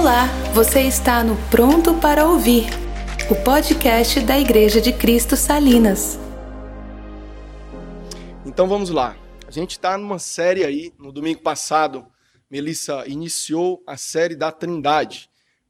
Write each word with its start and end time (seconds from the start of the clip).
Olá, 0.00 0.28
você 0.54 0.80
está 0.80 1.22
no 1.22 1.36
Pronto 1.50 1.92
para 1.92 2.26
Ouvir, 2.26 2.64
o 3.30 3.34
podcast 3.44 4.18
da 4.20 4.40
Igreja 4.40 4.80
de 4.80 4.94
Cristo 4.94 5.36
Salinas. 5.36 6.18
Então 8.46 8.66
vamos 8.66 8.88
lá. 8.88 9.14
A 9.46 9.50
gente 9.50 9.72
está 9.72 9.98
numa 9.98 10.18
série 10.18 10.64
aí, 10.64 10.90
no 10.98 11.12
domingo 11.12 11.42
passado, 11.42 12.06
Melissa 12.50 13.06
iniciou 13.06 13.84
a 13.86 13.98
série 13.98 14.34
da 14.34 14.50
Trindade: 14.50 15.28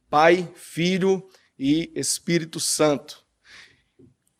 Pai, 0.09 0.49
Filho 0.55 1.27
e 1.59 1.91
Espírito 1.93 2.57
Santo. 2.57 3.25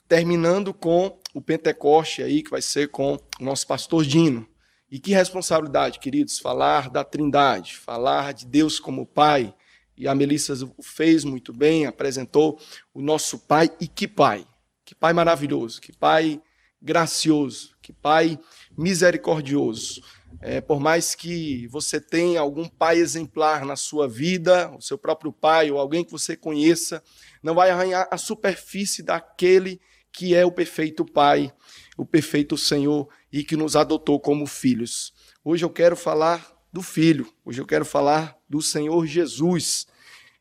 Terminando 0.08 0.74
com 0.74 1.20
o 1.34 1.42
Pentecoste 1.42 2.24
aí, 2.24 2.42
que 2.42 2.50
vai 2.50 2.62
ser 2.62 2.88
com 2.88 3.16
o 3.16 3.44
nosso 3.44 3.68
pastor 3.68 4.06
Dino. 4.06 4.48
E 4.90 4.98
que 5.00 5.12
responsabilidade, 5.12 6.00
queridos, 6.00 6.40
falar 6.40 6.90
da 6.90 7.04
Trindade, 7.04 7.76
falar 7.76 8.34
de 8.34 8.46
Deus 8.46 8.80
como 8.80 9.06
Pai. 9.06 9.54
E 10.02 10.08
a 10.08 10.16
Melissa 10.16 10.56
fez 10.82 11.24
muito 11.24 11.54
bem, 11.54 11.86
apresentou 11.86 12.60
o 12.92 13.00
nosso 13.00 13.38
Pai. 13.38 13.70
E 13.80 13.88
que 13.88 14.08
Pai! 14.08 14.48
Que 14.84 14.96
Pai 14.96 15.14
maravilhoso, 15.14 15.80
que 15.80 15.94
Pai 15.94 16.42
gracioso, 16.82 17.76
que 17.84 17.94
Pai 17.94 18.40
misericordioso. 18.76 20.02
É, 20.42 20.60
por 20.60 20.80
mais 20.80 21.14
que 21.14 21.68
você 21.68 22.02
tenha 22.02 22.40
algum 22.40 22.68
pai 22.68 22.98
exemplar 22.98 23.64
na 23.64 23.76
sua 23.76 24.08
vida, 24.08 24.72
o 24.76 24.82
seu 24.82 24.98
próprio 24.98 25.32
pai 25.32 25.70
ou 25.70 25.78
alguém 25.78 26.04
que 26.04 26.12
você 26.12 26.36
conheça, 26.36 27.04
não 27.44 27.54
vai 27.54 27.70
arranhar 27.70 28.08
a 28.10 28.18
superfície 28.18 29.04
daquele 29.04 29.80
que 30.12 30.34
é 30.34 30.44
o 30.44 30.52
perfeito 30.52 31.06
Pai, 31.06 31.54
o 31.96 32.06
perfeito 32.08 32.58
Senhor 32.58 33.08
e 33.32 33.44
que 33.44 33.56
nos 33.56 33.76
adotou 33.76 34.20
como 34.20 34.48
filhos. 34.48 35.14
Hoje 35.44 35.64
eu 35.64 35.70
quero 35.70 35.96
falar 35.96 36.60
do 36.74 36.82
Filho, 36.82 37.32
hoje 37.46 37.62
eu 37.62 37.68
quero 37.68 37.86
falar 37.86 38.36
do 38.50 38.62
Senhor 38.64 39.06
Jesus. 39.06 39.91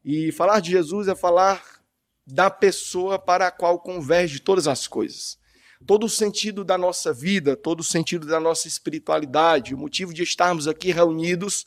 E 0.04 0.32
falar 0.32 0.60
de 0.60 0.70
Jesus 0.70 1.08
é 1.08 1.14
falar 1.14 1.62
da 2.26 2.50
pessoa 2.50 3.18
para 3.18 3.48
a 3.48 3.50
qual 3.50 3.78
converge 3.78 4.40
todas 4.40 4.66
as 4.66 4.86
coisas. 4.86 5.38
Todo 5.86 6.04
o 6.04 6.08
sentido 6.08 6.64
da 6.64 6.76
nossa 6.76 7.12
vida, 7.12 7.56
todo 7.56 7.80
o 7.80 7.84
sentido 7.84 8.26
da 8.26 8.38
nossa 8.38 8.68
espiritualidade, 8.68 9.74
o 9.74 9.78
motivo 9.78 10.12
de 10.12 10.22
estarmos 10.22 10.68
aqui 10.68 10.92
reunidos 10.92 11.66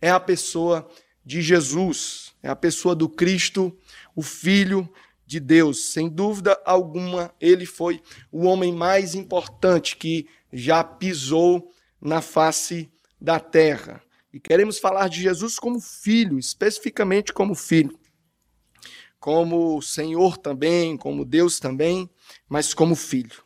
é 0.00 0.10
a 0.10 0.20
pessoa 0.20 0.88
de 1.24 1.42
Jesus, 1.42 2.32
é 2.42 2.48
a 2.48 2.56
pessoa 2.56 2.94
do 2.94 3.08
Cristo, 3.08 3.76
o 4.14 4.22
Filho 4.22 4.88
de 5.26 5.38
Deus. 5.38 5.92
Sem 5.92 6.08
dúvida 6.08 6.60
alguma, 6.64 7.34
ele 7.40 7.66
foi 7.66 8.02
o 8.32 8.44
homem 8.44 8.72
mais 8.72 9.14
importante 9.14 9.96
que 9.96 10.26
já 10.52 10.82
pisou 10.82 11.72
na 12.00 12.20
face 12.20 12.90
da 13.20 13.38
terra. 13.38 14.02
E 14.32 14.38
queremos 14.38 14.78
falar 14.78 15.08
de 15.08 15.20
Jesus 15.20 15.58
como 15.58 15.80
filho, 15.80 16.38
especificamente 16.38 17.32
como 17.32 17.54
filho. 17.54 17.98
Como 19.18 19.82
Senhor 19.82 20.38
também, 20.38 20.96
como 20.96 21.24
Deus 21.24 21.58
também, 21.58 22.08
mas 22.48 22.72
como 22.72 22.94
filho. 22.94 23.42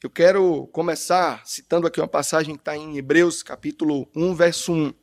Eu 0.00 0.08
quero 0.08 0.68
começar 0.68 1.44
citando 1.44 1.86
aqui 1.86 2.00
uma 2.00 2.06
passagem 2.06 2.54
que 2.54 2.60
está 2.60 2.76
em 2.76 2.96
Hebreus, 2.96 3.42
capítulo 3.42 4.08
1, 4.14 4.34
verso 4.36 4.72
1. 4.72 4.94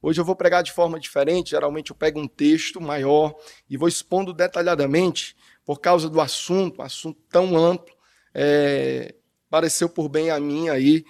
Hoje 0.00 0.20
eu 0.20 0.24
vou 0.24 0.34
pregar 0.34 0.62
de 0.62 0.72
forma 0.72 0.98
diferente, 0.98 1.50
geralmente 1.50 1.90
eu 1.90 1.96
pego 1.96 2.18
um 2.18 2.26
texto 2.26 2.80
maior 2.80 3.34
e 3.68 3.76
vou 3.76 3.88
expondo 3.88 4.32
detalhadamente 4.32 5.36
por 5.66 5.80
causa 5.80 6.08
do 6.08 6.20
assunto, 6.20 6.80
um 6.80 6.84
assunto 6.84 7.20
tão 7.28 7.58
amplo, 7.58 7.94
é, 8.32 9.14
pareceu 9.50 9.88
por 9.88 10.08
bem 10.08 10.30
a 10.30 10.40
mim 10.40 10.70
aí 10.70 11.04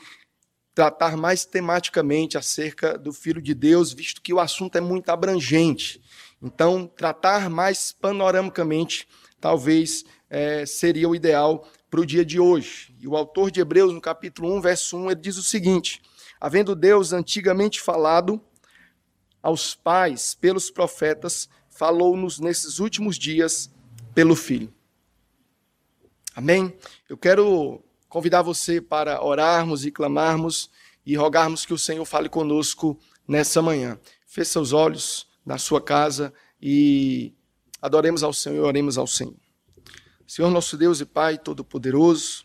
tratar 0.78 1.16
mais 1.16 1.44
tematicamente 1.44 2.38
acerca 2.38 2.96
do 2.96 3.12
Filho 3.12 3.42
de 3.42 3.52
Deus, 3.52 3.92
visto 3.92 4.22
que 4.22 4.32
o 4.32 4.38
assunto 4.38 4.78
é 4.78 4.80
muito 4.80 5.08
abrangente. 5.08 6.00
Então, 6.40 6.86
tratar 6.86 7.50
mais 7.50 7.90
panoramicamente 7.90 9.08
talvez 9.40 10.04
é, 10.30 10.64
seria 10.64 11.08
o 11.08 11.16
ideal 11.16 11.68
para 11.90 11.98
o 11.98 12.06
dia 12.06 12.24
de 12.24 12.38
hoje. 12.38 12.94
E 13.00 13.08
o 13.08 13.16
autor 13.16 13.50
de 13.50 13.58
Hebreus, 13.58 13.92
no 13.92 14.00
capítulo 14.00 14.54
1, 14.56 14.60
verso 14.60 14.96
1, 14.96 15.10
ele 15.10 15.20
diz 15.20 15.36
o 15.36 15.42
seguinte: 15.42 16.00
Havendo 16.40 16.76
Deus 16.76 17.12
antigamente 17.12 17.80
falado 17.80 18.40
aos 19.42 19.74
pais 19.74 20.32
pelos 20.32 20.70
profetas, 20.70 21.48
falou-nos 21.68 22.38
nesses 22.38 22.78
últimos 22.78 23.18
dias 23.18 23.68
pelo 24.14 24.36
Filho. 24.36 24.72
Amém? 26.36 26.72
Eu 27.08 27.18
quero 27.18 27.82
convidar 28.08 28.42
você 28.42 28.80
para 28.80 29.22
orarmos 29.22 29.84
e 29.84 29.90
clamarmos 29.90 30.70
e 31.04 31.16
rogarmos 31.16 31.64
que 31.64 31.74
o 31.74 31.78
Senhor 31.78 32.04
fale 32.04 32.28
conosco 32.28 32.98
nessa 33.26 33.62
manhã. 33.62 33.98
Feche 34.26 34.50
seus 34.50 34.72
olhos 34.72 35.26
na 35.44 35.58
sua 35.58 35.80
casa 35.80 36.32
e 36.60 37.34
adoremos 37.80 38.22
ao 38.22 38.32
Senhor 38.32 38.56
e 38.56 38.60
oremos 38.60 38.98
ao 38.98 39.06
Senhor. 39.06 39.36
Senhor 40.26 40.50
nosso 40.50 40.76
Deus 40.76 41.00
e 41.00 41.06
Pai 41.06 41.38
Todo-Poderoso, 41.38 42.44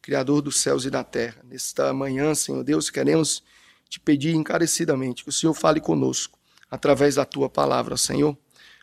Criador 0.00 0.42
dos 0.42 0.60
céus 0.60 0.84
e 0.84 0.90
da 0.90 1.02
terra, 1.02 1.42
nesta 1.44 1.92
manhã, 1.92 2.34
Senhor 2.34 2.62
Deus, 2.62 2.90
queremos 2.90 3.42
te 3.88 3.98
pedir 3.98 4.34
encarecidamente 4.34 5.24
que 5.24 5.30
o 5.30 5.32
Senhor 5.32 5.54
fale 5.54 5.80
conosco 5.80 6.38
através 6.70 7.14
da 7.14 7.24
tua 7.24 7.48
palavra, 7.48 7.96
Senhor. 7.96 8.36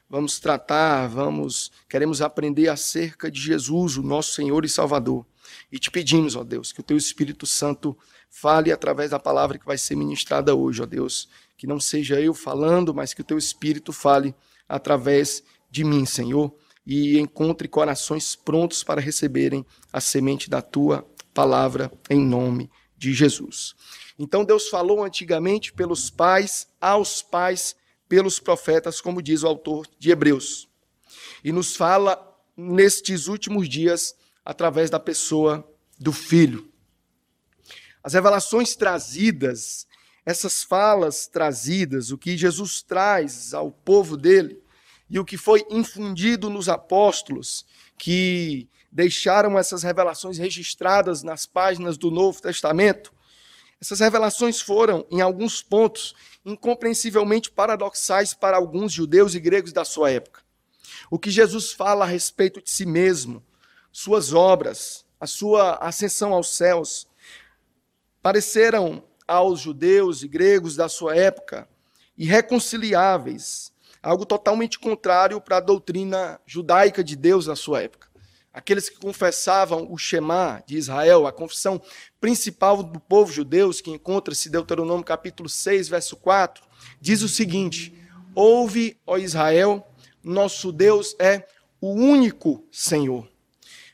Vamos 0.10 0.40
tratar, 0.40 1.08
vamos, 1.08 1.72
queremos 1.88 2.22
aprender 2.22 2.68
acerca 2.68 3.32
de 3.32 3.40
Jesus, 3.40 3.98
o 3.98 4.04
nosso 4.04 4.34
Senhor 4.34 4.66
e 4.66 4.70
Salvador. 4.70 5.26
E 5.72 5.80
te 5.80 5.90
pedimos, 5.90 6.36
ó 6.36 6.44
Deus, 6.44 6.72
que 6.72 6.80
o 6.80 6.84
teu 6.84 6.98
Espírito 6.98 7.46
Santo 7.46 7.98
fale 8.30 8.72
através 8.72 9.12
da 9.12 9.20
palavra 9.20 9.58
que 9.58 9.66
vai 9.66 9.78
ser 9.78 9.96
ministrada 9.96 10.56
hoje, 10.56 10.82
ó 10.82 10.86
Deus. 10.86 11.30
Que 11.58 11.68
não 11.68 11.80
seja 11.80 12.20
eu 12.20 12.34
falando, 12.34 12.94
mas 12.94 13.14
que 13.14 13.22
o 13.22 13.26
teu 13.26 13.38
Espírito 13.38 13.92
fale 13.92 14.34
através 14.68 15.44
de 15.70 15.84
mim, 15.84 16.06
Senhor, 16.06 16.54
e 16.86 17.20
encontre 17.20 17.68
corações 17.68 18.36
prontos 18.36 18.84
para 18.84 19.02
receberem 19.02 19.66
a 19.92 20.02
semente 20.02 20.50
da 20.50 20.62
tua 20.62 21.06
palavra 21.34 21.92
em 22.10 22.20
nome 22.20 22.70
de 22.98 23.14
Jesus. 23.14 23.76
Então 24.18 24.46
Deus 24.46 24.70
falou 24.70 25.04
antigamente 25.04 25.74
pelos 25.74 26.10
pais 26.10 26.68
aos 26.80 27.22
pais 27.22 27.76
pelos 28.08 28.40
profetas, 28.40 29.00
como 29.00 29.22
diz 29.22 29.42
o 29.42 29.48
autor 29.48 29.88
de 29.98 30.12
Hebreus. 30.12 30.68
E 31.44 31.52
nos 31.52 31.76
fala 31.76 32.22
nestes 32.58 33.28
últimos 33.28 33.70
dias 33.70 34.14
através 34.44 34.90
da 34.90 35.00
pessoa 35.00 35.68
do 36.00 36.12
Filho. 36.12 36.70
As 38.04 38.14
revelações 38.14 38.76
trazidas, 38.76 39.88
essas 40.26 40.64
falas 40.64 41.28
trazidas, 41.28 42.12
o 42.12 42.18
que 42.18 42.36
Jesus 42.36 42.82
traz 42.82 43.54
ao 43.54 43.72
povo 43.72 44.18
dele 44.18 44.62
e 45.10 45.20
o 45.20 45.26
que 45.26 45.38
foi 45.38 45.66
infundido 45.70 46.50
nos 46.50 46.68
apóstolos 46.70 47.66
que 47.98 48.68
deixaram 48.92 49.58
essas 49.58 49.84
revelações 49.84 50.38
registradas 50.38 51.22
nas 51.24 51.46
páginas 51.46 51.98
do 51.98 52.10
Novo 52.10 52.42
Testamento, 52.42 53.14
essas 53.82 54.00
revelações 54.00 54.62
foram, 54.62 55.08
em 55.10 55.22
alguns 55.22 55.64
pontos, 55.64 56.14
incompreensivelmente 56.46 57.50
paradoxais 57.50 58.34
para 58.34 58.58
alguns 58.58 58.92
judeus 58.92 59.34
e 59.34 59.40
gregos 59.40 59.74
da 59.74 59.84
sua 59.84 60.12
época. 60.12 60.42
O 61.10 61.18
que 61.18 61.32
Jesus 61.32 61.72
fala 61.72 62.06
a 62.06 62.08
respeito 62.08 62.62
de 62.62 62.70
si 62.70 62.86
mesmo, 62.86 63.44
suas 63.92 64.34
obras, 64.34 65.06
a 65.20 65.28
sua 65.28 65.76
ascensão 65.76 66.34
aos 66.34 66.50
céus, 66.50 67.08
pareceram 68.22 69.04
aos 69.28 69.60
judeus 69.60 70.24
e 70.24 70.28
gregos 70.28 70.76
da 70.76 70.90
sua 70.90 71.16
época 71.16 71.68
irreconciliáveis, 72.18 73.72
algo 74.02 74.26
totalmente 74.26 74.80
contrário 74.80 75.40
para 75.42 75.58
a 75.58 75.62
doutrina 75.62 76.40
judaica 76.46 77.04
de 77.04 77.16
Deus 77.16 77.48
na 77.48 77.56
sua 77.56 77.84
época 77.84 78.12
aqueles 78.54 78.90
que 78.90 78.98
confessavam 78.98 79.88
o 79.90 79.98
Shema 79.98 80.64
de 80.66 80.78
Israel, 80.78 81.26
a 81.26 81.32
confissão 81.32 81.82
principal 82.20 82.84
do 82.84 83.00
povo 83.00 83.32
judeu, 83.32 83.72
que 83.72 83.92
encontra-se 83.92 84.50
em 84.50 84.52
Deuteronômio 84.52 85.06
capítulo 85.06 85.48
6, 85.48 85.88
verso 85.88 86.16
4, 86.18 86.64
diz 87.00 87.22
o 87.22 87.30
seguinte: 87.30 87.94
Ouve, 88.36 89.00
ó 89.06 89.18
Israel, 89.18 89.88
nosso 90.24 90.72
Deus 90.72 91.16
é 91.20 91.48
o 91.80 91.92
único 91.92 92.66
Senhor. 92.72 93.31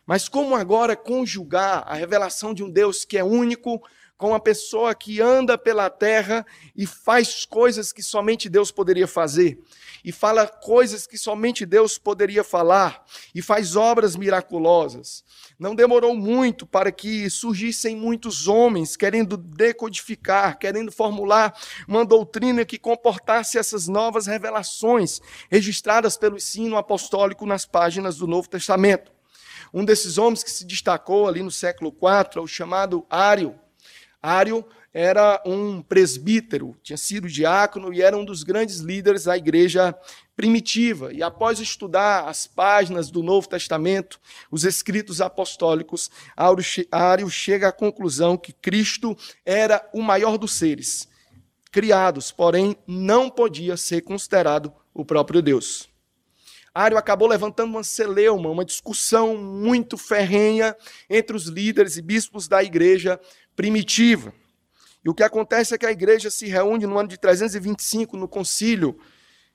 Mas 0.07 0.27
como 0.27 0.55
agora 0.55 0.95
conjugar 0.95 1.83
a 1.85 1.93
revelação 1.93 2.51
de 2.51 2.63
um 2.63 2.69
Deus 2.71 3.05
que 3.05 3.17
é 3.17 3.23
único 3.23 3.79
com 4.17 4.29
uma 4.29 4.39
pessoa 4.39 4.95
que 4.95 5.21
anda 5.21 5.55
pela 5.59 5.91
terra 5.91 6.43
e 6.75 6.87
faz 6.87 7.45
coisas 7.45 7.93
que 7.93 8.01
somente 8.01 8.49
Deus 8.49 8.71
poderia 8.71 9.07
fazer? 9.07 9.59
e 10.07 10.11
fala 10.13 10.47
coisas 10.47 11.05
que 11.05 11.17
somente 11.17 11.65
Deus 11.65 11.97
poderia 11.97 12.41
falar 12.41 13.03
e 13.35 13.41
faz 13.41 13.75
obras 13.75 14.15
miraculosas. 14.15 15.21
Não 15.59 15.75
demorou 15.75 16.15
muito 16.15 16.65
para 16.65 16.93
que 16.93 17.29
surgissem 17.29 17.93
muitos 17.93 18.47
homens 18.47 18.95
querendo 18.95 19.35
decodificar, 19.35 20.57
querendo 20.57 20.93
formular 20.93 21.53
uma 21.85 22.05
doutrina 22.05 22.63
que 22.63 22.77
comportasse 22.77 23.57
essas 23.57 23.89
novas 23.89 24.27
revelações 24.27 25.19
registradas 25.51 26.15
pelo 26.15 26.37
ensino 26.37 26.77
apostólico 26.77 27.45
nas 27.45 27.65
páginas 27.65 28.15
do 28.15 28.27
Novo 28.27 28.47
Testamento. 28.47 29.16
Um 29.73 29.85
desses 29.85 30.17
homens 30.17 30.43
que 30.43 30.51
se 30.51 30.65
destacou 30.65 31.27
ali 31.27 31.43
no 31.43 31.51
século 31.51 31.89
IV 31.91 32.37
é 32.37 32.39
o 32.39 32.47
chamado 32.47 33.05
Ário. 33.09 33.55
Ário 34.21 34.65
era 34.93 35.41
um 35.45 35.81
presbítero, 35.81 36.75
tinha 36.81 36.97
sido 36.97 37.27
diácono 37.27 37.93
e 37.93 38.01
era 38.01 38.17
um 38.17 38.25
dos 38.25 38.41
grandes 38.43 38.79
líderes 38.79 39.25
da 39.25 39.37
igreja 39.37 39.95
primitiva. 40.35 41.13
E 41.13 41.21
após 41.21 41.59
estudar 41.59 42.27
as 42.27 42.47
páginas 42.47 43.11
do 43.11 43.21
Novo 43.21 43.47
Testamento, 43.47 44.19
os 44.49 44.63
escritos 44.63 45.21
apostólicos, 45.21 46.09
Ário 46.91 47.29
chega 47.29 47.67
à 47.67 47.71
conclusão 47.71 48.37
que 48.37 48.53
Cristo 48.53 49.15
era 49.45 49.87
o 49.93 50.01
maior 50.01 50.37
dos 50.37 50.53
seres 50.53 51.07
criados, 51.71 52.31
porém 52.31 52.75
não 52.87 53.29
podia 53.29 53.77
ser 53.77 54.01
considerado 54.01 54.73
o 54.93 55.05
próprio 55.05 55.43
Deus. 55.43 55.87
Ário 56.77 56.95
acabou 56.95 57.27
levantando 57.27 57.71
uma 57.71 57.83
celeuma, 57.83 58.51
uma 58.51 58.63
discussão 58.63 59.35
muito 59.35 59.97
ferrenha 59.97 60.77
entre 61.09 61.35
os 61.35 61.47
líderes 61.47 61.97
e 61.97 62.03
bispos 62.03 62.47
da 62.47 62.63
igreja 62.63 63.19
primitiva. 63.55 64.31
E 65.03 65.09
o 65.09 65.13
que 65.15 65.23
acontece 65.23 65.73
é 65.73 65.77
que 65.79 65.87
a 65.87 65.91
igreja 65.91 66.29
se 66.29 66.45
reúne 66.45 66.85
no 66.85 66.99
ano 66.99 67.09
de 67.09 67.17
325, 67.17 68.15
no 68.15 68.27
concílio 68.27 68.95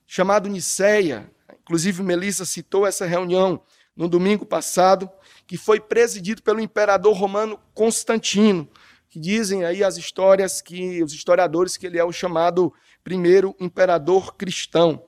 chamado 0.05 0.49
Niceia. 0.49 1.31
Inclusive, 1.63 2.03
Melissa 2.03 2.45
citou 2.45 2.85
essa 2.85 3.07
reunião 3.07 3.63
no 3.95 4.09
domingo 4.09 4.45
passado, 4.45 5.09
que 5.47 5.57
foi 5.57 5.79
presidido 5.79 6.43
pelo 6.43 6.59
imperador 6.59 7.17
romano 7.17 7.57
Constantino, 7.73 8.69
que 9.09 9.21
dizem 9.21 9.65
aí 9.65 9.85
as 9.85 9.97
histórias 9.97 10.61
que 10.61 11.01
os 11.01 11.13
historiadores 11.13 11.77
que 11.77 11.87
ele 11.87 12.01
é 12.01 12.05
o 12.05 12.11
chamado 12.11 12.75
primeiro 13.05 13.55
imperador 13.61 14.35
cristão 14.35 15.05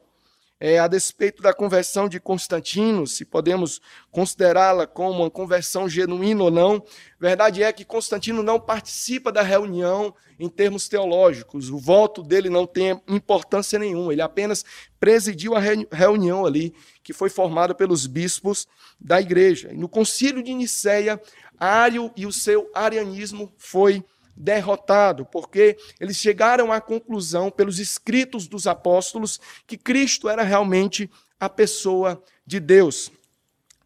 é, 0.60 0.78
a 0.78 0.86
despeito 0.86 1.42
da 1.42 1.52
conversão 1.52 2.08
de 2.08 2.20
Constantino, 2.20 3.06
se 3.06 3.24
podemos 3.24 3.80
considerá-la 4.10 4.86
como 4.86 5.22
uma 5.22 5.30
conversão 5.30 5.88
genuína 5.88 6.44
ou 6.44 6.50
não, 6.50 6.82
verdade 7.18 7.62
é 7.62 7.72
que 7.72 7.84
Constantino 7.84 8.42
não 8.42 8.60
participa 8.60 9.32
da 9.32 9.42
reunião 9.42 10.14
em 10.38 10.48
termos 10.48 10.88
teológicos. 10.88 11.70
O 11.70 11.78
voto 11.78 12.22
dele 12.22 12.48
não 12.48 12.66
tem 12.66 13.00
importância 13.08 13.78
nenhuma, 13.78 14.12
ele 14.12 14.22
apenas 14.22 14.64
presidiu 14.98 15.54
a 15.54 15.60
reunião 15.92 16.46
ali, 16.46 16.74
que 17.02 17.12
foi 17.12 17.28
formada 17.28 17.74
pelos 17.74 18.06
bispos 18.06 18.66
da 18.98 19.20
igreja. 19.20 19.70
E 19.72 19.76
no 19.76 19.88
concílio 19.88 20.42
de 20.42 20.54
Nicéia, 20.54 21.20
Ário 21.58 22.10
e 22.16 22.26
o 22.26 22.32
seu 22.32 22.70
arianismo 22.74 23.52
foi 23.56 24.04
derrotado, 24.36 25.24
porque 25.24 25.76
eles 26.00 26.16
chegaram 26.16 26.72
à 26.72 26.80
conclusão, 26.80 27.50
pelos 27.50 27.78
escritos 27.78 28.46
dos 28.46 28.66
apóstolos, 28.66 29.40
que 29.66 29.76
Cristo 29.76 30.28
era 30.28 30.42
realmente 30.42 31.10
a 31.38 31.48
pessoa 31.48 32.22
de 32.46 32.58
Deus. 32.60 33.10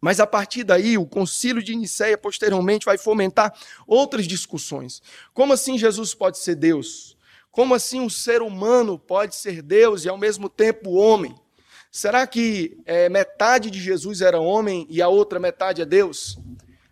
Mas 0.01 0.19
a 0.19 0.27
partir 0.27 0.63
daí, 0.63 0.97
o 0.97 1.05
concílio 1.05 1.61
de 1.61 1.75
Nicéia 1.75 2.17
posteriormente 2.17 2.85
vai 2.85 2.97
fomentar 2.97 3.53
outras 3.85 4.25
discussões. 4.25 5.01
Como 5.33 5.53
assim 5.53 5.77
Jesus 5.77 6.13
pode 6.13 6.37
ser 6.37 6.55
Deus? 6.55 7.17
Como 7.51 7.75
assim 7.75 7.99
um 7.99 8.09
ser 8.09 8.41
humano 8.41 8.97
pode 8.97 9.35
ser 9.35 9.61
Deus 9.61 10.05
e 10.05 10.09
ao 10.09 10.17
mesmo 10.17 10.47
tempo 10.47 10.91
homem? 10.91 11.35
Será 11.91 12.25
que 12.27 12.77
é, 12.85 13.09
metade 13.09 13.69
de 13.69 13.79
Jesus 13.79 14.21
era 14.21 14.39
homem 14.39 14.85
e 14.89 15.01
a 15.01 15.09
outra 15.09 15.39
metade 15.39 15.81
é 15.81 15.85
Deus? 15.85 16.37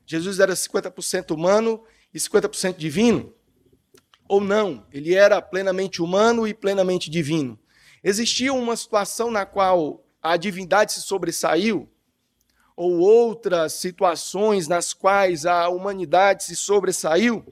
Jesus 0.06 0.40
era 0.40 0.54
50% 0.54 1.32
humano 1.32 1.84
e 2.14 2.20
50% 2.20 2.76
divino? 2.78 3.34
Ou 4.28 4.42
não, 4.42 4.86
ele 4.92 5.14
era 5.16 5.42
plenamente 5.42 6.02
humano 6.02 6.48
e 6.48 6.54
plenamente 6.54 7.10
divino. 7.10 7.58
Existia 8.04 8.54
uma 8.54 8.76
situação 8.76 9.32
na 9.32 9.46
qual 9.46 10.04
a 10.22 10.38
divindade 10.38 10.94
se 10.94 11.02
sobressaiu, 11.02 11.90
ou 12.76 13.00
outras 13.00 13.74
situações 13.74 14.68
nas 14.68 14.94
quais 14.94 15.46
a 15.46 15.68
humanidade 15.68 16.44
se 16.44 16.56
sobressaiu, 16.56 17.44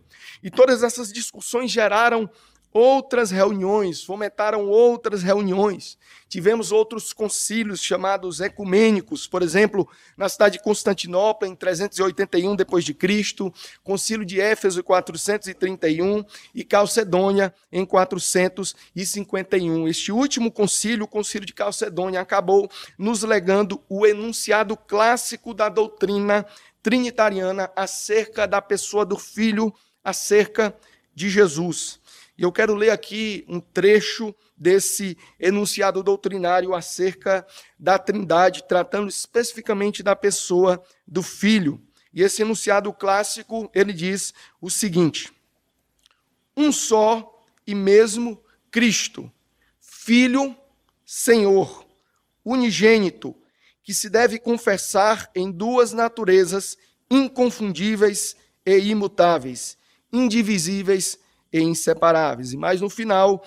e 0.44 0.51
todas 0.51 0.83
essas 0.83 1.12
discussões 1.12 1.72
geraram 1.72 2.30
outras 2.75 3.31
reuniões, 3.31 4.04
fomentaram 4.04 4.68
outras 4.68 5.24
reuniões. 5.24 5.98
Tivemos 6.27 6.74
outros 6.74 7.13
concílios 7.13 7.81
chamados 7.81 8.42
ecumênicos, 8.42 9.25
por 9.25 9.42
exemplo, 9.42 9.88
na 10.18 10.27
cidade 10.27 10.57
de 10.57 10.63
Constantinopla 10.63 11.48
em 11.48 11.56
381 11.56 12.54
depois 12.54 12.83
de 12.83 12.94
Cristo, 12.94 13.54
concílio 13.81 14.25
de 14.25 14.42
Éfeso 14.42 14.81
em 14.81 14.83
431 14.83 16.25
e 16.54 16.66
Calcedônia 16.66 17.56
em 17.72 17.86
451. 17.86 19.88
Este 19.88 20.12
último 20.12 20.51
concílio, 20.51 21.06
o 21.06 21.07
concílio 21.07 21.48
de 21.48 21.54
Calcedônia, 21.54 22.19
acabou 22.19 22.69
nos 22.98 23.24
legando 23.24 23.81
o 23.88 24.06
enunciado 24.06 24.75
clássico 24.75 25.54
da 25.54 25.69
doutrina 25.69 26.45
trinitariana 26.83 27.72
acerca 27.74 28.45
da 28.45 28.62
pessoa 28.62 29.06
do 29.06 29.18
filho, 29.18 29.74
acerca 30.04 30.75
de 31.16 31.30
Jesus. 31.30 32.01
E 32.38 32.44
eu 32.44 32.52
quero 32.52 32.76
ler 32.76 32.90
aqui 32.90 33.46
um 33.48 33.60
trecho 33.60 34.36
desse 34.58 35.18
enunciado 35.40 36.04
doutrinário 36.04 36.74
acerca 36.74 37.46
da 37.80 37.98
Trindade, 37.98 38.66
tratando 38.68 39.10
especificamente 39.10 40.04
da 40.04 40.16
pessoa 40.16 40.84
do 41.08 41.24
Filho. 41.24 41.82
E 42.14 42.22
esse 42.22 42.42
enunciado 42.42 42.92
clássico, 42.94 43.70
ele 43.74 43.94
diz 43.94 44.34
o 44.60 44.70
seguinte: 44.70 45.32
Um 46.56 46.72
só 46.72 47.42
e 47.66 47.74
mesmo 47.74 48.44
Cristo, 48.70 49.32
Filho, 49.80 50.56
Senhor, 51.06 51.86
unigênito, 52.44 53.36
que 53.82 53.94
se 53.94 54.10
deve 54.10 54.40
confessar 54.40 55.32
em 55.34 55.52
duas 55.52 55.94
naturezas 55.94 56.78
inconfundíveis 57.10 58.36
e 58.66 58.78
imutáveis, 58.78 59.78
indivisíveis 60.12 61.20
e 61.60 61.63
inseparáveis. 61.63 62.54
E 62.54 62.57
mais 62.57 62.81
no 62.81 62.90
final, 62.90 63.44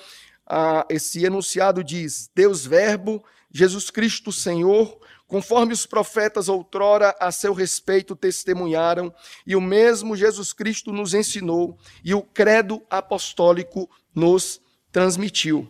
ah, 0.46 0.86
esse 0.88 1.24
enunciado 1.24 1.84
diz: 1.84 2.30
Deus 2.34 2.64
Verbo, 2.64 3.22
Jesus 3.50 3.90
Cristo 3.90 4.32
Senhor, 4.32 4.98
conforme 5.26 5.72
os 5.72 5.84
profetas 5.84 6.48
outrora 6.48 7.14
a 7.20 7.30
seu 7.30 7.52
respeito 7.52 8.16
testemunharam, 8.16 9.12
e 9.46 9.54
o 9.54 9.60
mesmo 9.60 10.16
Jesus 10.16 10.52
Cristo 10.52 10.92
nos 10.92 11.12
ensinou, 11.12 11.78
e 12.02 12.14
o 12.14 12.22
credo 12.22 12.82
apostólico 12.88 13.90
nos 14.14 14.60
transmitiu. 14.90 15.68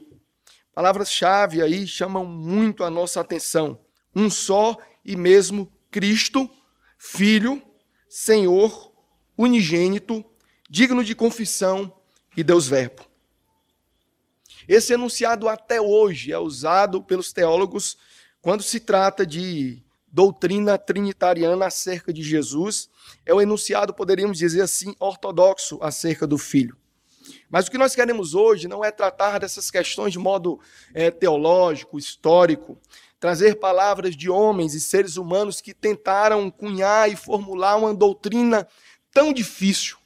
Palavras-chave 0.73 1.61
aí 1.61 1.88
chamam 1.88 2.25
muito 2.25 2.84
a 2.84 2.91
nossa 2.91 3.20
atenção. 3.20 3.81
Um 4.14 4.31
só 4.31 4.76
e 5.05 5.17
mesmo 5.17 5.73
Cristo, 5.91 6.49
Filho, 6.96 7.61
Senhor, 8.08 8.93
unigênito, 9.37 10.25
digno 10.70 11.02
de 11.02 11.14
confissão, 11.14 11.93
e 12.38 12.44
Deus 12.44 12.69
Verbo. 12.69 13.05
Esse 14.69 14.93
enunciado 14.93 15.49
até 15.49 15.81
hoje 15.81 16.32
é 16.32 16.38
usado 16.38 17.02
pelos 17.02 17.32
teólogos 17.32 17.99
quando 18.41 18.63
se 18.63 18.79
trata 18.79 19.27
de 19.27 19.82
doutrina 20.06 20.79
trinitariana 20.79 21.67
acerca 21.67 22.13
de 22.13 22.22
Jesus. 22.22 22.89
É 23.27 23.34
o 23.34 23.41
enunciado, 23.41 23.93
poderíamos 23.93 24.39
dizer 24.39 24.60
assim, 24.60 24.94
ortodoxo 25.01 25.81
acerca 25.82 26.29
do 26.29 26.39
Filho. 26.39 26.77
Mas 27.51 27.67
o 27.67 27.72
que 27.72 27.79
nós 27.79 27.96
queremos 27.96 28.34
hoje 28.34 28.69
não 28.69 28.84
é 28.84 28.93
tratar 28.93 29.41
dessas 29.41 29.69
questões 29.69 30.13
de 30.13 30.19
modo 30.20 30.60
é, 30.94 31.10
teológico, 31.10 31.98
histórico, 31.98 32.79
trazer 33.19 33.56
palavras 33.56 34.15
de 34.15 34.31
homens 34.31 34.74
e 34.74 34.81
seres 34.81 35.17
humanos 35.17 35.60
que 35.60 35.74
tentaram 35.74 36.48
cunhar 36.53 37.10
e 37.10 37.17
formular 37.17 37.74
uma 37.77 37.93
doutrina 37.93 38.69
tão 39.13 39.32
difícil, 39.32 39.96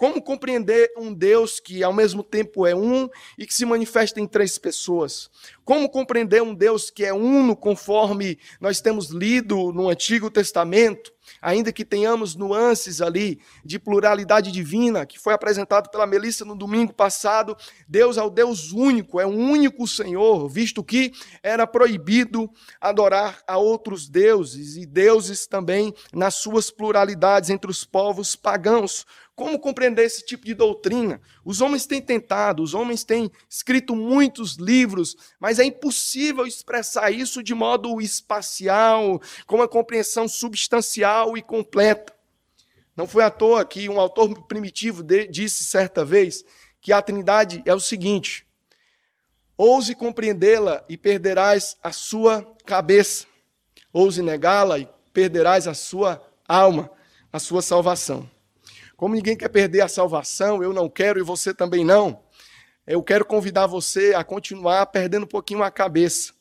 como 0.00 0.22
compreender 0.22 0.90
um 0.96 1.12
Deus 1.12 1.60
que 1.60 1.84
ao 1.84 1.92
mesmo 1.92 2.22
tempo 2.22 2.66
é 2.66 2.74
um 2.74 3.06
e 3.36 3.46
que 3.46 3.52
se 3.52 3.66
manifesta 3.66 4.18
em 4.18 4.26
três 4.26 4.56
pessoas? 4.56 5.28
Como 5.62 5.90
compreender 5.90 6.42
um 6.42 6.54
Deus 6.54 6.88
que 6.88 7.04
é 7.04 7.12
uno, 7.12 7.54
conforme 7.54 8.38
nós 8.58 8.80
temos 8.80 9.10
lido 9.10 9.70
no 9.72 9.90
Antigo 9.90 10.30
Testamento, 10.30 11.12
ainda 11.40 11.70
que 11.70 11.84
tenhamos 11.84 12.34
nuances 12.34 13.02
ali 13.02 13.40
de 13.62 13.78
pluralidade 13.78 14.50
divina, 14.50 15.04
que 15.04 15.18
foi 15.18 15.34
apresentado 15.34 15.90
pela 15.90 16.06
Melissa 16.06 16.46
no 16.46 16.56
domingo 16.56 16.94
passado? 16.94 17.54
Deus 17.86 18.16
é 18.16 18.22
o 18.22 18.30
Deus 18.30 18.72
único, 18.72 19.20
é 19.20 19.26
um 19.26 19.50
único 19.50 19.86
Senhor, 19.86 20.48
visto 20.48 20.82
que 20.82 21.12
era 21.42 21.66
proibido 21.66 22.50
adorar 22.80 23.42
a 23.46 23.58
outros 23.58 24.08
deuses 24.08 24.76
e 24.76 24.86
deuses 24.86 25.46
também 25.46 25.94
nas 26.10 26.36
suas 26.36 26.70
pluralidades 26.70 27.50
entre 27.50 27.70
os 27.70 27.84
povos 27.84 28.34
pagãos. 28.34 29.04
Como 29.34 29.58
compreender 29.58 30.04
esse 30.04 30.24
tipo 30.24 30.44
de 30.44 30.52
doutrina? 30.52 31.20
Os 31.44 31.60
homens 31.60 31.86
têm 31.86 32.00
tentado, 32.00 32.62
os 32.62 32.74
homens 32.74 33.04
têm 33.04 33.30
escrito 33.48 33.96
muitos 33.96 34.56
livros, 34.56 35.16
mas 35.38 35.58
é 35.58 35.64
impossível 35.64 36.46
expressar 36.46 37.10
isso 37.10 37.42
de 37.42 37.54
modo 37.54 38.00
espacial, 38.00 39.20
com 39.46 39.56
uma 39.56 39.68
compreensão 39.68 40.28
substancial 40.28 41.38
e 41.38 41.42
completa. 41.42 42.14
Não 42.94 43.06
foi 43.06 43.24
à 43.24 43.30
toa 43.30 43.64
que 43.64 43.88
um 43.88 43.98
autor 43.98 44.46
primitivo 44.46 45.02
disse 45.30 45.64
certa 45.64 46.04
vez 46.04 46.44
que 46.80 46.92
a 46.92 47.00
Trindade 47.00 47.62
é 47.64 47.74
o 47.74 47.80
seguinte: 47.80 48.46
ouse 49.56 49.94
compreendê-la 49.94 50.84
e 50.88 50.96
perderás 50.96 51.78
a 51.82 51.92
sua 51.92 52.42
cabeça, 52.66 53.26
ouse 53.92 54.20
negá-la 54.20 54.78
e 54.78 54.88
perderás 55.12 55.66
a 55.66 55.72
sua 55.72 56.22
alma, 56.46 56.90
a 57.32 57.38
sua 57.38 57.62
salvação. 57.62 58.28
Como 59.00 59.14
ninguém 59.14 59.34
quer 59.34 59.48
perder 59.48 59.80
a 59.80 59.88
salvação, 59.88 60.62
eu 60.62 60.74
não 60.74 60.86
quero 60.86 61.18
e 61.18 61.22
você 61.22 61.54
também 61.54 61.82
não, 61.82 62.22
eu 62.86 63.02
quero 63.02 63.24
convidar 63.24 63.66
você 63.66 64.12
a 64.12 64.22
continuar 64.22 64.84
perdendo 64.84 65.22
um 65.22 65.26
pouquinho 65.26 65.62
a 65.62 65.70
cabeça 65.70 66.34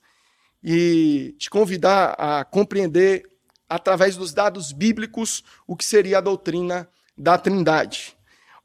e 0.62 1.34
te 1.40 1.50
convidar 1.50 2.16
a 2.20 2.44
compreender, 2.44 3.24
através 3.70 4.18
dos 4.18 4.34
dados 4.34 4.74
bíblicos, 4.74 5.42
o 5.66 5.74
que 5.74 5.86
seria 5.86 6.18
a 6.18 6.22
doutrina 6.22 6.90
da 7.18 7.38
Trindade. 7.38 8.18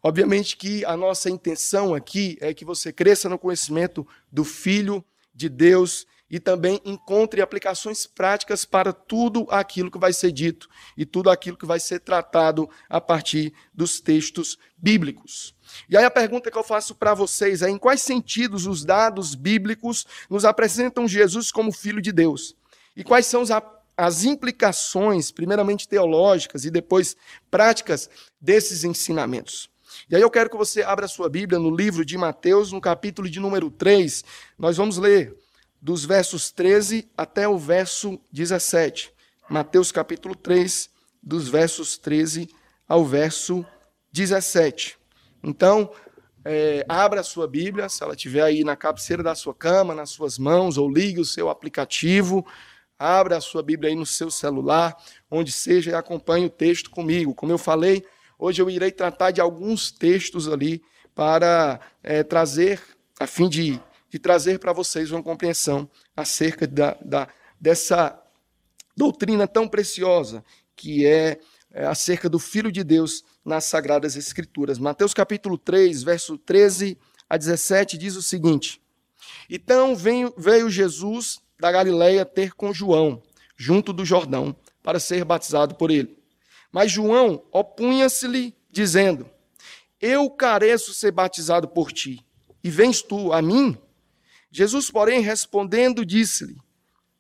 Obviamente 0.03 0.57
que 0.57 0.85
a 0.85 0.97
nossa 0.97 1.31
intenção 1.31 1.95
aqui 1.95 2.37
é 2.41 2.53
que 2.53 2.65
você 2.65 2.93
cresça 2.93 3.29
no 3.29 3.39
conhecimento 3.39 4.05
do 4.29 4.43
Filho 4.43 5.05
de 5.33 5.49
Deus 5.49 6.05
e 6.31 6.41
também 6.41 6.81
encontre 6.85 7.41
aplicações 7.41 8.07
práticas 8.07 8.65
para 8.65 8.93
tudo 8.93 9.47
aquilo 9.51 9.91
que 9.91 9.99
vai 9.99 10.13
ser 10.13 10.33
dito 10.33 10.69
e 10.97 11.05
tudo 11.05 11.31
aquilo 11.31 11.57
que 11.57 11.67
vai 11.67 11.79
ser 11.79 12.01
tratado 12.01 12.69
a 12.89 13.01
partir 13.01 13.53
dos 13.73 14.01
textos 14.01 14.59
bíblicos. 14.77 15.55
E 15.89 15.97
aí 15.97 16.05
a 16.05 16.11
pergunta 16.11 16.51
que 16.51 16.59
eu 16.59 16.65
faço 16.65 16.95
para 16.95 17.15
vocês 17.15 17.63
é: 17.63 17.69
em 17.69 17.79
quais 17.79 18.03
sentidos 18.03 18.67
os 18.67 18.85
dados 18.85 19.35
bíblicos 19.35 20.07
nos 20.29 20.45
apresentam 20.45 21.07
Jesus 21.07 21.51
como 21.51 21.73
Filho 21.73 22.01
de 22.01 22.13
Deus? 22.13 22.57
E 22.97 23.03
quais 23.03 23.27
são 23.27 23.43
as 23.97 24.25
implicações, 24.25 25.31
primeiramente 25.31 25.89
teológicas 25.89 26.65
e 26.65 26.71
depois 26.71 27.17
práticas, 27.51 28.09
desses 28.41 28.85
ensinamentos? 28.85 29.69
E 30.09 30.17
aí 30.17 30.23
eu 30.23 30.31
quero 30.31 30.51
que 30.51 30.57
você 30.57 30.83
abra 30.83 31.07
sua 31.07 31.29
Bíblia 31.29 31.59
no 31.59 31.75
livro 31.75 32.05
de 32.05 32.19
Mateus, 32.19 32.73
no 32.73 32.81
capítulo 32.81 33.29
de 33.29 33.39
número 33.39 33.71
3. 33.71 34.25
Nós 34.59 34.77
vamos 34.77 34.99
ler 34.99 35.37
dos 35.85 36.05
versos 36.07 36.51
13 36.51 37.09
até 37.17 37.47
o 37.47 37.59
verso 37.59 38.19
17. 38.33 39.13
Mateus 39.49 39.93
capítulo 39.93 40.35
3, 40.35 40.89
dos 41.23 41.47
versos 41.47 41.99
13 41.99 42.49
ao 42.89 43.05
verso 43.05 43.65
17. 44.11 44.97
Então, 45.43 45.93
é, 46.45 46.85
abra 46.89 47.21
a 47.21 47.25
sua 47.25 47.47
Bíblia, 47.47 47.89
se 47.89 48.03
ela 48.03 48.15
estiver 48.15 48.43
aí 48.43 48.65
na 48.65 48.75
cabeceira 48.75 49.23
da 49.23 49.35
sua 49.35 49.55
cama, 49.55 49.95
nas 49.95 50.09
suas 50.09 50.39
mãos, 50.39 50.79
ou 50.79 50.91
ligue 50.91 51.21
o 51.21 51.25
seu 51.25 51.51
aplicativo, 51.51 52.45
abra 52.99 53.37
a 53.37 53.41
sua 53.41 53.63
Bíblia 53.63 53.91
aí 53.91 53.95
no 53.95 54.07
seu 54.07 54.31
celular, 54.31 54.97
onde 55.31 55.53
seja, 55.53 55.91
e 55.91 55.95
acompanhe 55.95 56.47
o 56.47 56.51
texto 56.51 56.91
comigo. 56.91 57.35
Como 57.35 57.53
eu 57.53 57.59
falei, 57.59 58.05
Hoje 58.39 58.61
eu 58.61 58.69
irei 58.69 58.91
tratar 58.91 59.31
de 59.31 59.41
alguns 59.41 59.91
textos 59.91 60.49
ali 60.49 60.83
para 61.15 61.81
é, 62.03 62.23
trazer, 62.23 62.79
a 63.19 63.27
fim 63.27 63.49
de, 63.49 63.81
de 64.15 64.19
trazer 64.21 64.61
para 64.61 64.73
vocês 64.73 65.11
uma 65.11 65.21
compreensão 65.21 65.91
acerca 66.17 66.69
da, 66.69 66.97
da, 67.05 67.27
dessa 67.61 68.17
doutrina 68.97 69.45
tão 69.49 69.67
preciosa 69.67 70.45
que 70.77 71.05
é, 71.05 71.41
é 71.73 71.85
acerca 71.85 72.29
do 72.29 72.39
Filho 72.39 72.71
de 72.71 72.85
Deus 72.85 73.25
nas 73.45 73.65
Sagradas 73.65 74.15
Escrituras. 74.15 74.79
Mateus 74.79 75.13
capítulo 75.13 75.59
3, 75.59 76.05
verso 76.05 76.39
13 76.39 76.97
a 77.29 77.37
17 77.37 77.99
diz 77.99 78.15
o 78.15 78.23
seguinte: 78.23 78.81
Então 79.51 79.97
veio, 79.97 80.33
veio 80.39 80.71
Jesus 80.71 81.41
da 81.59 81.73
Galileia 81.73 82.25
ter 82.25 82.53
com 82.55 82.73
João, 82.73 83.21
junto 83.57 83.93
do 83.93 84.05
Jordão, 84.05 84.55
para 84.81 85.01
ser 85.01 85.25
batizado 85.25 85.75
por 85.75 85.91
ele. 85.91 86.17
Mas 86.71 86.93
João 86.93 87.43
opunha-se-lhe, 87.51 88.55
dizendo: 88.71 89.29
Eu 90.01 90.31
careço 90.31 90.95
ser 90.95 91.11
batizado 91.11 91.67
por 91.67 91.91
ti, 91.91 92.25
e 92.63 92.71
vens 92.71 93.03
tu 93.03 93.33
a 93.33 93.43
mim? 93.43 93.77
Jesus, 94.57 94.89
porém, 94.89 95.21
respondendo, 95.21 96.07
disse-lhe: 96.07 96.57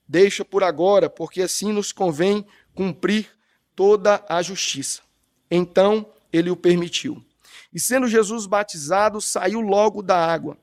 Deixa 0.07 0.45
por 0.45 0.63
agora, 0.63 1.11
porque 1.11 1.43
assim 1.43 1.73
nos 1.73 1.91
convém 1.91 2.47
cumprir 2.73 3.29
toda 3.75 4.25
a 4.29 4.41
justiça. 4.41 5.03
Então 5.51 6.07
ele 6.33 6.49
o 6.49 6.55
permitiu. 6.55 7.21
E 7.73 7.81
sendo 7.81 8.07
Jesus 8.07 8.47
batizado, 8.47 9.21
saiu 9.21 9.61
logo 9.61 10.01
da 10.01 10.17
água. 10.17 10.57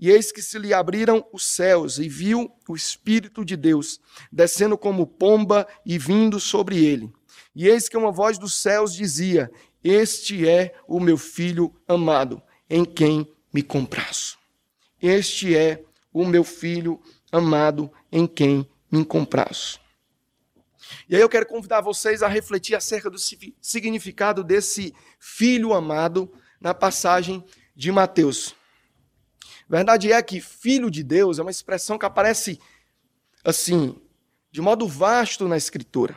E 0.00 0.10
eis 0.10 0.32
que 0.32 0.42
se 0.42 0.58
lhe 0.58 0.74
abriram 0.74 1.24
os 1.32 1.44
céus, 1.44 1.96
e 1.96 2.08
viu 2.08 2.50
o 2.68 2.74
Espírito 2.74 3.44
de 3.44 3.56
Deus, 3.56 4.00
descendo 4.32 4.76
como 4.76 5.06
pomba 5.06 5.64
e 5.86 5.96
vindo 5.96 6.40
sobre 6.40 6.84
ele. 6.84 7.08
E 7.54 7.68
eis 7.68 7.88
que 7.88 7.96
uma 7.96 8.10
voz 8.10 8.36
dos 8.36 8.52
céus 8.54 8.92
dizia: 8.92 9.48
Este 9.82 10.48
é 10.48 10.74
o 10.88 10.98
meu 10.98 11.16
filho 11.16 11.72
amado, 11.86 12.42
em 12.68 12.84
quem 12.84 13.32
me 13.54 13.62
compraço. 13.62 14.36
Este 15.00 15.56
é 15.56 15.86
o 16.22 16.26
meu 16.26 16.42
filho 16.42 17.00
amado, 17.30 17.90
em 18.10 18.26
quem 18.26 18.68
me 18.90 19.04
compraço. 19.04 19.80
E 21.08 21.14
aí 21.14 21.20
eu 21.20 21.28
quero 21.28 21.46
convidar 21.46 21.80
vocês 21.80 22.22
a 22.22 22.28
refletir 22.28 22.74
acerca 22.74 23.10
do 23.10 23.18
significado 23.60 24.42
desse 24.42 24.94
filho 25.18 25.74
amado 25.74 26.32
na 26.60 26.72
passagem 26.72 27.44
de 27.74 27.92
Mateus. 27.92 28.54
Verdade 29.68 30.12
é 30.12 30.22
que 30.22 30.40
filho 30.40 30.90
de 30.90 31.02
Deus 31.02 31.38
é 31.38 31.42
uma 31.42 31.50
expressão 31.50 31.98
que 31.98 32.06
aparece 32.06 32.60
assim, 33.44 34.00
de 34.50 34.60
modo 34.60 34.88
vasto 34.88 35.46
na 35.46 35.56
escritura. 35.56 36.16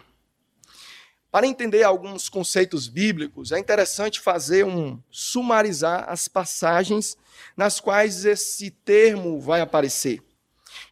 Para 1.31 1.45
entender 1.45 1.83
alguns 1.83 2.27
conceitos 2.27 2.88
bíblicos, 2.88 3.51
é 3.51 3.59
interessante 3.59 4.19
fazer 4.19 4.65
um 4.65 5.00
sumarizar 5.12 6.05
as 6.09 6.27
passagens 6.27 7.15
nas 7.55 7.79
quais 7.79 8.25
esse 8.25 8.71
termo 8.71 9.39
vai 9.39 9.62
aparecer. 9.62 10.24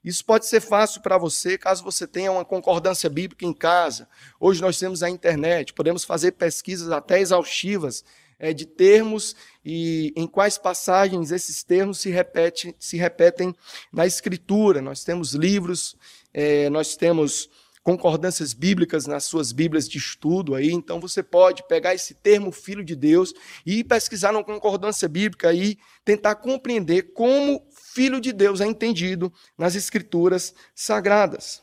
Isso 0.04 0.24
pode 0.24 0.46
ser 0.46 0.62
fácil 0.62 1.02
para 1.02 1.18
você 1.18 1.58
caso 1.58 1.84
você 1.84 2.06
tenha 2.06 2.32
uma 2.32 2.46
concordância 2.46 3.10
bíblica 3.10 3.46
em 3.46 3.54
casa. 3.54 4.08
Hoje 4.40 4.62
nós 4.62 4.78
temos 4.78 5.02
a 5.02 5.10
internet, 5.10 5.74
podemos 5.74 6.04
fazer 6.04 6.34
pesquisas 6.34 6.92
até 6.92 7.20
exaustivas 7.20 8.04
é, 8.40 8.54
de 8.54 8.66
termos 8.66 9.36
e 9.66 10.14
em 10.16 10.28
quais 10.28 10.58
passagens 10.58 11.32
esses 11.32 11.64
termos 11.64 12.00
se, 12.00 12.10
repete, 12.10 12.76
se 12.80 12.96
repetem 12.96 13.56
na 13.92 14.06
Escritura. 14.06 14.82
Nós 14.82 15.04
temos 15.04 15.34
livros, 15.34 15.96
é, 16.34 16.70
nós 16.70 16.96
temos 16.96 17.50
concordâncias 17.88 18.52
bíblicas 18.52 19.08
nas 19.08 19.24
suas 19.24 19.54
Bíblias 19.54 19.88
de 19.88 19.98
estudo 19.98 20.56
aí, 20.56 20.74
então 20.74 21.00
você 21.00 21.24
pode 21.24 21.66
pegar 21.70 21.96
esse 21.96 22.14
termo 22.16 22.52
filho 22.52 22.84
de 22.84 22.98
Deus 22.98 23.34
e 23.66 23.82
pesquisar 23.82 24.34
numa 24.34 24.44
concordância 24.44 25.08
bíblica 25.08 25.54
e 25.54 25.78
tentar 26.04 26.36
compreender 26.36 27.14
como 27.14 27.66
filho 27.72 28.20
de 28.20 28.34
Deus 28.34 28.60
é 28.60 28.66
entendido 28.66 29.32
nas 29.58 29.74
escrituras 29.74 30.54
sagradas. 30.76 31.62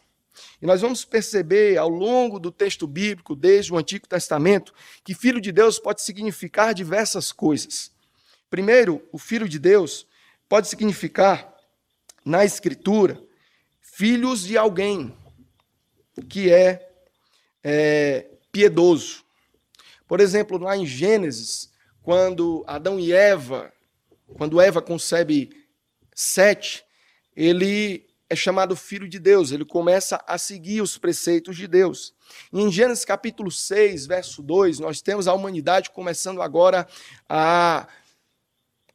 E 0.62 0.66
nós 0.66 0.80
vamos 0.80 1.04
perceber 1.04 1.76
ao 1.76 1.90
longo 1.90 2.38
do 2.38 2.50
texto 2.50 2.86
bíblico, 2.86 3.36
desde 3.36 3.74
o 3.74 3.76
Antigo 3.76 4.08
Testamento, 4.08 4.72
que 5.04 5.12
filho 5.12 5.42
de 5.42 5.52
Deus 5.52 5.78
pode 5.78 6.00
significar 6.00 6.72
diversas 6.72 7.32
coisas. 7.32 7.92
Primeiro, 8.48 9.06
o 9.12 9.18
filho 9.18 9.46
de 9.46 9.58
Deus 9.58 10.06
pode 10.48 10.68
significar, 10.68 11.54
na 12.24 12.46
Escritura, 12.46 13.22
filhos 13.82 14.42
de 14.42 14.56
alguém, 14.56 15.14
que 16.28 16.52
é, 16.52 16.88
é 17.62 18.26
piedoso. 18.52 19.24
Por 20.06 20.20
exemplo, 20.20 20.58
lá 20.58 20.76
em 20.76 20.86
Gênesis, 20.86 21.72
quando 22.02 22.64
Adão 22.66 23.00
e 23.00 23.12
Eva, 23.12 23.72
quando 24.36 24.60
Eva 24.60 24.80
concebe 24.82 25.50
Sete, 26.14 26.84
ele 27.34 28.06
é 28.30 28.36
chamado 28.36 28.76
filho 28.76 29.08
de 29.08 29.18
Deus, 29.18 29.50
ele 29.50 29.64
começa 29.64 30.22
a 30.26 30.38
seguir 30.38 30.80
os 30.80 30.96
preceitos 30.96 31.56
de 31.56 31.66
Deus. 31.66 32.14
Em 32.52 32.70
Gênesis 32.70 33.04
capítulo 33.04 33.50
6, 33.50 34.06
verso 34.06 34.42
2, 34.42 34.78
nós 34.78 35.02
temos 35.02 35.26
a 35.26 35.34
humanidade 35.34 35.90
começando 35.90 36.40
agora 36.40 36.86
a 37.28 37.88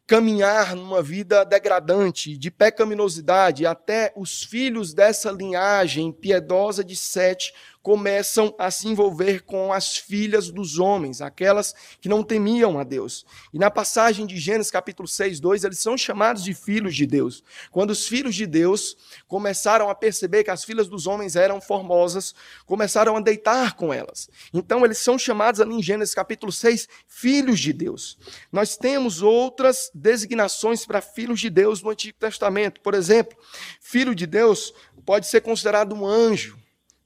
caminhar 0.09 0.75
numa 0.75 1.03
vida 1.03 1.45
degradante, 1.45 2.35
de 2.35 2.49
pecaminosidade, 2.49 3.67
até 3.67 4.11
os 4.15 4.41
filhos 4.41 4.91
dessa 4.91 5.29
linhagem 5.31 6.11
piedosa 6.11 6.83
de 6.83 6.95
Sete 6.95 7.53
começam 7.81 8.53
a 8.57 8.69
se 8.69 8.88
envolver 8.88 9.43
com 9.43 9.71
as 9.71 9.98
filhas 9.98 10.51
dos 10.51 10.79
homens, 10.79 11.21
aquelas 11.21 11.74
que 12.01 12.09
não 12.09 12.24
temiam 12.24 12.77
a 12.79 12.83
Deus. 12.83 13.25
E 13.53 13.57
na 13.57 13.71
passagem 13.71 14.25
de 14.25 14.38
Gênesis 14.38 14.71
capítulo 14.71 15.07
6, 15.07 15.39
2, 15.39 15.63
eles 15.63 15.79
são 15.79 15.98
chamados 15.98 16.43
de 16.43 16.53
filhos 16.53 16.95
de 16.95 17.05
Deus. 17.05 17.43
Quando 17.71 17.91
os 17.91 18.07
filhos 18.07 18.36
de 18.36 18.45
Deus 18.45 18.98
começaram 19.27 19.89
a 19.89 19.95
perceber 19.95 20.43
que 20.43 20.51
as 20.51 20.63
filhas 20.63 20.88
dos 20.88 21.07
homens 21.07 21.36
eram 21.36 21.62
formosas, 21.62 22.36
começaram 22.65 23.15
a 23.15 23.21
deitar 23.21 23.75
com 23.75 23.93
elas. 23.93 24.29
Então 24.53 24.83
eles 24.83 24.98
são 24.98 25.17
chamados 25.17 25.62
ali 25.62 25.75
em 25.75 25.83
Gênesis 25.83 26.13
capítulo 26.13 26.51
6, 26.51 26.88
filhos 27.07 27.59
de 27.59 27.71
Deus. 27.71 28.17
Nós 28.51 28.75
temos 28.75 29.21
outras 29.21 29.89
designações 29.93 30.86
para 30.86 31.01
filhos 31.01 31.39
de 31.39 31.50
Deus 31.50 31.81
no 31.81 31.89
Antigo 31.89 32.17
Testamento. 32.19 32.81
Por 32.81 32.93
exemplo, 32.93 33.38
filho 33.79 34.13
de 34.13 34.27
Deus 34.27 34.74
pode 35.05 35.27
ser 35.27 35.41
considerado 35.41 35.95
um 35.95 36.05
anjo, 36.05 36.57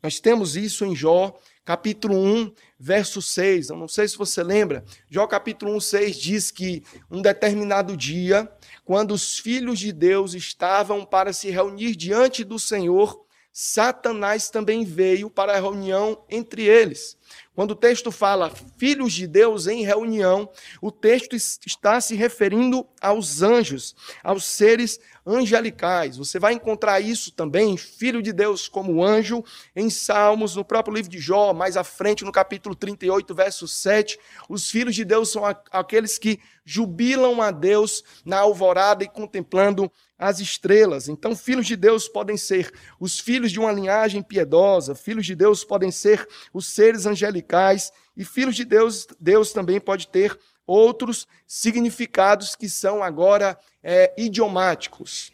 nós 0.04 0.20
temos 0.20 0.58
isso 0.58 0.84
em 0.84 0.94
Jó, 0.94 1.34
capítulo 1.64 2.18
1, 2.18 2.52
verso 2.78 3.22
6. 3.22 3.70
Eu 3.70 3.78
não 3.78 3.88
sei 3.88 4.06
se 4.06 4.18
você 4.18 4.44
lembra. 4.44 4.84
Jó, 5.10 5.26
capítulo 5.26 5.74
1, 5.78 5.80
6 5.80 6.18
diz 6.18 6.52
que 6.52 6.84
um 7.10 7.22
determinado 7.22 7.96
dia, 7.96 8.52
quando 8.84 9.12
os 9.12 9.40
filhos 9.40 9.80
de 9.80 9.94
Deus 9.94 10.34
estavam 10.34 11.06
para 11.06 11.32
se 11.32 11.50
reunir 11.50 11.96
diante 11.96 12.44
do 12.44 12.60
Senhor, 12.60 13.24
Satanás 13.54 14.50
também 14.50 14.84
veio 14.84 15.30
para 15.30 15.54
a 15.54 15.60
reunião 15.60 16.26
entre 16.30 16.64
eles. 16.64 17.16
Quando 17.56 17.72
o 17.72 17.76
texto 17.76 18.12
fala 18.12 18.52
filhos 18.78 19.14
de 19.14 19.28
Deus 19.28 19.68
em 19.68 19.84
reunião, 19.84 20.50
o 20.82 20.92
texto 20.92 21.36
está 21.36 22.02
se 22.02 22.16
referindo 22.16 22.88
aos 23.00 23.44
anjos, 23.44 23.96
aos 24.24 24.44
seres 24.46 25.00
angelicais. 25.26 26.18
Você 26.18 26.40
vai 26.40 26.54
encontrar 26.54 27.00
isso 27.00 27.32
também, 27.32 27.78
filho 27.78 28.22
de 28.22 28.34
Deus 28.34 28.68
como 28.68 29.04
anjo, 29.04 29.44
em 29.76 29.90
Salmos, 29.90 30.56
no 30.56 30.66
próprio 30.66 30.96
livro 30.96 31.12
de 31.12 31.20
Jó, 31.20 31.54
mais 31.54 31.78
à 31.78 31.84
frente, 31.84 32.26
no 32.26 32.32
capítulo 32.32 32.76
38, 32.76 33.36
verso 33.36 33.68
7. 33.68 34.20
Os 34.50 34.70
filhos 34.70 34.96
de 34.96 35.06
Deus 35.06 35.32
são 35.32 35.44
aqueles 35.46 36.18
que 36.18 36.40
jubilam 36.66 37.42
a 37.42 37.52
Deus 37.52 38.04
na 38.26 38.40
alvorada 38.40 39.04
e 39.04 39.10
contemplando 39.10 39.92
as 40.18 40.40
estrelas. 40.40 41.10
Então, 41.10 41.36
filhos 41.36 41.68
de 41.68 41.76
Deus 41.76 42.08
podem 42.08 42.38
ser 42.38 42.72
os 43.00 43.20
filhos 43.20 43.52
de 43.52 43.60
uma 43.60 43.72
linhagem 43.72 44.22
piedosa, 44.24 44.96
filhos 44.96 45.26
de 45.26 45.36
Deus 45.36 45.64
podem 45.64 45.92
ser 45.92 46.28
os 46.54 46.68
seres 46.68 47.06
angelicais, 47.06 47.92
e 48.16 48.24
filhos 48.24 48.56
de 48.56 48.64
Deus, 48.64 49.08
Deus 49.20 49.52
também 49.52 49.80
pode 49.80 50.08
ter 50.08 50.40
outros 50.66 51.28
significados 51.46 52.56
que 52.56 52.70
são 52.70 53.04
agora 53.04 53.58
é, 53.82 54.14
idiomáticos. 54.18 55.34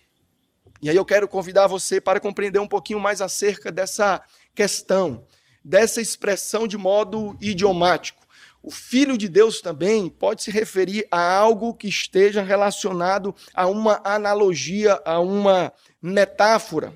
E 0.81 0.89
aí 0.89 0.95
eu 0.95 1.05
quero 1.05 1.27
convidar 1.27 1.67
você 1.67 1.99
para 1.99 2.19
compreender 2.19 2.59
um 2.59 2.67
pouquinho 2.67 2.99
mais 2.99 3.21
acerca 3.21 3.71
dessa 3.71 4.23
questão, 4.55 5.25
dessa 5.63 6.01
expressão 6.01 6.67
de 6.67 6.77
modo 6.77 7.37
idiomático. 7.41 8.25
O 8.61 8.71
Filho 8.71 9.17
de 9.17 9.29
Deus 9.29 9.61
também 9.61 10.09
pode 10.09 10.43
se 10.43 10.51
referir 10.51 11.07
a 11.09 11.37
algo 11.37 11.73
que 11.73 11.87
esteja 11.87 12.41
relacionado 12.41 13.33
a 13.53 13.67
uma 13.67 14.01
analogia, 14.03 15.01
a 15.05 15.19
uma 15.19 15.71
metáfora. 16.01 16.93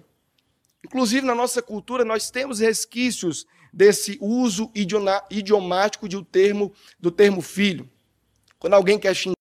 Inclusive, 0.84 1.26
na 1.26 1.34
nossa 1.34 1.62
cultura, 1.62 2.04
nós 2.04 2.30
temos 2.30 2.60
resquícios 2.60 3.46
desse 3.72 4.18
uso 4.22 4.72
idiomático 5.30 6.08
de 6.08 6.18
um 6.18 6.24
termo, 6.24 6.72
do 7.00 7.10
termo 7.10 7.42
filho. 7.42 7.90
Quando 8.60 8.74
alguém 8.74 9.00
quer 9.00 9.16
xingar 9.16 9.33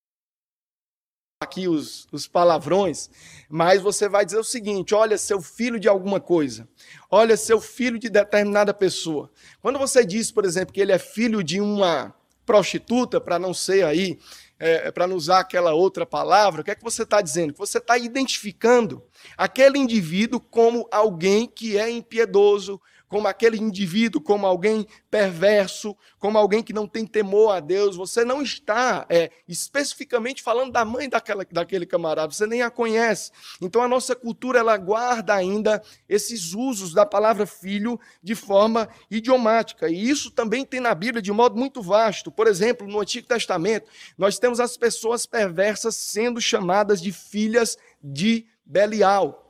aqui 1.52 1.68
os, 1.68 2.08
os 2.10 2.26
palavrões, 2.26 3.10
mas 3.48 3.82
você 3.82 4.08
vai 4.08 4.24
dizer 4.24 4.38
o 4.38 4.44
seguinte: 4.44 4.94
olha, 4.94 5.18
seu 5.18 5.42
filho 5.42 5.78
de 5.78 5.88
alguma 5.88 6.18
coisa, 6.18 6.66
olha, 7.10 7.36
seu 7.36 7.60
filho 7.60 7.98
de 7.98 8.08
determinada 8.08 8.72
pessoa. 8.72 9.30
Quando 9.60 9.78
você 9.78 10.04
diz, 10.04 10.32
por 10.32 10.46
exemplo, 10.46 10.72
que 10.72 10.80
ele 10.80 10.92
é 10.92 10.98
filho 10.98 11.44
de 11.44 11.60
uma 11.60 12.14
prostituta, 12.46 13.20
para 13.20 13.38
não 13.38 13.52
ser 13.52 13.84
aí, 13.84 14.18
é, 14.58 14.90
para 14.90 15.06
não 15.06 15.16
usar 15.16 15.40
aquela 15.40 15.74
outra 15.74 16.06
palavra, 16.06 16.62
o 16.62 16.64
que 16.64 16.70
é 16.70 16.74
que 16.74 16.82
você 16.82 17.02
está 17.02 17.20
dizendo? 17.20 17.54
Você 17.56 17.78
está 17.78 17.98
identificando 17.98 19.02
aquele 19.36 19.78
indivíduo 19.78 20.40
como 20.40 20.88
alguém 20.90 21.46
que 21.46 21.76
é 21.76 21.90
impiedoso, 21.90 22.80
como 23.12 23.28
aquele 23.28 23.58
indivíduo, 23.58 24.22
como 24.22 24.46
alguém 24.46 24.86
perverso, 25.10 25.94
como 26.18 26.38
alguém 26.38 26.62
que 26.62 26.72
não 26.72 26.86
tem 26.86 27.04
temor 27.04 27.54
a 27.54 27.60
Deus. 27.60 27.94
Você 27.94 28.24
não 28.24 28.40
está 28.40 29.04
é, 29.10 29.30
especificamente 29.46 30.42
falando 30.42 30.72
da 30.72 30.82
mãe 30.82 31.10
daquela, 31.10 31.44
daquele 31.52 31.84
camarada, 31.84 32.32
você 32.32 32.46
nem 32.46 32.62
a 32.62 32.70
conhece. 32.70 33.30
Então 33.60 33.82
a 33.82 33.88
nossa 33.88 34.16
cultura 34.16 34.60
ela 34.60 34.78
guarda 34.78 35.34
ainda 35.34 35.82
esses 36.08 36.54
usos 36.54 36.94
da 36.94 37.04
palavra 37.04 37.44
filho 37.44 38.00
de 38.22 38.34
forma 38.34 38.88
idiomática. 39.10 39.90
E 39.90 40.08
isso 40.08 40.30
também 40.30 40.64
tem 40.64 40.80
na 40.80 40.94
Bíblia 40.94 41.20
de 41.20 41.32
modo 41.32 41.54
muito 41.54 41.82
vasto. 41.82 42.32
Por 42.32 42.46
exemplo, 42.46 42.88
no 42.88 42.98
Antigo 42.98 43.28
Testamento, 43.28 43.90
nós 44.16 44.38
temos 44.38 44.58
as 44.58 44.78
pessoas 44.78 45.26
perversas 45.26 45.96
sendo 45.96 46.40
chamadas 46.40 46.98
de 47.02 47.12
filhas 47.12 47.76
de 48.02 48.46
Belial. 48.64 49.41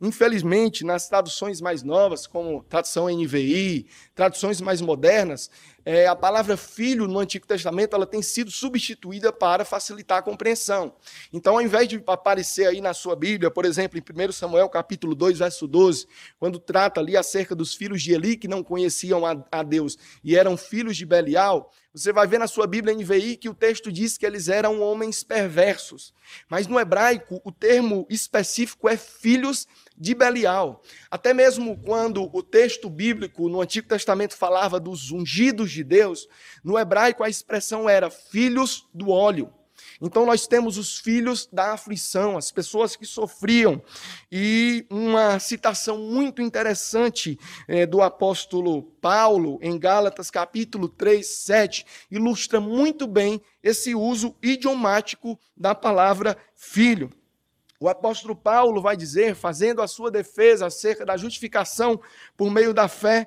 Infelizmente, 0.00 0.84
nas 0.84 1.08
traduções 1.08 1.60
mais 1.60 1.82
novas, 1.82 2.26
como 2.26 2.62
tradução 2.64 3.08
NVI, 3.08 3.86
traduções 4.14 4.60
mais 4.60 4.80
modernas, 4.80 5.50
é, 5.84 6.06
a 6.06 6.14
palavra 6.14 6.56
filho 6.56 7.08
no 7.08 7.18
Antigo 7.18 7.46
Testamento 7.46 7.96
ela 7.96 8.06
tem 8.06 8.22
sido 8.22 8.50
substituída 8.50 9.32
para 9.32 9.64
facilitar 9.64 10.18
a 10.18 10.22
compreensão. 10.22 10.94
Então, 11.32 11.54
ao 11.54 11.60
invés 11.60 11.88
de 11.88 12.02
aparecer 12.06 12.66
aí 12.66 12.80
na 12.80 12.94
sua 12.94 13.16
Bíblia, 13.16 13.50
por 13.50 13.64
exemplo, 13.64 13.98
em 13.98 14.28
1 14.28 14.32
Samuel 14.32 14.68
capítulo 14.68 15.14
2, 15.14 15.38
verso 15.38 15.66
12, 15.66 16.06
quando 16.38 16.58
trata 16.58 17.00
ali 17.00 17.16
acerca 17.16 17.54
dos 17.54 17.74
filhos 17.74 18.02
de 18.02 18.12
Eli 18.12 18.36
que 18.36 18.48
não 18.48 18.62
conheciam 18.62 19.26
a, 19.26 19.44
a 19.50 19.62
Deus 19.62 19.98
e 20.22 20.36
eram 20.36 20.56
filhos 20.56 20.96
de 20.96 21.04
Belial, 21.04 21.70
você 21.94 22.10
vai 22.10 22.26
ver 22.26 22.38
na 22.38 22.46
sua 22.46 22.66
Bíblia 22.66 22.94
NVI 22.94 23.36
que 23.36 23.50
o 23.50 23.54
texto 23.54 23.92
diz 23.92 24.16
que 24.16 24.24
eles 24.24 24.48
eram 24.48 24.80
homens 24.80 25.22
perversos. 25.22 26.14
Mas 26.48 26.66
no 26.66 26.80
hebraico, 26.80 27.40
o 27.44 27.52
termo 27.52 28.06
específico 28.08 28.88
é 28.88 28.96
filhos 28.96 29.66
de 29.96 30.14
Belial. 30.14 30.82
Até 31.10 31.32
mesmo 31.32 31.76
quando 31.78 32.30
o 32.32 32.42
texto 32.42 32.88
bíblico 32.88 33.48
no 33.48 33.60
Antigo 33.60 33.88
Testamento 33.88 34.36
falava 34.36 34.80
dos 34.80 35.10
ungidos 35.10 35.70
de 35.70 35.84
Deus, 35.84 36.28
no 36.62 36.78
hebraico 36.78 37.22
a 37.22 37.28
expressão 37.28 37.88
era 37.88 38.10
filhos 38.10 38.88
do 38.92 39.10
óleo. 39.10 39.52
Então 40.00 40.26
nós 40.26 40.46
temos 40.46 40.78
os 40.78 40.98
filhos 40.98 41.48
da 41.52 41.72
aflição, 41.72 42.36
as 42.36 42.50
pessoas 42.50 42.96
que 42.96 43.06
sofriam. 43.06 43.82
E 44.30 44.86
uma 44.90 45.38
citação 45.38 45.98
muito 45.98 46.42
interessante 46.42 47.38
é, 47.68 47.86
do 47.86 48.02
apóstolo 48.02 48.82
Paulo, 49.00 49.58
em 49.62 49.78
Gálatas 49.78 50.30
capítulo 50.30 50.88
3, 50.88 51.26
7, 51.26 51.86
ilustra 52.10 52.60
muito 52.60 53.06
bem 53.06 53.40
esse 53.62 53.94
uso 53.94 54.34
idiomático 54.42 55.38
da 55.56 55.74
palavra 55.74 56.36
filho. 56.56 57.10
O 57.82 57.88
apóstolo 57.88 58.36
Paulo 58.36 58.80
vai 58.80 58.96
dizer, 58.96 59.34
fazendo 59.34 59.82
a 59.82 59.88
sua 59.88 60.08
defesa 60.08 60.66
acerca 60.66 61.04
da 61.04 61.16
justificação 61.16 62.00
por 62.36 62.48
meio 62.48 62.72
da 62.72 62.86
fé, 62.86 63.26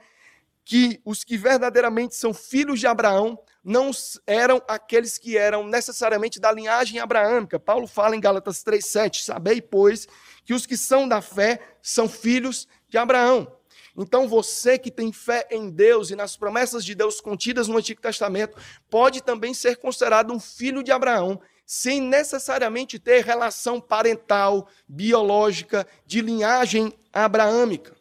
que 0.64 1.02
os 1.04 1.26
que 1.26 1.36
verdadeiramente 1.36 2.16
são 2.16 2.34
filhos 2.34 2.80
de 2.80 2.88
Abraão 2.88 3.38
não 3.62 3.92
eram 4.26 4.62
aqueles 4.66 5.18
que 5.18 5.38
eram 5.38 5.68
necessariamente 5.68 6.40
da 6.40 6.54
linhagem 6.54 7.02
abraâmica. 7.02 7.60
Paulo 7.60 7.86
fala 7.86 8.16
em 8.16 8.22
Gálatas 8.22 8.64
3:7, 8.64 9.26
sabei, 9.26 9.62
pois, 9.62 10.08
que 10.46 10.54
os 10.54 10.66
que 10.66 10.78
são 10.78 11.06
da 11.06 11.22
fé 11.22 11.60
são 11.82 12.08
filhos 12.08 12.66
de 12.88 12.98
Abraão. 12.98 13.52
Então 13.98 14.26
você 14.26 14.80
que 14.80 14.90
tem 14.90 15.12
fé 15.12 15.46
em 15.52 15.70
Deus 15.70 16.12
e 16.12 16.16
nas 16.16 16.38
promessas 16.38 16.86
de 16.86 16.96
Deus 16.96 17.20
contidas 17.20 17.68
no 17.68 17.78
Antigo 17.78 18.00
Testamento, 18.00 18.58
pode 18.90 19.22
também 19.22 19.54
ser 19.54 19.76
considerado 19.76 20.32
um 20.32 20.40
filho 20.40 20.82
de 20.82 20.94
Abraão 20.94 21.42
sem 21.66 22.02
necessariamente 22.02 23.00
ter 23.00 23.24
relação 23.24 23.82
parental, 23.82 24.68
biológica, 24.88 25.88
de 26.06 26.22
linhagem 26.22 26.94
abraâmica. 27.12 27.96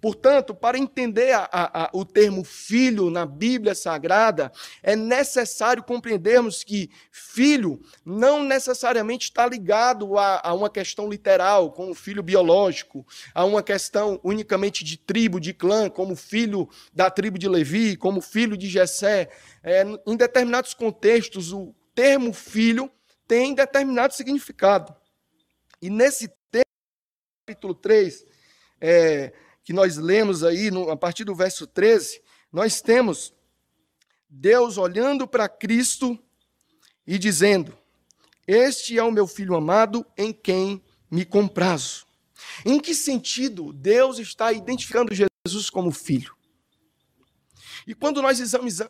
Portanto, 0.00 0.54
para 0.54 0.78
entender 0.78 1.32
a, 1.32 1.48
a, 1.50 1.90
o 1.92 2.04
termo 2.04 2.44
filho 2.44 3.10
na 3.10 3.24
Bíblia 3.24 3.74
Sagrada, 3.74 4.52
é 4.82 4.94
necessário 4.94 5.82
compreendermos 5.82 6.62
que 6.62 6.90
filho 7.10 7.80
não 8.04 8.44
necessariamente 8.44 9.24
está 9.24 9.46
ligado 9.46 10.18
a, 10.18 10.40
a, 10.48 10.52
uma 10.52 10.68
questão 10.68 11.08
literal, 11.08 11.72
como 11.72 11.94
filho 11.94 12.22
biológico, 12.22 13.06
a 13.34 13.44
uma 13.44 13.62
questão 13.62 14.20
unicamente 14.22 14.84
de 14.84 14.98
tribo, 14.98 15.40
de 15.40 15.54
clã, 15.54 15.88
como 15.88 16.14
filho 16.14 16.68
da 16.92 17.10
tribo 17.10 17.38
de 17.38 17.48
Levi, 17.48 17.96
como 17.96 18.20
filho 18.20 18.56
de 18.56 18.68
Jessé. 18.68 19.30
É, 19.62 19.82
em 20.06 20.16
determinados 20.16 20.74
contextos, 20.74 21.52
o 21.52 21.74
termo 21.94 22.34
filho 22.34 22.90
tem 23.26 23.54
determinado 23.54 24.14
significado. 24.14 24.94
E 25.80 25.90
nesse 25.90 26.28
texto, 26.50 26.66
capítulo 27.46 27.74
3, 27.74 28.26
é, 28.80 29.32
que 29.64 29.72
nós 29.72 29.96
lemos 29.96 30.44
aí, 30.44 30.70
no, 30.70 30.90
a 30.90 30.96
partir 30.96 31.24
do 31.24 31.34
verso 31.34 31.66
13, 31.66 32.22
nós 32.52 32.80
temos 32.80 33.34
Deus 34.28 34.78
olhando 34.78 35.26
para 35.26 35.48
Cristo 35.48 36.18
e 37.06 37.18
dizendo: 37.18 37.76
Este 38.46 38.98
é 38.98 39.02
o 39.02 39.12
meu 39.12 39.26
filho 39.26 39.54
amado 39.54 40.06
em 40.16 40.32
quem 40.32 40.82
me 41.10 41.24
comprazo. 41.24 42.06
Em 42.64 42.78
que 42.78 42.94
sentido 42.94 43.72
Deus 43.72 44.18
está 44.18 44.52
identificando 44.52 45.14
Jesus 45.14 45.70
como 45.70 45.90
filho? 45.90 46.34
E 47.86 47.94
quando 47.94 48.20
nós 48.20 48.40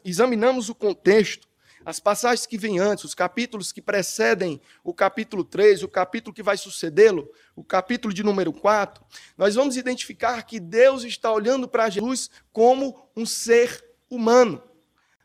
examinamos 0.05 0.69
o 0.69 0.75
contexto, 0.75 1.47
as 1.87 2.01
passagens 2.01 2.47
que 2.47 2.59
vêm 2.59 2.81
antes, 2.81 3.05
os 3.05 3.15
capítulos 3.15 3.71
que 3.71 3.81
precedem 3.81 4.61
o 4.83 4.93
capítulo 4.93 5.45
3, 5.45 5.85
o 5.85 5.89
capítulo 5.89 6.35
que 6.35 6.43
vai 6.43 6.57
sucedê-lo, 6.57 7.31
o 7.55 7.63
capítulo 7.63 8.13
de 8.13 8.25
número 8.25 8.53
4, 8.53 9.05
nós 9.39 9.55
vamos 9.55 9.77
identificar 9.77 10.43
que 10.43 10.59
Deus 10.59 11.05
está 11.05 11.31
olhando 11.31 11.69
para 11.69 11.89
Jesus 11.89 12.29
como 12.53 13.09
um 13.17 13.25
ser 13.25 13.85
humano, 14.11 14.61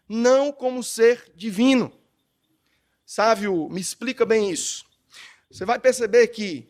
não 0.07 0.51
como 0.51 0.77
um 0.77 0.83
ser 0.83 1.31
divino. 1.35 1.91
Sávio, 3.07 3.67
me 3.67 3.81
explica 3.81 4.23
bem 4.23 4.51
isso. 4.51 4.85
Você 5.49 5.65
vai 5.65 5.79
perceber 5.79 6.27
que 6.27 6.69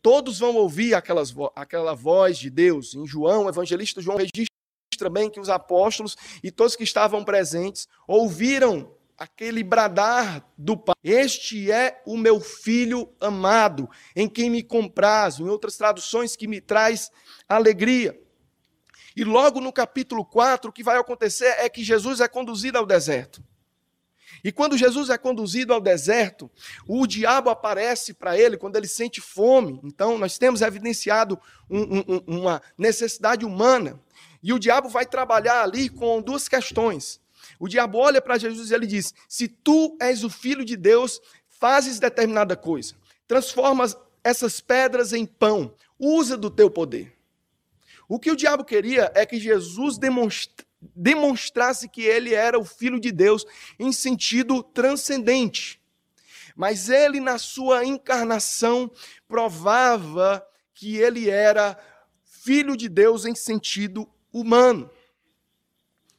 todos 0.00 0.38
vão 0.38 0.54
ouvir 0.54 0.94
aquelas, 0.94 1.34
aquela 1.56 1.94
voz 1.94 2.38
de 2.38 2.48
Deus. 2.48 2.94
Em 2.94 3.04
João, 3.08 3.46
o 3.46 3.48
evangelista 3.48 4.00
João 4.00 4.18
registra 4.18 5.10
bem 5.10 5.28
que 5.28 5.40
os 5.40 5.48
apóstolos 5.48 6.16
e 6.44 6.52
todos 6.52 6.76
que 6.76 6.84
estavam 6.84 7.24
presentes 7.24 7.88
ouviram 8.06 9.01
aquele 9.22 9.62
bradar 9.62 10.44
do 10.58 10.76
Pai: 10.76 10.96
Este 11.02 11.70
é 11.70 12.02
o 12.04 12.16
meu 12.16 12.40
filho 12.40 13.08
amado, 13.20 13.88
em 14.16 14.28
quem 14.28 14.50
me 14.50 14.62
comprazo, 14.62 15.44
em 15.44 15.48
outras 15.48 15.76
traduções 15.76 16.34
que 16.34 16.48
me 16.48 16.60
traz 16.60 17.10
alegria. 17.48 18.18
E 19.14 19.22
logo 19.22 19.60
no 19.60 19.72
capítulo 19.72 20.24
4, 20.24 20.70
o 20.70 20.72
que 20.72 20.82
vai 20.82 20.98
acontecer 20.98 21.54
é 21.58 21.68
que 21.68 21.84
Jesus 21.84 22.20
é 22.20 22.26
conduzido 22.26 22.78
ao 22.78 22.86
deserto. 22.86 23.42
E 24.42 24.50
quando 24.50 24.76
Jesus 24.76 25.08
é 25.08 25.16
conduzido 25.16 25.72
ao 25.72 25.80
deserto, 25.80 26.50
o 26.88 27.06
diabo 27.06 27.48
aparece 27.48 28.12
para 28.12 28.36
ele 28.36 28.56
quando 28.56 28.74
ele 28.74 28.88
sente 28.88 29.20
fome. 29.20 29.78
Então, 29.84 30.18
nós 30.18 30.36
temos 30.36 30.62
evidenciado 30.62 31.38
um, 31.70 31.98
um, 31.98 32.38
uma 32.38 32.62
necessidade 32.76 33.44
humana. 33.44 34.00
E 34.42 34.52
o 34.52 34.58
diabo 34.58 34.88
vai 34.88 35.06
trabalhar 35.06 35.62
ali 35.62 35.88
com 35.88 36.20
duas 36.20 36.48
questões. 36.48 37.21
O 37.62 37.68
diabo 37.68 37.98
olha 37.98 38.20
para 38.20 38.38
Jesus 38.38 38.72
e 38.72 38.74
ele 38.74 38.88
diz: 38.88 39.14
Se 39.28 39.46
tu 39.46 39.96
és 40.00 40.24
o 40.24 40.28
filho 40.28 40.64
de 40.64 40.76
Deus, 40.76 41.20
fazes 41.46 42.00
determinada 42.00 42.56
coisa, 42.56 42.96
transformas 43.24 43.96
essas 44.24 44.60
pedras 44.60 45.12
em 45.12 45.24
pão, 45.24 45.72
usa 45.96 46.36
do 46.36 46.50
teu 46.50 46.68
poder. 46.68 47.16
O 48.08 48.18
que 48.18 48.32
o 48.32 48.36
diabo 48.36 48.64
queria 48.64 49.12
é 49.14 49.24
que 49.24 49.38
Jesus 49.38 49.96
demonstra, 49.96 50.66
demonstrasse 50.80 51.88
que 51.88 52.02
ele 52.02 52.34
era 52.34 52.58
o 52.58 52.64
filho 52.64 52.98
de 52.98 53.12
Deus 53.12 53.46
em 53.78 53.92
sentido 53.92 54.60
transcendente. 54.60 55.80
Mas 56.56 56.88
ele, 56.88 57.20
na 57.20 57.38
sua 57.38 57.84
encarnação, 57.84 58.90
provava 59.28 60.44
que 60.74 60.96
ele 60.96 61.30
era 61.30 61.78
filho 62.24 62.76
de 62.76 62.88
Deus 62.88 63.24
em 63.24 63.36
sentido 63.36 64.10
humano. 64.32 64.90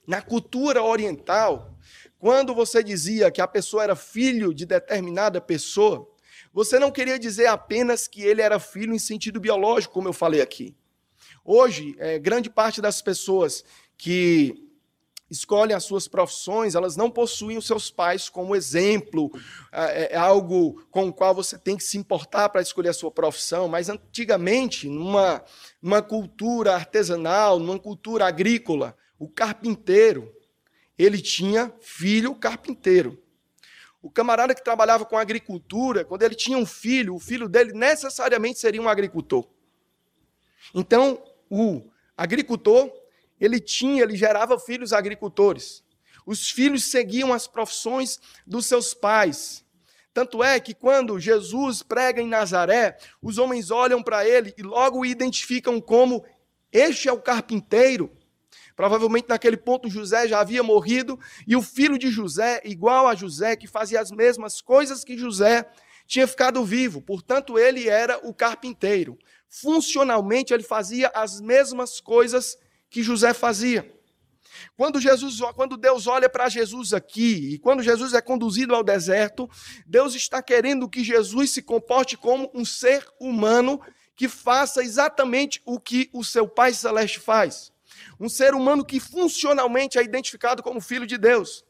Na 0.05 0.21
cultura 0.21 0.83
oriental, 0.83 1.77
quando 2.19 2.53
você 2.53 2.83
dizia 2.83 3.31
que 3.31 3.41
a 3.41 3.47
pessoa 3.47 3.83
era 3.83 3.95
filho 3.95 4.53
de 4.53 4.65
determinada 4.65 5.39
pessoa, 5.39 6.09
você 6.53 6.77
não 6.77 6.91
queria 6.91 7.17
dizer 7.17 7.47
apenas 7.47 8.07
que 8.07 8.21
ele 8.21 8.41
era 8.41 8.59
filho 8.59 8.93
em 8.93 8.99
sentido 8.99 9.39
biológico, 9.39 9.93
como 9.93 10.07
eu 10.07 10.13
falei 10.13 10.41
aqui. 10.41 10.75
Hoje, 11.43 11.95
é, 11.99 12.19
grande 12.19 12.49
parte 12.49 12.81
das 12.81 13.01
pessoas 13.01 13.63
que 13.97 14.69
escolhem 15.29 15.75
as 15.75 15.83
suas 15.83 16.07
profissões, 16.07 16.75
elas 16.75 16.95
não 16.95 17.09
possuem 17.09 17.57
os 17.57 17.65
seus 17.65 17.89
pais 17.89 18.29
como 18.29 18.55
exemplo, 18.55 19.31
é, 19.71 20.13
é 20.13 20.17
algo 20.17 20.85
com 20.91 21.07
o 21.07 21.13
qual 21.13 21.33
você 21.33 21.57
tem 21.57 21.75
que 21.75 21.83
se 21.83 21.97
importar 21.97 22.49
para 22.49 22.61
escolher 22.61 22.89
a 22.89 22.93
sua 22.93 23.11
profissão, 23.11 23.67
mas 23.67 23.89
antigamente, 23.89 24.87
numa, 24.87 25.43
numa 25.81 26.01
cultura 26.01 26.75
artesanal, 26.75 27.59
numa 27.59 27.79
cultura 27.79 28.27
agrícola, 28.27 28.95
o 29.23 29.29
carpinteiro, 29.29 30.35
ele 30.97 31.21
tinha 31.21 31.73
filho 31.79 32.35
carpinteiro. 32.35 33.23
O 34.01 34.11
camarada 34.11 34.53
que 34.53 34.61
trabalhava 34.61 35.05
com 35.05 35.17
agricultura, 35.17 36.03
quando 36.03 36.23
ele 36.23 36.35
tinha 36.35 36.57
um 36.57 36.65
filho, 36.65 37.15
o 37.15 37.19
filho 37.19 37.47
dele 37.47 37.71
necessariamente 37.71 38.59
seria 38.59 38.81
um 38.81 38.89
agricultor. 38.89 39.47
Então, 40.75 41.23
o 41.49 41.89
agricultor 42.17 42.91
ele 43.39 43.61
tinha, 43.61 44.03
ele 44.03 44.17
gerava 44.17 44.59
filhos 44.59 44.91
agricultores. 44.91 45.83
Os 46.25 46.49
filhos 46.49 46.83
seguiam 46.83 47.31
as 47.31 47.47
profissões 47.47 48.19
dos 48.45 48.65
seus 48.65 48.93
pais. 48.93 49.63
Tanto 50.13 50.43
é 50.43 50.59
que 50.59 50.73
quando 50.73 51.17
Jesus 51.17 51.81
prega 51.81 52.21
em 52.21 52.27
Nazaré, 52.27 52.97
os 53.21 53.37
homens 53.37 53.71
olham 53.71 54.03
para 54.03 54.27
ele 54.27 54.53
e 54.57 54.61
logo 54.61 54.99
o 54.99 55.05
identificam 55.05 55.79
como 55.79 56.25
este 56.73 57.07
é 57.07 57.13
o 57.13 57.21
carpinteiro. 57.21 58.11
Provavelmente 58.75 59.29
naquele 59.29 59.57
ponto 59.57 59.89
José 59.89 60.27
já 60.27 60.39
havia 60.39 60.63
morrido 60.63 61.19
e 61.47 61.55
o 61.55 61.61
filho 61.61 61.97
de 61.97 62.09
José, 62.09 62.61
igual 62.63 63.07
a 63.07 63.15
José, 63.15 63.55
que 63.55 63.67
fazia 63.67 64.01
as 64.01 64.11
mesmas 64.11 64.61
coisas 64.61 65.03
que 65.03 65.17
José, 65.17 65.65
tinha 66.05 66.27
ficado 66.27 66.63
vivo. 66.63 67.01
Portanto, 67.01 67.57
ele 67.57 67.87
era 67.87 68.19
o 68.27 68.33
carpinteiro. 68.33 69.17
Funcionalmente, 69.47 70.53
ele 70.53 70.63
fazia 70.63 71.11
as 71.13 71.39
mesmas 71.39 71.99
coisas 71.99 72.57
que 72.89 73.01
José 73.01 73.33
fazia. 73.33 73.91
Quando 74.75 74.99
Jesus, 74.99 75.39
quando 75.55 75.77
Deus 75.77 76.05
olha 76.07 76.29
para 76.29 76.49
Jesus 76.49 76.93
aqui, 76.93 77.53
e 77.53 77.59
quando 77.59 77.81
Jesus 77.81 78.13
é 78.13 78.21
conduzido 78.21 78.75
ao 78.75 78.83
deserto, 78.83 79.49
Deus 79.85 80.13
está 80.13 80.41
querendo 80.41 80.89
que 80.89 81.03
Jesus 81.03 81.51
se 81.51 81.61
comporte 81.61 82.15
como 82.15 82.51
um 82.53 82.63
ser 82.63 83.05
humano 83.19 83.81
que 84.15 84.27
faça 84.27 84.83
exatamente 84.83 85.61
o 85.65 85.79
que 85.79 86.09
o 86.13 86.23
seu 86.23 86.47
Pai 86.47 86.73
celeste 86.73 87.19
faz. 87.19 87.72
Um 88.19 88.29
ser 88.29 88.53
humano 88.53 88.85
que 88.85 88.99
funcionalmente 88.99 89.97
é 89.97 90.03
identificado 90.03 90.61
como 90.61 90.81
filho 90.81 91.07
de 91.07 91.17
Deus. 91.17 91.63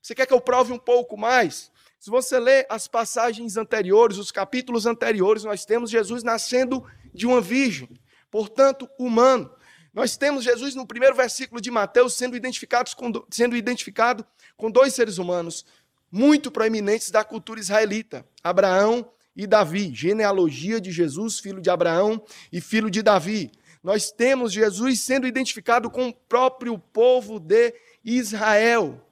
Você 0.00 0.14
quer 0.14 0.26
que 0.26 0.32
eu 0.32 0.40
prove 0.40 0.72
um 0.72 0.78
pouco 0.78 1.16
mais? 1.16 1.70
Se 1.98 2.10
você 2.10 2.38
ler 2.38 2.66
as 2.70 2.88
passagens 2.88 3.56
anteriores, 3.56 4.16
os 4.16 4.32
capítulos 4.32 4.86
anteriores, 4.86 5.44
nós 5.44 5.64
temos 5.64 5.90
Jesus 5.90 6.22
nascendo 6.22 6.84
de 7.12 7.26
uma 7.26 7.40
virgem, 7.40 7.88
portanto, 8.30 8.88
humano. 8.98 9.50
Nós 9.92 10.16
temos 10.16 10.44
Jesus 10.44 10.74
no 10.74 10.86
primeiro 10.86 11.14
versículo 11.14 11.60
de 11.60 11.70
Mateus 11.70 12.14
sendo, 12.14 12.36
identificados 12.36 12.94
com, 12.94 13.12
sendo 13.28 13.56
identificado 13.56 14.24
com 14.56 14.70
dois 14.70 14.94
seres 14.94 15.18
humanos 15.18 15.66
muito 16.10 16.50
proeminentes 16.50 17.10
da 17.10 17.22
cultura 17.22 17.60
israelita: 17.60 18.26
Abraão 18.42 19.10
e 19.36 19.46
Davi. 19.46 19.94
Genealogia 19.94 20.80
de 20.80 20.90
Jesus, 20.90 21.38
filho 21.38 21.60
de 21.60 21.70
Abraão 21.70 22.22
e 22.52 22.60
filho 22.60 22.90
de 22.90 23.02
Davi. 23.02 23.52
Nós 23.82 24.10
temos 24.10 24.52
Jesus 24.52 25.00
sendo 25.00 25.26
identificado 25.26 25.90
com 25.90 26.08
o 26.08 26.14
próprio 26.14 26.78
povo 26.78 27.40
de 27.40 27.74
Israel. 28.04 29.06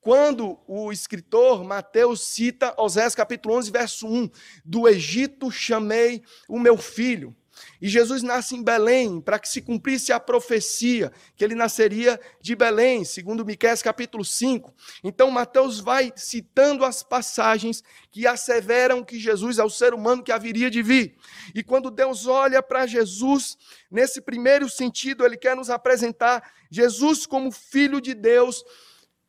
Quando 0.00 0.58
o 0.68 0.92
escritor 0.92 1.64
Mateus 1.64 2.20
cita 2.20 2.74
Osés 2.78 3.14
capítulo 3.14 3.56
11, 3.56 3.70
verso 3.70 4.06
1, 4.06 4.30
do 4.64 4.86
Egito 4.86 5.50
chamei 5.50 6.22
o 6.48 6.58
meu 6.58 6.76
filho. 6.76 7.34
E 7.80 7.88
Jesus 7.88 8.22
nasce 8.22 8.54
em 8.54 8.62
Belém 8.62 9.20
para 9.20 9.38
que 9.38 9.48
se 9.48 9.60
cumprisse 9.60 10.12
a 10.12 10.20
profecia 10.20 11.12
que 11.36 11.44
ele 11.44 11.54
nasceria 11.54 12.20
de 12.40 12.54
Belém, 12.54 13.04
segundo 13.04 13.44
Miqueias 13.44 13.82
capítulo 13.82 14.24
5. 14.24 14.74
Então 15.02 15.30
Mateus 15.30 15.80
vai 15.80 16.12
citando 16.16 16.84
as 16.84 17.02
passagens 17.02 17.82
que 18.10 18.26
asseveram 18.26 19.04
que 19.04 19.18
Jesus 19.18 19.58
é 19.58 19.64
o 19.64 19.70
ser 19.70 19.94
humano 19.94 20.22
que 20.22 20.32
haveria 20.32 20.70
de 20.70 20.82
vir. 20.82 21.16
E 21.54 21.62
quando 21.62 21.90
Deus 21.90 22.26
olha 22.26 22.62
para 22.62 22.86
Jesus, 22.86 23.56
nesse 23.90 24.20
primeiro 24.20 24.68
sentido, 24.68 25.24
ele 25.24 25.36
quer 25.36 25.56
nos 25.56 25.70
apresentar 25.70 26.52
Jesus 26.70 27.26
como 27.26 27.50
filho 27.50 28.00
de 28.00 28.14
Deus, 28.14 28.64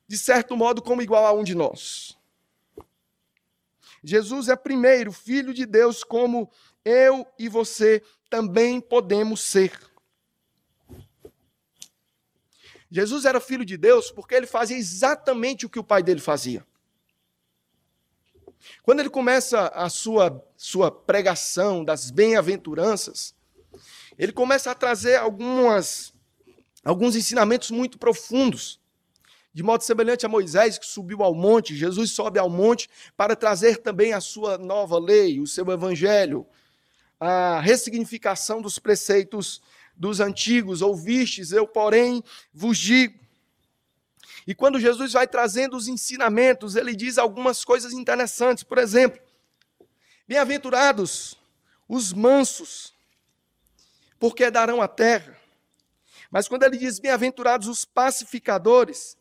de 0.07 0.17
certo 0.17 0.55
modo 0.55 0.81
como 0.81 1.01
igual 1.01 1.25
a 1.25 1.33
um 1.33 1.43
de 1.43 1.55
nós. 1.55 2.17
Jesus 4.03 4.49
é 4.49 4.55
primeiro 4.55 5.11
filho 5.11 5.51
de 5.51 5.65
Deus 5.65 6.03
como 6.03 6.51
eu 6.85 7.27
e 7.37 7.49
você 7.49 8.01
também 8.29 8.79
podemos 8.79 9.41
ser. 9.41 9.77
Jesus 12.89 13.25
era 13.25 13.41
filho 13.41 13.65
de 13.65 13.75
Deus 13.75 14.11
porque 14.11 14.35
ele 14.35 14.47
fazia 14.47 14.77
exatamente 14.77 15.65
o 15.65 15.69
que 15.69 15.79
o 15.79 15.83
pai 15.83 16.03
dele 16.03 16.21
fazia. 16.21 16.65
Quando 18.83 18.99
ele 18.99 19.09
começa 19.09 19.67
a 19.69 19.89
sua, 19.89 20.43
sua 20.55 20.91
pregação 20.91 21.83
das 21.83 22.09
bem-aventuranças, 22.09 23.35
ele 24.17 24.31
começa 24.31 24.71
a 24.71 24.75
trazer 24.75 25.17
algumas, 25.17 26.13
alguns 26.83 27.15
ensinamentos 27.15 27.69
muito 27.71 27.97
profundos. 27.97 28.79
De 29.53 29.63
modo 29.63 29.83
semelhante 29.83 30.25
a 30.25 30.29
Moisés, 30.29 30.77
que 30.77 30.85
subiu 30.85 31.23
ao 31.23 31.33
monte, 31.33 31.75
Jesus 31.75 32.11
sobe 32.11 32.39
ao 32.39 32.49
monte 32.49 32.89
para 33.15 33.35
trazer 33.35 33.77
também 33.77 34.13
a 34.13 34.19
sua 34.19 34.57
nova 34.57 34.99
lei, 34.99 35.39
o 35.39 35.47
seu 35.47 35.69
evangelho, 35.71 36.45
a 37.25 37.59
ressignificação 37.59 38.61
dos 38.61 38.77
preceitos 38.77 39.61
dos 39.95 40.19
antigos. 40.19 40.81
Ouvistes, 40.81 41.51
eu, 41.51 41.67
porém, 41.67 42.23
vos 42.53 42.77
digo. 42.77 43.19
E 44.45 44.53
quando 44.53 44.79
Jesus 44.79 45.13
vai 45.13 45.27
trazendo 45.27 45.75
os 45.75 45.87
ensinamentos, 45.87 46.75
ele 46.75 46.95
diz 46.95 47.17
algumas 47.17 47.65
coisas 47.65 47.93
interessantes. 47.93 48.63
Por 48.63 48.77
exemplo, 48.77 49.19
bem-aventurados 50.27 51.35
os 51.87 52.13
mansos, 52.13 52.93
porque 54.19 54.51
darão 54.51 54.81
a 54.81 54.87
terra. 54.87 55.35
Mas 56.29 56.47
quando 56.47 56.63
ele 56.63 56.77
diz 56.77 56.99
bem-aventurados 56.99 57.67
os 57.67 57.85
pacificadores, 57.85 59.17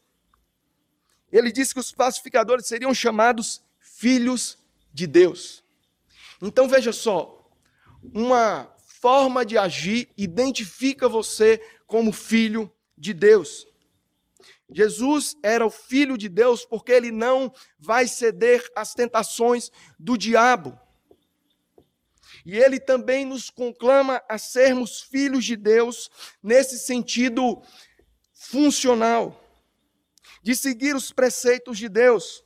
ele 1.33 1.51
diz 1.51 1.73
que 1.73 1.81
os 1.81 1.93
pacificadores 1.93 2.67
seriam 2.67 2.93
chamados 2.93 3.63
filhos 3.81 4.59
de 4.93 5.07
Deus. 5.07 5.65
Então 6.43 6.69
veja 6.69 6.93
só, 6.93 7.44
uma 8.13 8.75
forma 9.01 9.45
de 9.45 9.57
agir 9.59 10.09
identifica 10.17 11.09
você 11.09 11.61
como 11.87 12.13
filho 12.13 12.73
de 12.97 13.13
Deus. 13.13 13.67
Jesus 14.71 15.37
era 15.43 15.65
o 15.65 15.71
filho 15.71 16.17
de 16.17 16.29
Deus 16.29 16.65
porque 16.65 16.91
ele 16.91 17.11
não 17.11 17.53
vai 17.79 18.09
ceder 18.09 18.65
às 18.75 18.95
tentações 18.95 19.71
do 19.99 20.17
diabo. 20.17 20.79
E 22.45 22.59
ele 22.59 22.81
também 22.81 23.25
nos 23.25 23.49
conclama 23.51 24.23
a 24.29 24.37
sermos 24.39 25.01
filhos 25.01 25.45
de 25.45 25.57
Deus 25.57 26.11
nesse 26.43 26.79
sentido 26.79 27.63
funcional, 28.33 29.41
de 30.43 30.55
seguir 30.55 30.95
os 30.95 31.13
preceitos 31.13 31.79
de 31.79 31.89
Deus. 31.89 32.45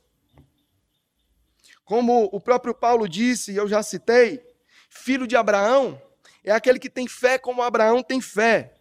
Como 1.83 2.29
o 2.31 2.39
próprio 2.39 2.73
Paulo 2.73 3.09
disse, 3.09 3.51
e 3.51 3.55
eu 3.55 3.67
já 3.67 3.81
citei, 3.81 4.48
Filho 4.89 5.27
de 5.27 5.35
Abraão 5.35 6.01
é 6.43 6.51
aquele 6.51 6.79
que 6.79 6.89
tem 6.89 7.07
fé 7.07 7.37
como 7.37 7.61
Abraão 7.61 8.01
tem 8.01 8.19
fé. 8.19 8.75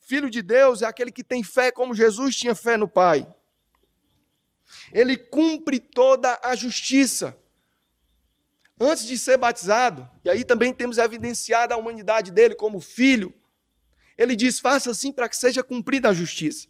Filho 0.00 0.28
de 0.28 0.42
Deus 0.42 0.82
é 0.82 0.86
aquele 0.86 1.10
que 1.10 1.24
tem 1.24 1.42
fé 1.42 1.72
como 1.72 1.94
Jesus 1.94 2.36
tinha 2.36 2.54
fé 2.54 2.76
no 2.76 2.86
Pai. 2.86 3.26
Ele 4.92 5.16
cumpre 5.16 5.80
toda 5.80 6.38
a 6.42 6.54
justiça. 6.54 7.36
Antes 8.78 9.06
de 9.06 9.16
ser 9.16 9.38
batizado, 9.38 10.08
e 10.24 10.28
aí 10.28 10.44
também 10.44 10.72
temos 10.72 10.98
evidenciado 10.98 11.72
a 11.72 11.76
humanidade 11.76 12.30
dele 12.32 12.54
como 12.54 12.80
filho, 12.80 13.32
ele 14.18 14.34
diz: 14.36 14.58
faça 14.58 14.90
assim 14.90 15.12
para 15.12 15.28
que 15.28 15.36
seja 15.36 15.62
cumprida 15.62 16.08
a 16.08 16.12
justiça. 16.12 16.68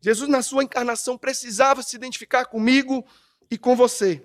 Jesus, 0.00 0.28
na 0.28 0.42
sua 0.42 0.62
encarnação, 0.62 1.16
precisava 1.16 1.82
se 1.82 1.96
identificar 1.96 2.44
comigo 2.44 3.04
e 3.50 3.56
com 3.56 3.74
você. 3.74 4.22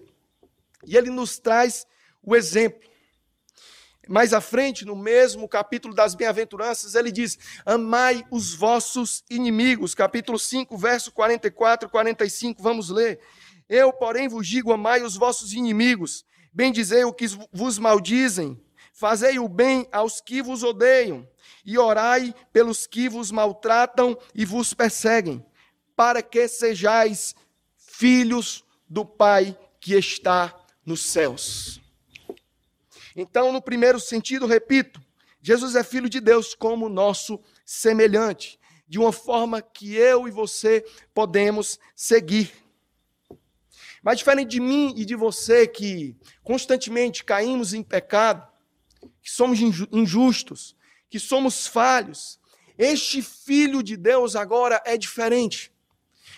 E 0.85 0.97
ele 0.97 1.09
nos 1.09 1.39
traz 1.39 1.87
o 2.21 2.35
exemplo. 2.35 2.90
Mais 4.07 4.33
à 4.33 4.41
frente, 4.41 4.83
no 4.83 4.95
mesmo 4.95 5.47
capítulo 5.47 5.93
das 5.93 6.15
bem-aventuranças, 6.15 6.95
ele 6.95 7.11
diz: 7.11 7.37
Amai 7.65 8.25
os 8.31 8.55
vossos 8.55 9.23
inimigos. 9.29 9.93
Capítulo 9.93 10.39
5, 10.39 10.75
verso 10.77 11.11
44 11.11 11.87
e 11.87 11.91
45, 11.91 12.63
vamos 12.63 12.89
ler. 12.89 13.19
Eu, 13.69 13.93
porém, 13.93 14.27
vos 14.27 14.47
digo: 14.47 14.73
amai 14.73 15.01
os 15.01 15.15
vossos 15.15 15.53
inimigos, 15.53 16.25
bendizei 16.51 17.03
o 17.05 17.13
que 17.13 17.25
vos 17.53 17.77
maldizem, 17.79 18.59
fazei 18.91 19.39
o 19.39 19.47
bem 19.47 19.87
aos 19.91 20.19
que 20.19 20.41
vos 20.41 20.63
odeiam, 20.63 21.27
e 21.63 21.77
orai 21.77 22.35
pelos 22.51 22.87
que 22.87 23.07
vos 23.07 23.31
maltratam 23.31 24.17
e 24.35 24.43
vos 24.45 24.73
perseguem, 24.73 25.45
para 25.95 26.21
que 26.21 26.47
sejais 26.47 27.35
filhos 27.77 28.65
do 28.89 29.05
Pai 29.05 29.57
que 29.79 29.93
está 29.95 30.53
nos 30.85 31.03
céus. 31.03 31.80
Então, 33.15 33.51
no 33.51 33.61
primeiro 33.61 33.99
sentido, 33.99 34.45
repito, 34.45 35.01
Jesus 35.41 35.75
é 35.75 35.83
filho 35.83 36.09
de 36.09 36.19
Deus 36.19 36.53
como 36.53 36.87
nosso 36.87 37.39
semelhante, 37.65 38.59
de 38.87 38.99
uma 38.99 39.11
forma 39.11 39.61
que 39.61 39.95
eu 39.95 40.27
e 40.27 40.31
você 40.31 40.85
podemos 41.13 41.79
seguir. 41.95 42.51
Mas 44.03 44.17
diferente 44.17 44.49
de 44.49 44.59
mim 44.59 44.93
e 44.97 45.05
de 45.05 45.15
você 45.15 45.67
que 45.67 46.15
constantemente 46.43 47.23
caímos 47.23 47.73
em 47.73 47.83
pecado, 47.83 48.47
que 49.21 49.31
somos 49.31 49.59
injustos, 49.59 50.75
que 51.09 51.19
somos 51.19 51.67
falhos, 51.67 52.39
este 52.77 53.21
filho 53.21 53.83
de 53.83 53.95
Deus 53.95 54.35
agora 54.35 54.81
é 54.85 54.97
diferente. 54.97 55.71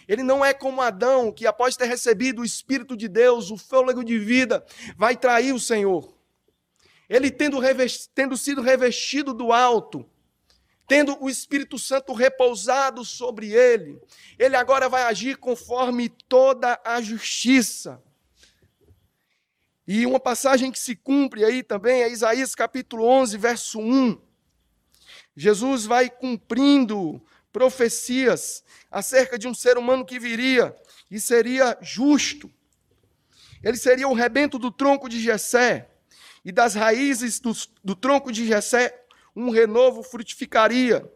Ele 0.08 0.24
não 0.24 0.44
é 0.44 0.54
como 0.54 0.82
Adão, 0.82 1.32
que 1.32 1.48
após 1.48 1.78
ter 1.78 1.86
recebido 1.86 2.42
o 2.42 2.46
Espírito 2.46 2.98
de 2.98 3.08
Deus, 3.08 3.50
o 3.50 3.58
fôlego 3.58 4.04
de 4.04 4.20
vida, 4.20 4.66
vai 4.98 5.16
trair 5.16 5.54
o 5.54 5.60
Senhor. 5.60 6.14
Ele 7.14 7.30
tendo, 7.30 7.60
tendo 8.16 8.36
sido 8.36 8.60
revestido 8.60 9.36
do 9.36 9.54
alto, 9.54 10.04
tendo 10.88 11.16
o 11.24 11.30
Espírito 11.30 11.78
Santo 11.78 12.12
repousado 12.12 13.06
sobre 13.06 13.54
ele, 13.54 14.02
ele 14.40 14.56
agora 14.56 14.90
vai 14.90 15.04
agir 15.04 15.38
conforme 15.38 16.10
toda 16.10 16.82
a 16.84 17.00
justiça. 17.04 18.02
E 19.88 20.08
uma 20.08 20.20
passagem 20.20 20.72
que 20.72 20.80
se 20.80 20.96
cumpre 20.96 21.46
aí 21.46 21.62
também 21.62 22.02
é 22.02 22.10
Isaías 22.10 22.56
capítulo 22.56 23.06
11, 23.06 23.38
verso 23.38 23.80
1. 23.80 24.20
Jesus 25.36 25.86
vai 25.86 26.10
cumprindo 26.10 27.24
profecias 27.52 28.64
acerca 28.90 29.38
de 29.38 29.48
um 29.48 29.54
ser 29.54 29.78
humano 29.78 30.04
que 30.04 30.18
viria 30.18 30.76
e 31.12 31.20
seria 31.20 31.78
justo. 31.80 32.52
Ele 33.62 33.78
seria 33.78 34.08
o 34.08 34.16
rebento 34.16 34.58
do 34.58 34.72
tronco 34.72 35.08
de 35.08 35.22
Jessé 35.22 35.93
e 36.44 36.52
das 36.52 36.76
raízes 36.76 37.40
do, 37.40 37.54
do 37.84 37.96
tronco 37.96 38.32
de 38.32 38.46
Jessé 38.46 39.04
um 39.36 39.50
renovo 39.50 40.04
frutificaria. 40.04 41.10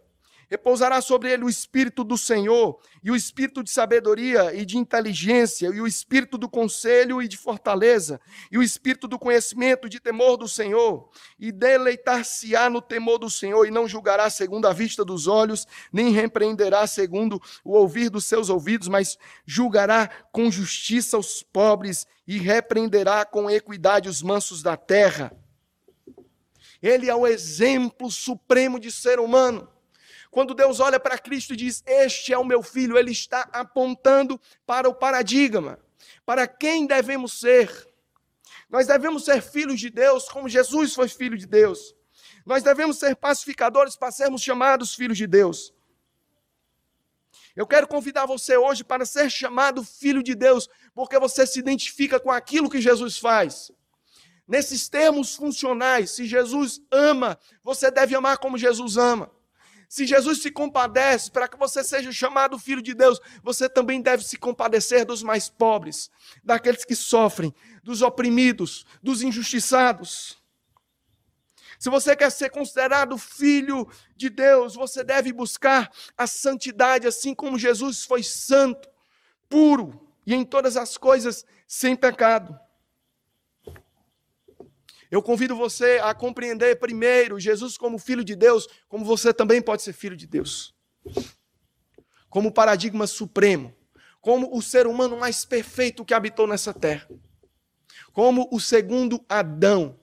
Repousará 0.50 1.02
sobre 1.02 1.30
ele 1.30 1.44
o 1.44 1.50
espírito 1.50 2.06
do 2.06 2.18
Senhor, 2.18 2.80
e 3.04 3.12
o 3.12 3.16
espírito 3.16 3.62
de 3.62 3.70
sabedoria 3.70 4.54
e 4.56 4.66
de 4.66 4.78
inteligência, 4.78 5.68
e 5.68 5.82
o 5.82 5.86
espírito 5.86 6.38
do 6.38 6.48
conselho 6.48 7.22
e 7.22 7.28
de 7.28 7.36
fortaleza, 7.36 8.22
e 8.50 8.58
o 8.58 8.64
espírito 8.64 9.10
do 9.10 9.20
conhecimento 9.20 9.88
e 9.88 9.90
de 9.90 10.00
temor 10.00 10.38
do 10.38 10.48
Senhor. 10.48 11.10
E 11.38 11.52
deleitar-se-á 11.52 12.70
no 12.70 12.82
temor 12.82 13.18
do 13.18 13.30
Senhor, 13.30 13.66
e 13.66 13.72
não 13.72 13.90
julgará 13.90 14.30
segundo 14.30 14.68
a 14.68 14.74
vista 14.74 15.04
dos 15.04 15.28
olhos, 15.28 15.68
nem 15.92 16.12
repreenderá 16.12 16.88
segundo 16.88 17.42
o 17.64 17.74
ouvir 17.74 18.10
dos 18.10 18.24
seus 18.24 18.50
ouvidos, 18.50 18.88
mas 18.88 19.18
julgará 19.46 20.10
com 20.32 20.50
justiça 20.50 21.18
os 21.18 21.44
pobres, 21.44 22.08
e 22.26 22.38
repreenderá 22.38 23.26
com 23.26 23.50
equidade 23.50 24.08
os 24.08 24.22
mansos 24.22 24.62
da 24.62 24.78
terra. 24.78 25.32
Ele 26.82 27.10
é 27.10 27.16
o 27.16 27.28
exemplo 27.28 28.10
supremo 28.10 28.80
de 28.80 28.92
ser 28.92 29.20
humano. 29.20 29.68
Quando 30.30 30.54
Deus 30.54 30.80
olha 30.80 31.00
para 31.00 31.18
Cristo 31.18 31.54
e 31.54 31.58
diz: 31.58 31.84
Este 31.86 32.34
é 32.34 32.38
o 32.38 32.46
meu 32.46 32.62
filho, 32.62 32.98
ele 32.98 33.12
está 33.12 33.50
apontando 33.52 34.40
para 34.66 34.90
o 34.90 34.94
paradigma, 34.94 35.80
para 36.26 36.48
quem 36.48 36.86
devemos 36.86 37.40
ser. 37.40 37.88
Nós 38.70 38.88
devemos 38.88 39.24
ser 39.24 39.42
filhos 39.42 39.80
de 39.80 39.90
Deus, 39.90 40.28
como 40.30 40.50
Jesus 40.50 40.94
foi 40.94 41.08
filho 41.08 41.38
de 41.38 41.46
Deus. 41.46 41.96
Nós 42.46 42.64
devemos 42.64 42.98
ser 42.98 43.16
pacificadores 43.16 43.96
para 43.96 44.12
sermos 44.12 44.42
chamados 44.42 44.94
filhos 44.94 45.18
de 45.18 45.28
Deus. 45.28 45.74
Eu 47.56 47.66
quero 47.66 47.88
convidar 47.88 48.26
você 48.26 48.56
hoje 48.56 48.84
para 48.84 49.06
ser 49.06 49.32
chamado 49.32 49.84
filho 49.84 50.22
de 50.22 50.36
Deus, 50.36 50.70
porque 50.94 51.18
você 51.18 51.46
se 51.48 51.60
identifica 51.60 52.20
com 52.20 52.32
aquilo 52.32 52.70
que 52.70 52.80
Jesus 52.80 53.18
faz. 53.18 53.72
Nesses 54.48 54.88
termos 54.88 55.36
funcionais, 55.36 56.12
se 56.12 56.26
Jesus 56.26 56.80
ama, 56.92 57.38
você 57.64 57.90
deve 57.90 58.16
amar 58.16 58.38
como 58.38 58.58
Jesus 58.58 58.96
ama. 58.96 59.30
Se 59.88 60.06
Jesus 60.06 60.42
se 60.42 60.52
compadece 60.52 61.32
para 61.32 61.48
que 61.48 61.58
você 61.58 61.84
seja 61.84 62.12
chamado 62.12 62.60
filho 62.60 62.82
de 62.82 62.94
Deus, 62.94 63.22
você 63.42 63.70
também 63.70 64.02
deve 64.02 64.24
se 64.24 64.38
compadecer 64.38 65.06
dos 65.06 65.24
mais 65.24 65.50
pobres, 65.50 66.12
daqueles 66.44 66.84
que 66.84 66.96
sofrem, 66.96 67.54
dos 67.84 68.02
oprimidos, 68.02 68.86
dos 69.02 69.22
injustiçados. 69.22 70.38
Se 71.80 71.90
você 71.90 72.16
quer 72.16 72.32
ser 72.32 72.50
considerado 72.50 73.18
filho 73.18 73.88
de 74.16 74.30
Deus, 74.30 74.76
você 74.76 75.04
deve 75.04 75.32
buscar 75.32 75.90
a 76.18 76.28
santidade, 76.28 77.08
assim 77.08 77.34
como 77.34 77.58
Jesus 77.58 78.04
foi 78.04 78.24
santo, 78.24 78.90
puro 79.48 80.12
e 80.26 80.34
em 80.34 80.44
todas 80.44 80.76
as 80.76 80.98
coisas 80.98 81.46
sem 81.68 81.96
pecado. 81.96 82.60
Eu 85.10 85.22
convido 85.22 85.56
você 85.56 86.00
a 86.04 86.14
compreender 86.14 86.80
primeiro 86.80 87.40
Jesus 87.40 87.78
como 87.78 87.98
filho 87.98 88.24
de 88.24 88.36
Deus, 88.36 88.68
como 88.88 89.06
você 89.06 89.34
também 89.34 89.62
pode 89.62 89.82
ser 89.82 89.94
filho 89.94 90.18
de 90.18 90.28
Deus. 90.28 90.76
Como 92.30 92.52
paradigma 92.52 93.08
supremo, 93.08 93.74
como 94.22 94.56
o 94.56 94.62
ser 94.62 94.86
humano 94.86 95.18
mais 95.18 95.46
perfeito 95.46 96.04
que 96.04 96.14
habitou 96.14 96.46
nessa 96.46 96.74
terra. 96.74 97.08
Como 98.12 98.50
o 98.52 98.60
segundo 98.60 99.24
Adão, 99.30 99.98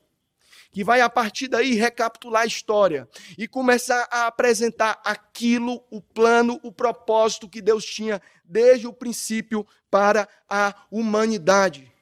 que 0.75 0.83
vai 0.83 1.01
a 1.01 1.09
partir 1.09 1.47
daí 1.47 1.75
recapitular 1.75 2.43
a 2.43 2.47
história 2.47 3.09
e 3.39 3.47
começar 3.47 4.09
a 4.11 4.27
apresentar 4.27 5.01
aquilo, 5.05 5.85
o 5.89 6.01
plano, 6.01 6.59
o 6.65 6.73
propósito 6.73 7.49
que 7.49 7.63
Deus 7.63 7.85
tinha 7.85 8.21
desde 8.45 8.87
o 8.87 8.93
princípio 8.93 9.65
para 9.89 10.29
a 10.49 10.75
humanidade. 10.91 11.94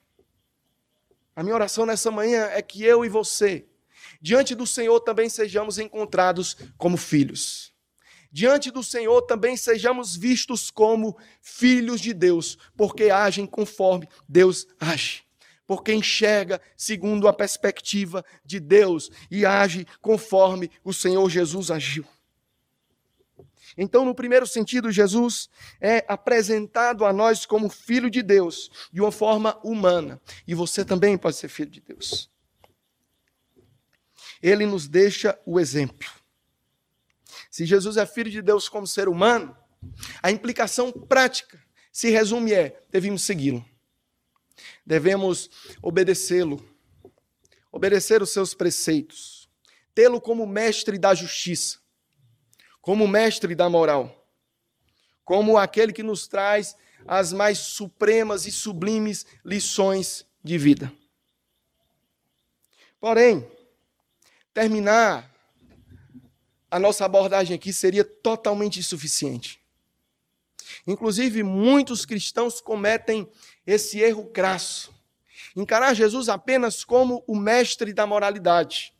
A 1.35 1.43
minha 1.43 1.55
oração 1.55 1.87
nessa 1.87 2.11
manhã 2.11 2.45
é 2.53 2.61
que 2.61 2.85
eu 2.85 3.05
e 3.05 3.09
você, 3.09 3.67
diante 4.21 4.55
do 4.55 4.67
Senhor, 4.67 5.01
também 5.01 5.29
sejamos 5.29 5.79
encontrados 5.79 6.57
como 6.77 6.97
filhos. 6.97 7.73
Diante 8.31 8.71
do 8.71 8.83
Senhor 8.83 9.21
também 9.23 9.57
sejamos 9.59 10.17
vistos 10.17 10.71
como 10.71 11.17
filhos 11.43 12.01
de 12.01 12.15
Deus, 12.15 12.57
porque 12.75 13.11
agem 13.11 13.47
conforme 13.47 14.09
Deus 14.27 14.67
age. 14.81 15.23
Porque 15.67 15.93
enxerga 15.93 16.61
segundo 16.77 17.29
a 17.29 17.33
perspectiva 17.33 18.25
de 18.45 18.59
Deus 18.59 19.11
e 19.31 19.45
age 19.45 19.87
conforme 20.01 20.71
o 20.83 20.95
Senhor 20.95 21.29
Jesus 21.29 21.71
agiu. 21.71 22.07
Então, 23.77 24.05
no 24.05 24.15
primeiro 24.15 24.47
sentido, 24.47 24.91
Jesus 24.91 25.49
é 25.81 26.05
apresentado 26.09 27.05
a 27.05 27.13
nós 27.13 27.47
como 27.47 27.69
filho 27.69 28.11
de 28.11 28.23
Deus, 28.23 28.71
de 28.93 29.01
uma 29.01 29.13
forma 29.13 29.59
humana. 29.65 30.21
E 30.47 30.55
você 30.55 30.85
também 30.85 31.17
pode 31.17 31.37
ser 31.37 31.49
filho 31.49 31.71
de 31.71 31.81
Deus. 31.81 32.31
Ele 34.43 34.67
nos 34.67 34.89
deixa 34.89 35.39
o 35.47 35.59
exemplo. 35.59 36.09
Se 37.51 37.65
Jesus 37.65 37.97
é 37.97 38.05
filho 38.05 38.31
de 38.31 38.43
Deus 38.43 38.69
como 38.69 38.87
ser 38.87 39.09
humano, 39.09 39.57
a 40.23 40.31
implicação 40.31 40.93
prática 40.93 41.63
se 41.91 42.11
resume 42.11 42.53
é: 42.53 42.83
devemos 42.91 43.23
segui-lo. 43.23 43.65
Devemos 44.85 45.51
obedecê-lo, 45.81 46.63
obedecer 47.71 48.23
os 48.23 48.31
seus 48.31 48.55
preceitos, 48.55 49.49
tê-lo 49.95 50.21
como 50.21 50.47
mestre 50.47 50.99
da 50.99 51.15
justiça 51.15 51.82
como 52.83 53.07
mestre 53.07 53.55
da 53.55 53.71
moral, 53.71 54.29
como 55.25 55.57
aquele 55.57 55.93
que 55.93 56.03
nos 56.03 56.27
traz 56.27 56.77
as 57.07 57.33
mais 57.33 57.59
supremas 57.59 58.45
e 58.45 58.53
sublimes 58.53 59.25
lições 59.45 60.27
de 60.43 60.59
vida. 60.59 60.93
Porém, 63.01 63.49
terminar 64.53 65.31
a 66.71 66.79
nossa 66.79 67.05
abordagem 67.05 67.55
aqui 67.55 67.73
seria 67.73 68.05
totalmente 68.05 68.81
insuficiente. 68.81 69.63
Inclusive, 70.87 71.43
muitos 71.43 72.05
cristãos 72.05 72.61
cometem 72.61 73.31
esse 73.65 74.01
erro 74.01 74.27
crasso. 74.27 74.93
Encarar 75.55 75.95
Jesus 75.95 76.29
apenas 76.29 76.83
como 76.83 77.23
o 77.27 77.37
mestre 77.37 77.93
da 77.93 78.07
moralidade. 78.07 78.93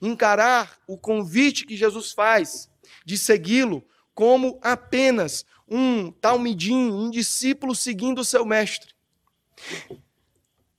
Encarar 0.00 0.78
o 0.86 0.96
convite 0.96 1.66
que 1.66 1.76
Jesus 1.76 2.12
faz 2.12 2.71
de 3.04 3.16
segui-lo 3.18 3.86
como 4.14 4.58
apenas 4.62 5.44
um 5.68 6.10
talmidim, 6.10 6.90
um 6.90 7.10
discípulo 7.10 7.74
seguindo 7.74 8.20
o 8.20 8.24
seu 8.24 8.44
mestre. 8.44 8.94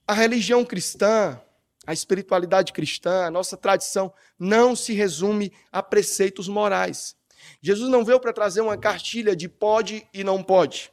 A 0.06 0.14
religião 0.14 0.64
cristã, 0.64 1.40
a 1.86 1.92
espiritualidade 1.92 2.72
cristã, 2.72 3.26
a 3.26 3.30
nossa 3.30 3.56
tradição 3.56 4.12
não 4.38 4.76
se 4.76 4.92
resume 4.92 5.52
a 5.72 5.82
preceitos 5.82 6.48
morais. 6.48 7.16
Jesus 7.60 7.90
não 7.90 8.04
veio 8.04 8.20
para 8.20 8.32
trazer 8.32 8.60
uma 8.60 8.76
cartilha 8.76 9.34
de 9.34 9.48
pode 9.48 10.06
e 10.12 10.22
não 10.22 10.42
pode. 10.42 10.92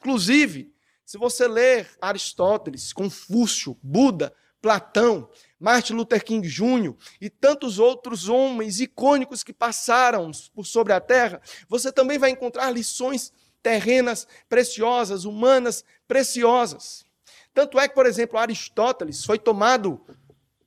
Inclusive, 0.00 0.72
se 1.04 1.18
você 1.18 1.46
ler 1.46 1.88
Aristóteles, 2.00 2.92
Confúcio, 2.92 3.78
Buda, 3.82 4.34
Platão, 4.60 5.28
Martin 5.64 5.94
Luther 5.94 6.22
King 6.22 6.46
Jr. 6.46 6.94
e 7.18 7.30
tantos 7.30 7.78
outros 7.78 8.28
homens 8.28 8.80
icônicos 8.80 9.42
que 9.42 9.50
passaram 9.50 10.30
por 10.54 10.66
sobre 10.66 10.92
a 10.92 11.00
terra, 11.00 11.40
você 11.66 11.90
também 11.90 12.18
vai 12.18 12.28
encontrar 12.28 12.70
lições 12.70 13.32
terrenas 13.62 14.28
preciosas, 14.46 15.24
humanas 15.24 15.82
preciosas. 16.06 17.06
Tanto 17.54 17.80
é 17.80 17.88
que, 17.88 17.94
por 17.94 18.04
exemplo, 18.04 18.38
Aristóteles 18.38 19.24
foi 19.24 19.38
tomado 19.38 19.98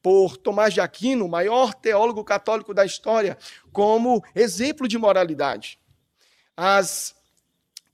por 0.01 0.35
Tomás 0.35 0.73
de 0.73 0.81
Aquino, 0.81 1.25
o 1.25 1.29
maior 1.29 1.75
teólogo 1.75 2.23
católico 2.23 2.73
da 2.73 2.83
história, 2.83 3.37
como 3.71 4.23
exemplo 4.33 4.87
de 4.87 4.97
moralidade. 4.97 5.79
As, 6.55 7.15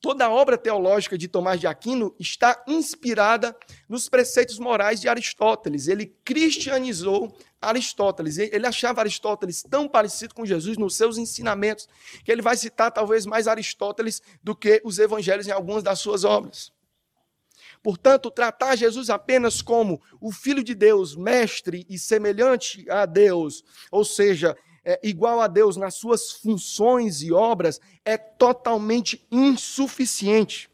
toda 0.04 0.26
a 0.26 0.30
obra 0.30 0.58
teológica 0.58 1.18
de 1.18 1.30
Tomás 1.30 1.62
de 1.62 1.66
Aquino 1.66 2.14
está 2.20 2.62
inspirada 2.68 3.56
nos 3.88 4.10
preceitos 4.10 4.60
morais 4.60 5.00
de 5.00 5.08
Aristóteles. 5.08 5.88
Ele 5.88 6.14
cristianizou 6.26 7.34
Aristóteles. 7.62 8.38
Ele 8.38 8.68
achava 8.68 9.00
Aristóteles 9.00 9.64
tão 9.64 9.88
parecido 9.88 10.36
com 10.36 10.46
Jesus 10.46 10.78
nos 10.78 10.98
seus 10.98 11.18
ensinamentos 11.18 11.88
que 12.26 12.30
ele 12.30 12.42
vai 12.42 12.58
citar 12.58 12.92
talvez 12.92 13.26
mais 13.26 13.48
Aristóteles 13.48 14.22
do 14.44 14.54
que 14.54 14.82
os 14.84 15.00
evangelhos 15.00 15.48
em 15.48 15.52
algumas 15.52 15.82
das 15.82 16.00
suas 16.00 16.26
obras. 16.26 16.74
Portanto, 17.82 18.30
tratar 18.30 18.76
Jesus 18.76 19.10
apenas 19.10 19.62
como 19.62 20.02
o 20.20 20.34
Filho 20.34 20.66
de 20.66 20.76
Deus, 20.76 21.16
mestre 21.16 21.86
e 21.90 21.98
semelhante 21.98 22.86
a 22.90 23.06
Deus, 23.06 23.64
ou 23.90 24.04
seja, 24.04 24.54
é, 24.86 25.00
igual 25.04 25.40
a 25.42 25.48
Deus 25.48 25.78
nas 25.78 25.96
suas 25.96 26.32
funções 26.32 27.22
e 27.22 27.32
obras, 27.32 27.80
é 28.04 28.18
totalmente 28.18 29.26
insuficiente. 29.32 30.70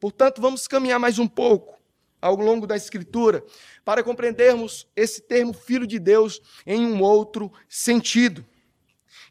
Portanto, 0.00 0.40
vamos 0.40 0.66
caminhar 0.66 0.98
mais 0.98 1.18
um 1.18 1.26
pouco 1.26 1.78
ao 2.20 2.36
longo 2.36 2.66
da 2.66 2.76
Escritura 2.76 3.44
para 3.84 4.02
compreendermos 4.02 4.88
esse 4.94 5.20
termo 5.20 5.52
Filho 5.52 5.86
de 5.86 5.98
Deus 5.98 6.40
em 6.66 6.86
um 6.86 7.02
outro 7.02 7.52
sentido. 7.68 8.44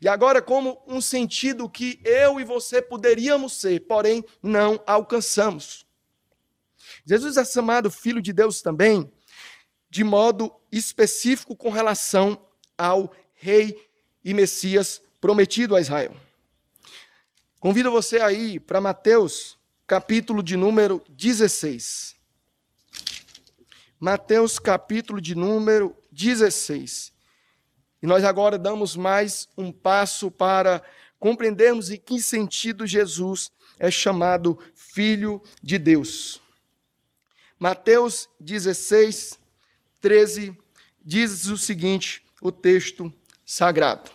E 0.01 0.08
agora, 0.08 0.41
como 0.41 0.82
um 0.88 1.01
sentido 1.01 1.69
que 1.69 1.99
eu 2.03 2.39
e 2.39 2.43
você 2.43 2.82
poderíamos 2.82 3.53
ser, 3.53 3.82
porém 3.88 4.23
não 4.43 4.82
alcançamos. 4.86 5.86
Jesus 7.06 7.38
é 7.38 7.45
chamado 7.45 7.89
Filho 7.89 8.21
de 8.21 8.32
Deus 8.32 8.62
também, 8.62 9.12
de 9.89 10.03
modo 10.03 10.53
específico 10.71 11.56
com 11.56 11.69
relação 11.69 12.46
ao 12.77 13.11
Rei 13.33 13.89
e 14.23 14.33
Messias 14.33 15.01
prometido 15.19 15.75
a 15.75 15.81
Israel. 15.81 16.15
Convido 17.59 17.91
você 17.91 18.19
aí 18.19 18.59
para 18.59 18.79
Mateus, 18.79 19.57
capítulo 19.87 20.43
de 20.43 20.55
número 20.55 21.03
16. 21.09 22.15
Mateus, 23.99 24.59
capítulo 24.59 25.19
de 25.19 25.33
número 25.33 25.95
16. 26.11 27.11
E 28.01 28.05
nós 28.05 28.23
agora 28.23 28.59
damos 28.59 28.95
mais 28.95 29.49
um 29.57 29.71
passo 29.71 30.29
para 30.29 30.83
compreendermos 31.19 31.89
em 31.89 31.97
que 31.97 32.21
sentido 32.21 32.85
Jesus 32.85 33.51
é 33.79 33.89
chamado 33.89 34.59
Filho 34.75 35.41
de 35.63 35.79
Deus. 35.79 36.39
Mateus 37.57 38.29
16, 38.39 39.39
13, 39.99 40.55
diz 41.03 41.47
o 41.47 41.57
seguinte: 41.57 42.23
o 42.41 42.52
texto 42.52 43.13
sagrado. 43.45 44.12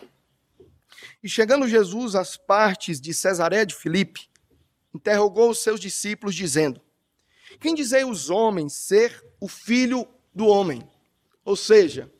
E 1.23 1.29
chegando 1.29 1.67
Jesus 1.67 2.15
às 2.15 2.35
partes 2.35 2.99
de 2.99 3.13
Cesaré 3.13 3.65
de 3.65 3.75
Filipe, 3.75 4.29
interrogou 4.93 5.49
os 5.49 5.59
seus 5.59 5.79
discípulos, 5.79 6.35
dizendo: 6.35 6.81
Quem 7.59 7.73
dizem 7.73 8.05
os 8.05 8.29
homens 8.29 8.73
ser 8.73 9.23
o 9.39 9.47
filho 9.47 10.07
do 10.33 10.47
homem? 10.47 10.87
Ou 11.45 11.55
seja, 11.55 12.11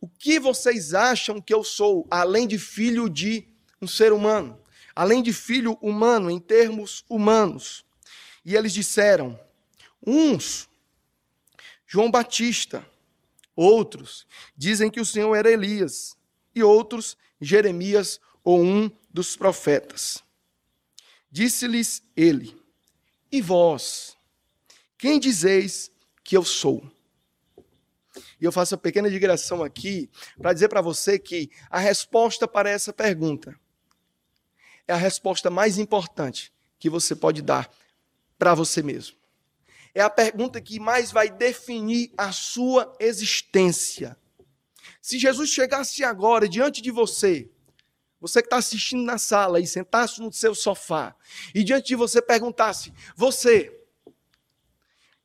o 0.00 0.08
que 0.08 0.38
vocês 0.38 0.94
acham 0.94 1.40
que 1.40 1.52
eu 1.52 1.64
sou, 1.64 2.06
além 2.10 2.46
de 2.46 2.58
filho 2.58 3.08
de 3.08 3.46
um 3.80 3.86
ser 3.86 4.12
humano? 4.12 4.60
Além 4.94 5.22
de 5.22 5.32
filho 5.32 5.78
humano, 5.80 6.30
em 6.30 6.40
termos 6.40 7.04
humanos. 7.08 7.84
E 8.44 8.56
eles 8.56 8.72
disseram: 8.72 9.38
Uns, 10.04 10.68
João 11.86 12.10
Batista. 12.10 12.84
Outros 13.60 14.24
dizem 14.56 14.88
que 14.88 15.00
o 15.00 15.04
Senhor 15.04 15.34
era 15.34 15.50
Elias. 15.50 16.16
E 16.54 16.62
outros, 16.62 17.16
Jeremias 17.40 18.20
ou 18.44 18.62
um 18.62 18.88
dos 19.12 19.36
profetas. 19.36 20.22
Disse-lhes 21.28 22.00
ele: 22.16 22.56
E 23.32 23.42
vós, 23.42 24.16
quem 24.96 25.18
dizeis 25.18 25.90
que 26.22 26.36
eu 26.36 26.44
sou? 26.44 26.88
E 28.40 28.44
eu 28.44 28.52
faço 28.52 28.76
uma 28.76 28.80
pequena 28.80 29.10
digressão 29.10 29.64
aqui 29.64 30.08
para 30.40 30.52
dizer 30.52 30.68
para 30.68 30.80
você 30.80 31.18
que 31.18 31.50
a 31.68 31.80
resposta 31.80 32.46
para 32.46 32.70
essa 32.70 32.92
pergunta 32.92 33.58
é 34.86 34.92
a 34.92 34.96
resposta 34.96 35.50
mais 35.50 35.78
importante 35.78 36.52
que 36.78 36.88
você 36.88 37.16
pode 37.16 37.42
dar 37.42 37.68
para 38.38 38.54
você 38.54 38.84
mesmo 38.84 39.17
é 39.94 40.00
a 40.00 40.10
pergunta 40.10 40.60
que 40.60 40.78
mais 40.78 41.10
vai 41.10 41.30
definir 41.30 42.12
a 42.16 42.32
sua 42.32 42.94
existência. 42.98 44.16
Se 45.00 45.18
Jesus 45.18 45.50
chegasse 45.50 46.04
agora 46.04 46.48
diante 46.48 46.82
de 46.82 46.90
você, 46.90 47.50
você 48.20 48.42
que 48.42 48.46
está 48.46 48.56
assistindo 48.56 49.04
na 49.04 49.16
sala 49.16 49.60
e 49.60 49.66
sentasse 49.66 50.20
no 50.20 50.32
seu 50.32 50.54
sofá, 50.54 51.14
e 51.54 51.62
diante 51.62 51.88
de 51.88 51.96
você 51.96 52.20
perguntasse: 52.20 52.92
Você, 53.16 53.74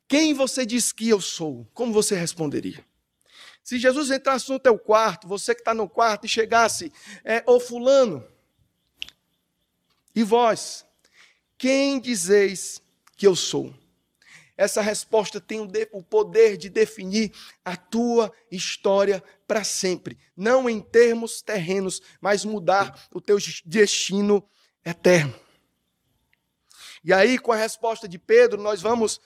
quem 0.07 0.33
você 0.33 0.65
diz 0.65 0.91
que 0.91 1.09
eu 1.09 1.19
sou? 1.19 1.67
Como 1.73 1.91
você 1.91 2.15
responderia? 2.15 2.85
Se 3.63 3.79
Jesus 3.79 4.11
entrasse 4.11 4.49
no 4.49 4.59
teu 4.59 4.77
quarto, 4.77 5.27
você 5.27 5.55
que 5.55 5.61
está 5.61 5.73
no 5.73 5.87
quarto, 5.87 6.25
e 6.25 6.29
chegasse, 6.29 6.91
é, 7.23 7.41
ô 7.47 7.59
fulano, 7.59 8.27
e 10.13 10.21
vós, 10.21 10.85
quem 11.57 11.99
dizeis 11.99 12.81
que 13.17 13.25
eu 13.25 13.35
sou? 13.35 13.73
Essa 14.55 14.81
resposta 14.81 15.41
tem 15.41 15.59
o 15.91 16.03
poder 16.03 16.57
de 16.57 16.69
definir 16.69 17.31
a 17.65 17.75
tua 17.75 18.31
história 18.51 19.23
para 19.47 19.63
sempre. 19.63 20.17
Não 20.37 20.69
em 20.69 20.79
termos 20.79 21.41
terrenos, 21.41 22.01
mas 22.21 22.45
mudar 22.45 23.07
o 23.11 23.19
teu 23.19 23.37
destino 23.65 24.47
eterno. 24.85 25.33
E 27.03 27.11
aí, 27.11 27.37
com 27.39 27.51
a 27.51 27.55
resposta 27.55 28.07
de 28.07 28.19
Pedro, 28.19 28.61
nós 28.61 28.81
vamos 28.81 29.19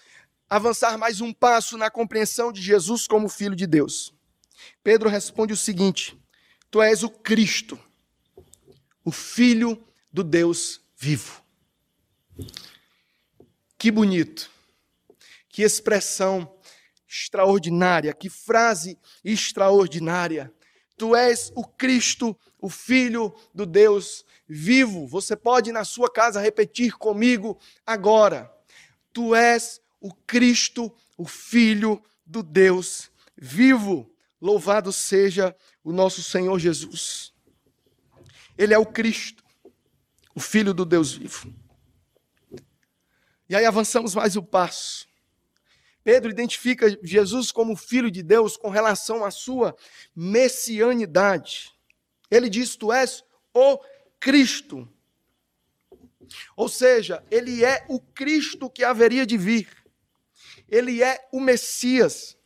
avançar 0.49 0.97
mais 0.97 1.19
um 1.19 1.33
passo 1.33 1.77
na 1.77 1.91
compreensão 1.91 2.51
de 2.51 2.61
Jesus 2.61 3.05
como 3.05 3.29
Filho 3.29 3.55
de 3.55 3.67
Deus. 3.67 4.13
Pedro 4.81 5.09
responde 5.09 5.53
o 5.53 5.57
seguinte: 5.57 6.17
Tu 6.71 6.81
és 6.81 7.03
o 7.03 7.09
Cristo, 7.09 7.77
o 9.03 9.11
Filho 9.11 9.83
do 10.11 10.23
Deus 10.23 10.81
vivo. 10.95 11.43
Que 13.77 13.91
bonito. 13.91 14.56
Que 15.57 15.63
expressão 15.63 16.55
extraordinária, 17.09 18.13
que 18.13 18.29
frase 18.29 18.95
extraordinária. 19.25 20.53
Tu 20.95 21.15
és 21.15 21.51
o 21.55 21.65
Cristo, 21.65 22.37
o 22.59 22.69
Filho 22.69 23.33
do 23.55 23.65
Deus 23.65 24.23
vivo. 24.47 25.07
Você 25.07 25.35
pode 25.35 25.71
na 25.71 25.83
sua 25.83 26.11
casa 26.13 26.39
repetir 26.39 26.93
comigo 26.93 27.59
agora. 27.83 28.53
Tu 29.11 29.33
és 29.33 29.81
o 29.99 30.13
Cristo, 30.13 30.95
o 31.17 31.25
Filho 31.25 32.03
do 32.23 32.43
Deus 32.43 33.09
vivo. 33.35 34.13
Louvado 34.39 34.93
seja 34.93 35.55
o 35.83 35.91
nosso 35.91 36.21
Senhor 36.21 36.59
Jesus. 36.59 37.33
Ele 38.55 38.75
é 38.75 38.77
o 38.77 38.85
Cristo, 38.85 39.43
o 40.35 40.39
Filho 40.39 40.71
do 40.71 40.85
Deus 40.85 41.13
vivo. 41.13 41.51
E 43.49 43.55
aí 43.55 43.65
avançamos 43.65 44.13
mais 44.13 44.35
um 44.35 44.43
passo. 44.43 45.06
Pedro 46.07 46.31
identifica 46.31 46.97
Jesus 47.03 47.51
como 47.51 47.75
filho 47.75 48.09
de 48.09 48.23
Deus 48.23 48.55
com 48.55 48.69
relação 48.69 49.25
à 49.25 49.29
sua 49.29 49.75
messianidade. 50.15 51.73
Ele 52.31 52.49
diz: 52.49 52.77
Tu 52.77 52.93
és 52.93 53.25
o 53.53 53.77
Cristo. 54.17 54.87
Ou 56.55 56.69
seja, 56.69 57.21
ele 57.29 57.65
é 57.65 57.85
o 57.89 57.99
Cristo 57.99 58.69
que 58.69 58.85
haveria 58.85 59.25
de 59.25 59.37
vir. 59.37 59.67
Ele 60.69 61.03
é 61.03 61.27
o 61.29 61.41
Messias. 61.41 62.37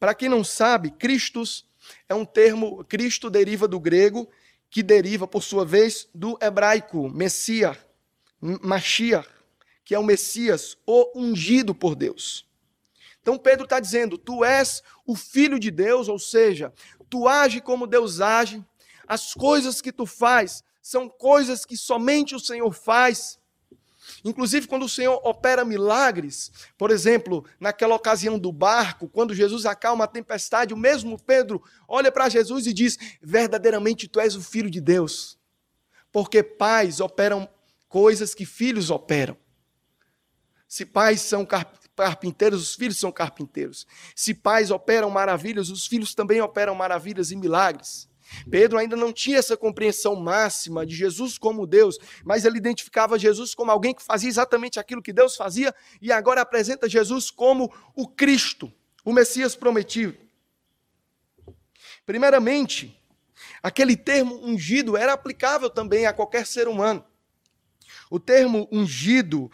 Para 0.00 0.14
quem 0.14 0.30
não 0.30 0.42
sabe, 0.42 0.90
Cristos 0.90 1.66
é 2.08 2.14
um 2.14 2.24
termo, 2.24 2.82
Cristo 2.82 3.28
deriva 3.28 3.68
do 3.68 3.78
grego, 3.78 4.26
que 4.70 4.82
deriva, 4.82 5.28
por 5.28 5.42
sua 5.42 5.66
vez, 5.66 6.08
do 6.14 6.38
hebraico, 6.40 7.10
Messias, 7.10 7.76
Mashiach, 8.40 9.28
que 9.84 9.94
é 9.94 9.98
o 9.98 10.02
Messias, 10.02 10.78
o 10.86 11.12
ungido 11.14 11.74
por 11.74 11.94
Deus. 11.94 12.45
Então 13.26 13.36
Pedro 13.36 13.64
está 13.64 13.80
dizendo: 13.80 14.16
Tu 14.16 14.44
és 14.44 14.84
o 15.04 15.16
filho 15.16 15.58
de 15.58 15.68
Deus, 15.68 16.06
ou 16.06 16.16
seja, 16.16 16.72
tu 17.10 17.26
age 17.26 17.60
como 17.60 17.84
Deus 17.84 18.20
age, 18.20 18.64
as 19.04 19.34
coisas 19.34 19.80
que 19.80 19.90
tu 19.90 20.06
faz 20.06 20.62
são 20.80 21.08
coisas 21.08 21.64
que 21.64 21.76
somente 21.76 22.36
o 22.36 22.38
Senhor 22.38 22.72
faz. 22.72 23.36
Inclusive, 24.24 24.68
quando 24.68 24.84
o 24.84 24.88
Senhor 24.88 25.20
opera 25.24 25.64
milagres, 25.64 26.52
por 26.78 26.92
exemplo, 26.92 27.44
naquela 27.58 27.96
ocasião 27.96 28.38
do 28.38 28.52
barco, 28.52 29.08
quando 29.08 29.34
Jesus 29.34 29.66
acalma 29.66 30.04
a 30.04 30.08
tempestade, 30.08 30.72
o 30.72 30.76
mesmo 30.76 31.20
Pedro 31.20 31.60
olha 31.88 32.12
para 32.12 32.28
Jesus 32.28 32.64
e 32.68 32.72
diz: 32.72 32.96
Verdadeiramente 33.20 34.06
tu 34.06 34.20
és 34.20 34.36
o 34.36 34.40
filho 34.40 34.70
de 34.70 34.80
Deus. 34.80 35.36
Porque 36.12 36.44
pais 36.44 37.00
operam 37.00 37.48
coisas 37.88 38.36
que 38.36 38.46
filhos 38.46 38.88
operam. 38.88 39.36
Se 40.68 40.86
pais 40.86 41.20
são 41.22 41.44
carpinteiros, 41.96 42.62
os 42.62 42.74
filhos 42.74 42.98
são 42.98 43.10
carpinteiros. 43.10 43.86
Se 44.14 44.34
pais 44.34 44.70
operam 44.70 45.10
maravilhas, 45.10 45.70
os 45.70 45.86
filhos 45.86 46.14
também 46.14 46.40
operam 46.40 46.74
maravilhas 46.74 47.30
e 47.30 47.36
milagres. 47.36 48.08
Pedro 48.50 48.78
ainda 48.78 48.96
não 48.96 49.12
tinha 49.12 49.38
essa 49.38 49.56
compreensão 49.56 50.16
máxima 50.16 50.84
de 50.84 50.94
Jesus 50.94 51.38
como 51.38 51.66
Deus, 51.66 51.98
mas 52.24 52.44
ele 52.44 52.58
identificava 52.58 53.18
Jesus 53.18 53.54
como 53.54 53.70
alguém 53.70 53.94
que 53.94 54.02
fazia 54.02 54.28
exatamente 54.28 54.80
aquilo 54.80 55.02
que 55.02 55.12
Deus 55.12 55.36
fazia 55.36 55.74
e 56.02 56.10
agora 56.10 56.40
apresenta 56.40 56.88
Jesus 56.88 57.30
como 57.30 57.72
o 57.94 58.06
Cristo, 58.08 58.72
o 59.04 59.12
Messias 59.12 59.54
prometido. 59.54 60.16
Primeiramente, 62.04 63.00
aquele 63.62 63.96
termo 63.96 64.44
ungido 64.44 64.96
era 64.96 65.12
aplicável 65.12 65.70
também 65.70 66.06
a 66.06 66.12
qualquer 66.12 66.46
ser 66.46 66.68
humano. 66.68 67.04
O 68.10 68.20
termo 68.20 68.68
ungido 68.70 69.50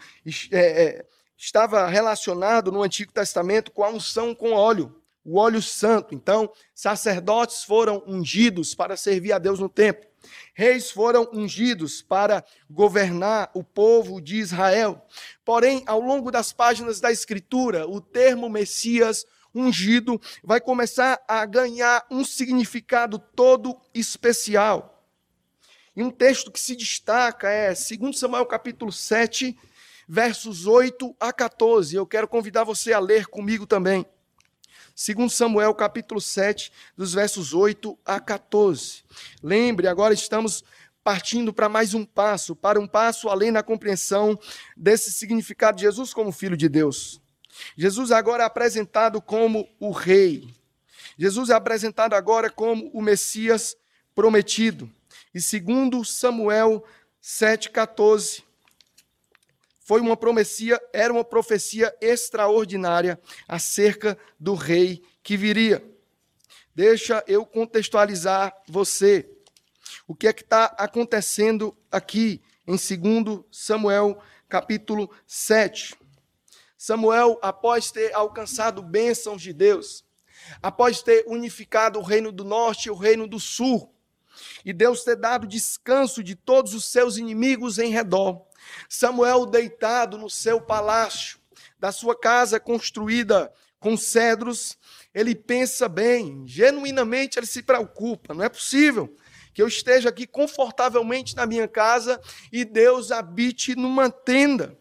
é, 0.51 0.83
é, 0.83 1.05
estava 1.37 1.87
relacionado 1.87 2.71
no 2.71 2.83
Antigo 2.83 3.11
Testamento 3.11 3.71
com 3.71 3.83
a 3.83 3.89
unção 3.89 4.33
com 4.33 4.53
óleo 4.53 5.03
o 5.25 5.37
óleo 5.37 5.61
santo. 5.61 6.13
Então, 6.13 6.51
sacerdotes 6.75 7.63
foram 7.63 8.03
ungidos 8.05 8.75
para 8.75 8.97
servir 8.97 9.31
a 9.31 9.39
Deus 9.39 9.59
no 9.59 9.69
templo. 9.69 10.07
Reis 10.53 10.91
foram 10.91 11.29
ungidos 11.33 12.01
para 12.01 12.43
governar 12.69 13.51
o 13.53 13.63
povo 13.63 14.21
de 14.21 14.37
Israel. 14.37 15.05
Porém, 15.43 15.83
ao 15.85 15.99
longo 15.99 16.31
das 16.31 16.53
páginas 16.53 16.99
da 16.99 17.11
Escritura, 17.11 17.87
o 17.87 17.99
termo 17.99 18.49
Messias 18.49 19.25
ungido 19.53 20.19
vai 20.43 20.59
começar 20.59 21.21
a 21.27 21.45
ganhar 21.45 22.05
um 22.09 22.23
significado 22.23 23.19
todo 23.19 23.79
especial. 23.93 24.89
E 25.95 26.01
um 26.01 26.09
texto 26.09 26.51
que 26.51 26.59
se 26.59 26.75
destaca 26.75 27.49
é 27.49 27.67
2 27.67 28.17
Samuel 28.17 28.45
capítulo 28.47 28.91
7, 28.91 29.55
versos 30.07 30.65
8 30.67 31.15
a 31.19 31.31
14. 31.31 31.95
Eu 31.95 32.05
quero 32.05 32.27
convidar 32.27 32.63
você 32.63 32.93
a 32.93 32.99
ler 32.99 33.27
comigo 33.27 33.65
também. 33.65 34.05
Segundo 34.95 35.29
Samuel, 35.29 35.73
capítulo 35.73 36.21
7, 36.21 36.71
dos 36.95 37.13
versos 37.13 37.53
8 37.53 37.97
a 38.05 38.19
14. 38.19 39.03
Lembre, 39.41 39.87
agora 39.87 40.13
estamos 40.13 40.63
partindo 41.03 41.51
para 41.51 41.67
mais 41.67 41.93
um 41.93 42.05
passo, 42.05 42.55
para 42.55 42.79
um 42.79 42.87
passo 42.87 43.27
além 43.27 43.51
da 43.51 43.63
compreensão 43.63 44.39
desse 44.77 45.11
significado 45.11 45.77
de 45.77 45.83
Jesus 45.83 46.13
como 46.13 46.31
filho 46.31 46.55
de 46.55 46.69
Deus. 46.69 47.21
Jesus 47.75 48.11
agora 48.11 48.43
é 48.43 48.45
apresentado 48.45 49.21
como 49.21 49.67
o 49.79 49.91
rei. 49.91 50.47
Jesus 51.17 51.49
é 51.49 51.53
apresentado 51.53 52.13
agora 52.13 52.49
como 52.49 52.89
o 52.93 53.01
Messias 53.01 53.75
prometido. 54.15 54.89
E 55.33 55.41
segundo 55.41 56.05
Samuel 56.05 56.83
7:14, 57.21 58.43
foi 59.83 59.99
uma 59.99 60.15
profecia, 60.15 60.81
era 60.93 61.11
uma 61.11 61.23
profecia 61.23 61.93
extraordinária 61.99 63.19
acerca 63.47 64.17
do 64.39 64.53
rei 64.55 65.03
que 65.21 65.35
viria. 65.35 65.83
Deixa 66.73 67.23
eu 67.27 67.45
contextualizar 67.45 68.55
você. 68.67 69.29
O 70.07 70.15
que 70.15 70.27
é 70.27 70.33
que 70.33 70.41
está 70.41 70.65
acontecendo 70.77 71.75
aqui 71.91 72.41
em 72.65 72.75
2 72.75 73.43
Samuel, 73.51 74.19
capítulo 74.47 75.11
7? 75.27 75.95
Samuel, 76.77 77.37
após 77.41 77.91
ter 77.91 78.13
alcançado 78.13 78.81
bênçãos 78.81 79.41
de 79.41 79.53
Deus, 79.53 80.03
após 80.61 81.01
ter 81.01 81.25
unificado 81.27 81.99
o 81.99 82.03
reino 82.03 82.31
do 82.31 82.43
norte 82.43 82.87
e 82.87 82.91
o 82.91 82.95
reino 82.95 83.27
do 83.27 83.39
sul, 83.39 83.93
e 84.65 84.73
Deus 84.73 85.03
ter 85.03 85.15
dado 85.15 85.45
descanso 85.45 86.23
de 86.23 86.35
todos 86.35 86.73
os 86.73 86.85
seus 86.85 87.17
inimigos 87.17 87.77
em 87.77 87.91
redor, 87.91 88.45
Samuel, 88.89 89.45
deitado 89.45 90.17
no 90.17 90.29
seu 90.29 90.61
palácio, 90.61 91.39
da 91.79 91.91
sua 91.91 92.17
casa 92.17 92.59
construída 92.59 93.51
com 93.79 93.97
cedros, 93.97 94.77
ele 95.13 95.35
pensa 95.35 95.89
bem, 95.89 96.43
genuinamente 96.47 97.37
ele 97.37 97.45
se 97.45 97.61
preocupa. 97.61 98.33
Não 98.33 98.43
é 98.43 98.49
possível 98.49 99.13
que 99.53 99.61
eu 99.61 99.67
esteja 99.67 100.09
aqui 100.09 100.25
confortavelmente 100.25 101.35
na 101.35 101.45
minha 101.45 101.67
casa 101.67 102.19
e 102.51 102.63
Deus 102.63 103.11
habite 103.11 103.75
numa 103.75 104.09
tenda. 104.09 104.77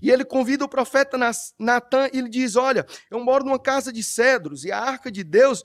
E 0.00 0.10
ele 0.10 0.24
convida 0.24 0.64
o 0.64 0.68
profeta 0.68 1.18
Natan 1.58 2.08
e 2.12 2.18
ele 2.18 2.28
diz: 2.28 2.54
Olha, 2.54 2.86
eu 3.10 3.18
moro 3.18 3.44
numa 3.44 3.58
casa 3.58 3.92
de 3.92 4.04
cedros 4.04 4.64
e 4.64 4.70
a 4.70 4.78
arca 4.78 5.10
de 5.10 5.24
Deus. 5.24 5.64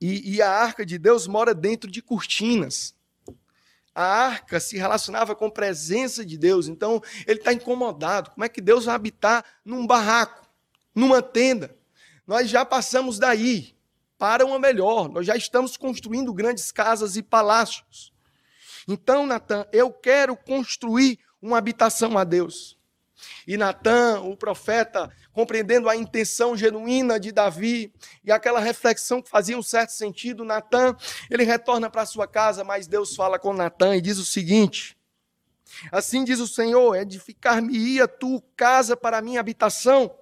E, 0.00 0.36
e 0.36 0.42
a 0.42 0.50
arca 0.50 0.84
de 0.84 0.98
Deus 0.98 1.26
mora 1.26 1.54
dentro 1.54 1.90
de 1.90 2.00
cortinas 2.00 2.94
a 4.00 4.26
arca 4.26 4.58
se 4.58 4.76
relacionava 4.76 5.34
com 5.34 5.46
a 5.46 5.50
presença 5.50 6.24
de 6.24 6.38
Deus. 6.38 6.68
Então, 6.68 7.02
ele 7.26 7.38
está 7.38 7.52
incomodado. 7.52 8.30
Como 8.30 8.44
é 8.44 8.48
que 8.48 8.60
Deus 8.60 8.86
vai 8.86 8.94
habitar 8.94 9.44
num 9.64 9.86
barraco, 9.86 10.48
numa 10.94 11.20
tenda? 11.20 11.76
Nós 12.26 12.48
já 12.48 12.64
passamos 12.64 13.18
daí 13.18 13.76
para 14.16 14.46
uma 14.46 14.58
melhor. 14.58 15.08
Nós 15.08 15.26
já 15.26 15.36
estamos 15.36 15.76
construindo 15.76 16.32
grandes 16.32 16.72
casas 16.72 17.16
e 17.16 17.22
palácios. 17.22 18.12
Então, 18.88 19.26
Natan, 19.26 19.66
eu 19.72 19.92
quero 19.92 20.34
construir 20.34 21.18
uma 21.40 21.58
habitação 21.58 22.16
a 22.16 22.24
Deus. 22.24 22.79
E 23.46 23.56
Natan, 23.56 24.20
o 24.20 24.36
profeta, 24.36 25.10
compreendendo 25.32 25.88
a 25.88 25.96
intenção 25.96 26.56
genuína 26.56 27.18
de 27.18 27.32
Davi 27.32 27.92
e 28.24 28.30
aquela 28.30 28.60
reflexão 28.60 29.22
que 29.22 29.30
fazia 29.30 29.58
um 29.58 29.62
certo 29.62 29.90
sentido, 29.90 30.44
Natan, 30.44 30.96
ele 31.30 31.44
retorna 31.44 31.90
para 31.90 32.06
sua 32.06 32.26
casa, 32.26 32.64
mas 32.64 32.86
Deus 32.86 33.14
fala 33.14 33.38
com 33.38 33.52
Natan 33.52 33.96
e 33.96 34.00
diz 34.00 34.18
o 34.18 34.24
seguinte: 34.24 34.96
Assim 35.90 36.24
diz 36.24 36.40
o 36.40 36.46
Senhor: 36.46 36.96
edificar-me-ia 36.96 38.06
tu 38.08 38.42
casa 38.56 38.96
para 38.96 39.22
minha 39.22 39.40
habitação, 39.40 40.14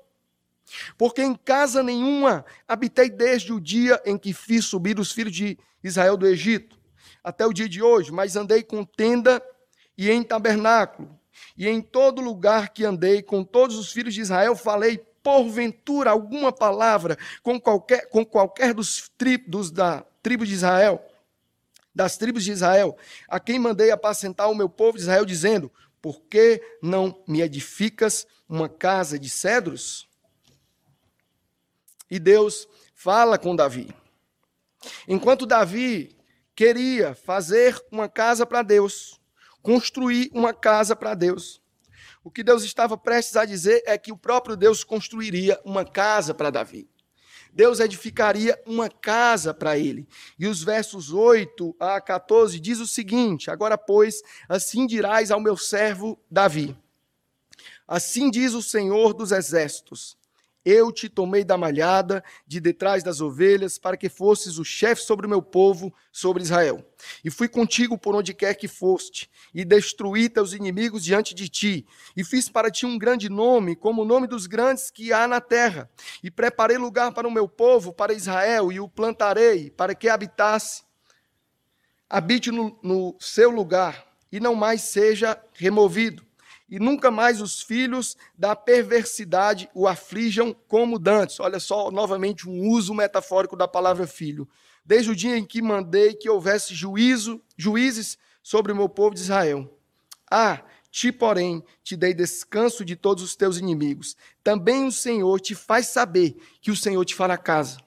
porque 0.97 1.23
em 1.23 1.35
casa 1.35 1.83
nenhuma 1.83 2.45
habitei 2.67 3.09
desde 3.09 3.53
o 3.53 3.61
dia 3.61 4.01
em 4.05 4.19
que 4.19 4.33
fiz 4.33 4.67
subir 4.67 4.99
os 4.99 5.13
filhos 5.13 5.35
de 5.35 5.59
Israel 5.83 6.17
do 6.17 6.27
Egito, 6.27 6.79
até 7.23 7.47
o 7.47 7.53
dia 7.53 7.69
de 7.69 7.83
hoje, 7.83 8.13
mas 8.13 8.37
andei 8.37 8.63
com 8.63 8.85
tenda 8.85 9.43
e 9.97 10.11
em 10.11 10.23
tabernáculo 10.23 11.18
e 11.57 11.69
em 11.69 11.81
todo 11.81 12.21
lugar 12.21 12.71
que 12.71 12.85
andei 12.85 13.23
com 13.23 13.45
todos 13.45 13.77
os 13.77 13.93
filhos 13.93 14.15
de 14.15 14.21
Israel, 14.21 14.55
falei 14.57 14.99
porventura 15.23 16.11
alguma 16.11 16.53
palavra 16.53 17.19
com 17.43 17.61
qualquer, 17.61 18.09
com 18.09 18.25
qualquer 18.25 18.73
dos, 18.73 19.11
tribos 19.19 19.71
da 19.71 20.05
tribo 20.23 20.47
de 20.47 20.55
Israel, 20.55 21.05
das 21.95 22.17
tribos 22.17 22.45
de 22.45 22.53
Israel, 22.53 22.97
a 23.29 23.41
quem 23.41 23.59
mandei 23.59 23.91
apacentar 23.91 24.51
o 24.51 24.55
meu 24.55 24.69
povo 24.69 24.97
de 24.97 25.03
Israel, 25.03 25.25
dizendo: 25.25 25.71
Por 26.01 26.23
que 26.23 26.63
não 26.83 27.23
me 27.27 27.43
edificas 27.43 28.27
uma 28.49 28.69
casa 28.69 29.19
de 29.19 29.29
cedros? 29.29 30.09
E 32.11 32.19
Deus 32.19 32.67
fala 32.95 33.39
com 33.39 33.55
Davi. 33.55 33.95
Enquanto 35.07 35.45
Davi 35.45 36.17
queria 36.55 37.15
fazer 37.15 37.81
uma 37.91 38.09
casa 38.09 38.47
para 38.47 38.63
Deus, 38.63 39.18
construir 39.69 40.31
uma 40.33 40.55
casa 40.55 40.97
para 40.97 41.13
Deus. 41.13 41.61
O 42.25 42.31
que 42.31 42.43
Deus 42.43 42.65
estava 42.65 42.97
prestes 42.97 43.37
a 43.37 43.45
dizer 43.45 43.83
é 43.85 43.99
que 43.99 44.11
o 44.11 44.17
próprio 44.17 44.57
Deus 44.57 44.83
construiria 44.83 45.61
uma 45.63 45.85
casa 45.85 46.33
para 46.33 46.49
Davi. 46.49 46.89
Deus 47.53 47.79
edificaria 47.79 48.59
uma 48.65 48.89
casa 48.89 49.53
para 49.53 49.77
ele. 49.77 50.09
E 50.39 50.47
os 50.47 50.65
versos 50.65 51.13
8 51.13 51.77
a 51.79 52.01
14 52.01 52.59
diz 52.59 52.81
o 52.81 52.87
seguinte: 52.87 53.51
Agora, 53.51 53.77
pois, 53.77 54.23
assim 54.49 54.87
dirás 54.87 55.31
ao 55.31 55.39
meu 55.39 55.55
servo 55.55 56.19
Davi: 56.31 56.75
Assim 57.87 58.31
diz 58.31 58.55
o 58.55 58.63
Senhor 58.63 59.13
dos 59.13 59.33
exércitos: 59.33 60.17
Eu 60.71 60.93
te 60.93 61.09
tomei 61.09 61.45
da 61.45 61.57
malhada, 61.57 62.23
de 62.47 62.61
detrás 62.61 63.03
das 63.03 63.23
ovelhas, 63.23 63.79
para 63.79 63.97
que 63.97 64.11
fosses 64.11 64.59
o 64.59 64.65
chefe 64.67 65.01
sobre 65.01 65.27
o 65.27 65.29
meu 65.29 65.41
povo, 65.41 65.91
sobre 66.13 66.43
Israel. 66.43 66.87
E 67.25 67.31
fui 67.31 67.49
contigo 67.49 67.97
por 67.97 68.15
onde 68.15 68.35
quer 68.35 68.53
que 68.53 68.69
foste, 68.69 69.31
e 69.55 69.65
destruí 69.65 70.29
teus 70.29 70.53
inimigos 70.53 71.03
diante 71.03 71.35
de 71.35 71.49
ti, 71.49 71.87
e 72.15 72.23
fiz 72.23 72.51
para 72.51 72.71
ti 72.71 72.85
um 72.85 72.99
grande 72.99 73.31
nome, 73.31 73.75
como 73.75 74.03
o 74.03 74.05
nome 74.05 74.27
dos 74.27 74.47
grandes 74.47 74.91
que 74.91 75.11
há 75.11 75.27
na 75.27 75.41
terra. 75.41 75.89
E 76.23 76.31
preparei 76.31 76.77
lugar 76.77 77.13
para 77.13 77.27
o 77.27 77.33
meu 77.33 77.49
povo, 77.49 77.91
para 77.91 78.13
Israel, 78.13 78.71
e 78.71 78.79
o 78.79 78.87
plantarei, 78.87 79.71
para 79.71 79.95
que 79.95 80.07
habitasse, 80.07 80.83
habite 82.11 82.51
no, 82.51 82.79
no 82.83 83.17
seu 83.19 83.51
lugar, 83.51 84.07
e 84.31 84.39
não 84.39 84.55
mais 84.55 84.83
seja 84.83 85.43
removido 85.55 86.28
e 86.69 86.79
nunca 86.79 87.11
mais 87.11 87.41
os 87.41 87.63
filhos 87.63 88.17
da 88.37 88.55
perversidade 88.55 89.71
o 89.75 89.87
aflijam 89.87 90.55
como 90.67 90.99
dantes. 90.99 91.41
Olha 91.41 91.59
só, 91.59 91.91
novamente, 91.91 92.49
um 92.49 92.69
uso 92.69 92.93
metafórico 92.93 93.57
da 93.57 93.67
palavra 93.67 94.07
filho. 94.07 94.49
Desde 94.85 95.11
o 95.11 95.17
dia 95.17 95.37
em 95.37 95.45
que 95.45 95.63
mandei 95.63 96.15
que 96.15 96.29
houvesse 96.29 96.75
juízo, 96.75 97.41
juízes 97.57 98.19
sobre 98.43 98.73
o 98.73 98.77
meu 98.77 98.89
povo 98.89 99.15
de 99.15 99.21
Israel. 99.21 99.79
Ah, 100.31 100.63
ti, 100.91 101.11
porém, 101.11 101.63
te 101.83 101.97
dei 101.97 102.13
descanso 102.13 102.85
de 102.85 102.97
todos 102.97 103.23
os 103.23 103.35
teus 103.35 103.59
inimigos. 103.59 104.17
Também 104.43 104.87
o 104.87 104.93
Senhor 104.93 105.41
te 105.41 105.55
faz 105.55 105.89
saber 105.89 106.37
que 106.61 106.71
o 106.71 106.77
Senhor 106.77 107.05
te 107.05 107.15
fará 107.15 107.37
casa. 107.37 107.79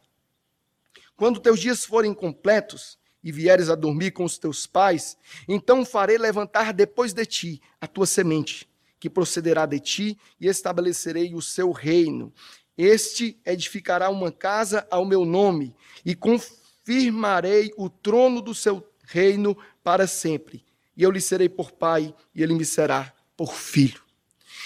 Quando 1.15 1.39
teus 1.39 1.59
dias 1.59 1.85
forem 1.85 2.13
completos, 2.13 2.99
e 3.23 3.31
vieres 3.31 3.69
a 3.69 3.75
dormir 3.75 4.11
com 4.11 4.23
os 4.23 4.37
teus 4.37 4.65
pais, 4.65 5.17
então 5.47 5.85
farei 5.85 6.17
levantar 6.17 6.73
depois 6.73 7.13
de 7.13 7.25
ti 7.25 7.61
a 7.79 7.87
tua 7.87 8.05
semente, 8.05 8.67
que 9.01 9.09
procederá 9.09 9.65
de 9.65 9.79
ti, 9.79 10.17
e 10.39 10.47
estabelecerei 10.47 11.33
o 11.33 11.41
seu 11.41 11.71
reino. 11.71 12.31
Este 12.77 13.41
edificará 13.43 14.11
uma 14.11 14.31
casa 14.31 14.87
ao 14.91 15.03
meu 15.03 15.25
nome, 15.25 15.75
e 16.05 16.13
confirmarei 16.13 17.73
o 17.75 17.89
trono 17.89 18.43
do 18.43 18.53
seu 18.53 18.87
reino 19.03 19.57
para 19.83 20.05
sempre. 20.05 20.63
E 20.95 21.01
eu 21.01 21.09
lhe 21.09 21.19
serei 21.19 21.49
por 21.49 21.71
pai, 21.71 22.13
e 22.35 22.43
ele 22.43 22.53
me 22.53 22.63
será 22.63 23.11
por 23.35 23.55
filho. 23.55 24.03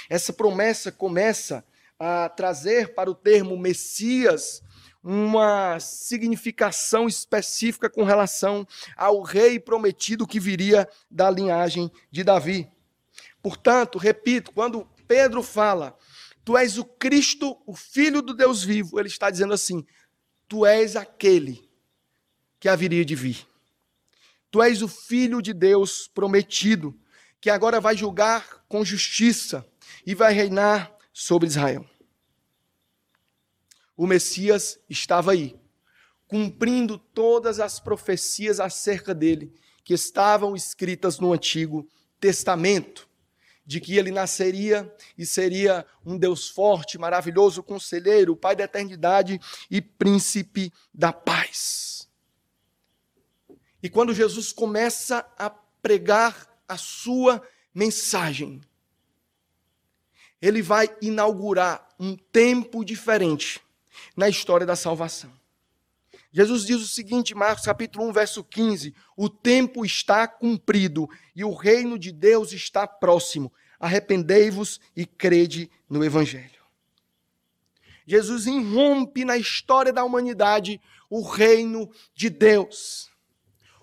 Essa 0.09 0.33
promessa 0.33 0.91
começa 0.91 1.63
a 1.97 2.27
trazer 2.27 2.93
para 2.93 3.09
o 3.09 3.15
termo 3.15 3.57
Messias 3.57 4.61
uma 5.01 5.79
significação 5.79 7.07
específica 7.07 7.89
com 7.89 8.03
relação 8.03 8.67
ao 8.97 9.21
rei 9.21 9.59
prometido 9.59 10.27
que 10.27 10.41
viria 10.41 10.89
da 11.09 11.29
linhagem 11.29 11.89
de 12.11 12.21
Davi. 12.21 12.74
Portanto, 13.45 13.99
repito, 13.99 14.51
quando 14.51 14.87
Pedro 15.07 15.43
fala, 15.43 15.95
tu 16.43 16.57
és 16.57 16.79
o 16.79 16.83
Cristo, 16.83 17.61
o 17.67 17.75
Filho 17.75 18.19
do 18.19 18.33
Deus 18.33 18.63
vivo, 18.63 18.99
ele 18.99 19.07
está 19.07 19.29
dizendo 19.29 19.53
assim: 19.53 19.85
tu 20.47 20.65
és 20.65 20.95
aquele 20.95 21.69
que 22.59 22.67
haveria 22.67 23.05
de 23.05 23.13
vir. 23.13 23.45
Tu 24.49 24.63
és 24.63 24.81
o 24.81 24.87
Filho 24.87 25.43
de 25.43 25.53
Deus 25.53 26.07
prometido, 26.07 26.99
que 27.39 27.51
agora 27.51 27.79
vai 27.79 27.95
julgar 27.95 28.65
com 28.67 28.83
justiça 28.83 29.63
e 30.07 30.15
vai 30.15 30.33
reinar 30.33 30.91
sobre 31.13 31.47
Israel. 31.47 31.87
O 33.95 34.07
Messias 34.07 34.79
estava 34.89 35.33
aí, 35.33 35.55
cumprindo 36.27 36.97
todas 36.97 37.59
as 37.59 37.79
profecias 37.79 38.59
acerca 38.59 39.13
dele 39.13 39.53
que 39.83 39.93
estavam 39.93 40.55
escritas 40.55 41.19
no 41.19 41.31
Antigo 41.31 41.87
Testamento 42.19 43.07
de 43.65 43.81
que 43.81 43.97
ele 43.97 44.11
nasceria 44.11 44.93
e 45.17 45.25
seria 45.25 45.85
um 46.05 46.17
Deus 46.17 46.47
forte, 46.49 46.97
maravilhoso, 46.97 47.63
conselheiro, 47.63 48.35
Pai 48.35 48.55
da 48.55 48.65
eternidade 48.65 49.39
e 49.69 49.81
príncipe 49.81 50.71
da 50.93 51.11
paz. 51.11 52.07
E 53.81 53.89
quando 53.89 54.13
Jesus 54.13 54.51
começa 54.51 55.25
a 55.37 55.49
pregar 55.49 56.47
a 56.67 56.77
sua 56.77 57.41
mensagem, 57.73 58.61
ele 60.41 60.61
vai 60.61 60.89
inaugurar 61.01 61.87
um 61.99 62.15
tempo 62.15 62.83
diferente 62.83 63.61
na 64.15 64.29
história 64.29 64.65
da 64.65 64.75
salvação. 64.75 65.31
Jesus 66.35 66.65
diz 66.65 66.81
o 66.81 66.87
seguinte, 66.87 67.33
Marcos 67.33 67.63
capítulo 67.63 68.09
1, 68.09 68.11
verso 68.11 68.43
15: 68.43 68.93
O 69.15 69.29
tempo 69.29 69.85
está 69.85 70.27
cumprido 70.27 71.09
e 71.33 71.45
o 71.45 71.53
reino 71.53 71.97
de 71.97 72.11
Deus 72.11 72.51
está 72.51 72.85
próximo. 72.85 73.53
Arrependei-vos 73.79 74.81
e 74.93 75.05
crede 75.05 75.71
no 75.89 76.03
evangelho. 76.03 76.61
Jesus 78.05 78.47
irrompe 78.47 79.23
na 79.23 79.37
história 79.37 79.93
da 79.93 80.03
humanidade 80.03 80.81
o 81.09 81.21
reino 81.21 81.89
de 82.13 82.29
Deus. 82.29 83.09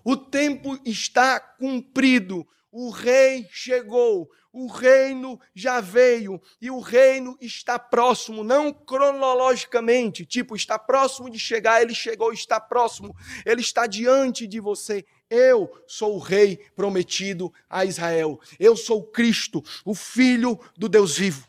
O 0.04 0.14
tempo 0.14 0.78
está 0.84 1.40
cumprido, 1.40 2.46
o 2.70 2.90
rei 2.90 3.48
chegou, 3.50 4.30
o 4.52 4.66
reino 4.66 5.40
já 5.54 5.80
veio 5.80 6.40
e 6.60 6.70
o 6.70 6.78
reino 6.78 7.36
está 7.40 7.78
próximo, 7.78 8.44
não 8.44 8.72
cronologicamente, 8.72 10.26
tipo, 10.26 10.54
está 10.54 10.78
próximo 10.78 11.30
de 11.30 11.38
chegar, 11.38 11.80
ele 11.80 11.94
chegou, 11.94 12.32
está 12.32 12.60
próximo, 12.60 13.16
ele 13.46 13.62
está 13.62 13.86
diante 13.86 14.46
de 14.46 14.60
você. 14.60 15.04
Eu 15.30 15.82
sou 15.86 16.16
o 16.16 16.18
rei 16.18 16.58
prometido 16.76 17.52
a 17.68 17.86
Israel. 17.86 18.38
Eu 18.60 18.76
sou 18.76 19.02
Cristo, 19.02 19.64
o 19.84 19.94
filho 19.94 20.60
do 20.76 20.88
Deus 20.88 21.16
vivo. 21.16 21.48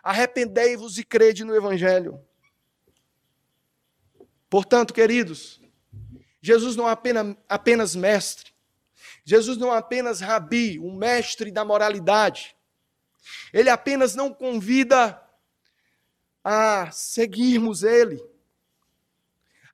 Arrependei-vos 0.00 0.98
e 0.98 1.02
crede 1.02 1.42
no 1.42 1.56
evangelho. 1.56 2.20
Portanto, 4.48 4.94
queridos, 4.94 5.60
Jesus 6.40 6.76
não 6.76 6.88
é 6.88 6.92
apenas, 6.92 7.36
apenas 7.48 7.96
mestre, 7.96 8.53
Jesus 9.24 9.56
não 9.56 9.72
é 9.72 9.78
apenas 9.78 10.20
rabi, 10.20 10.78
um 10.78 10.94
mestre 10.94 11.50
da 11.50 11.64
moralidade. 11.64 12.54
Ele 13.52 13.70
apenas 13.70 14.14
não 14.14 14.32
convida 14.32 15.20
a 16.42 16.90
seguirmos 16.90 17.82
ele, 17.82 18.22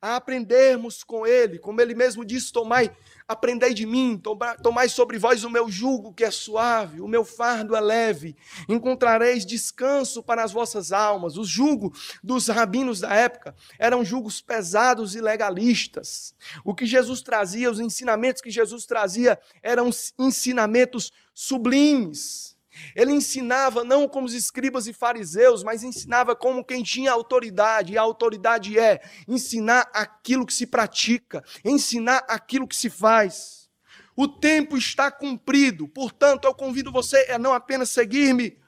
a 0.00 0.14
aprendermos 0.14 1.02
com 1.02 1.26
ele, 1.26 1.58
como 1.58 1.80
ele 1.80 1.94
mesmo 1.94 2.24
disse: 2.24 2.52
Tomai, 2.52 2.96
aprendei 3.30 3.72
de 3.72 3.86
mim, 3.86 4.20
tomai 4.60 4.88
sobre 4.88 5.16
vós 5.16 5.44
o 5.44 5.50
meu 5.50 5.70
jugo 5.70 6.12
que 6.12 6.24
é 6.24 6.32
suave, 6.32 7.00
o 7.00 7.06
meu 7.06 7.24
fardo 7.24 7.76
é 7.76 7.80
leve, 7.80 8.36
encontrareis 8.68 9.46
descanso 9.46 10.20
para 10.20 10.42
as 10.42 10.50
vossas 10.50 10.90
almas. 10.90 11.36
O 11.36 11.44
jugo 11.44 11.92
dos 12.24 12.48
rabinos 12.48 12.98
da 12.98 13.14
época 13.14 13.54
eram 13.78 14.04
jugos 14.04 14.40
pesados 14.40 15.14
e 15.14 15.20
legalistas. 15.20 16.34
O 16.64 16.74
que 16.74 16.84
Jesus 16.84 17.22
trazia, 17.22 17.70
os 17.70 17.78
ensinamentos 17.78 18.42
que 18.42 18.50
Jesus 18.50 18.84
trazia, 18.84 19.38
eram 19.62 19.90
ensinamentos 20.18 21.12
sublimes 21.32 22.58
ele 22.94 23.12
ensinava 23.12 23.84
não 23.84 24.08
como 24.08 24.26
os 24.26 24.34
escribas 24.34 24.86
e 24.86 24.92
fariseus, 24.92 25.62
mas 25.62 25.82
ensinava 25.82 26.34
como 26.34 26.64
quem 26.64 26.82
tinha 26.82 27.12
autoridade, 27.12 27.92
e 27.92 27.98
a 27.98 28.02
autoridade 28.02 28.78
é 28.78 29.00
ensinar 29.26 29.90
aquilo 29.92 30.46
que 30.46 30.54
se 30.54 30.66
pratica, 30.66 31.44
ensinar 31.64 32.24
aquilo 32.28 32.66
que 32.66 32.76
se 32.76 32.90
faz. 32.90 33.68
O 34.16 34.28
tempo 34.28 34.76
está 34.76 35.10
cumprido, 35.10 35.88
portanto, 35.88 36.44
eu 36.44 36.54
convido 36.54 36.92
você 36.92 37.16
a 37.30 37.38
não 37.38 37.52
apenas 37.52 37.90
seguir-me, 37.90 38.58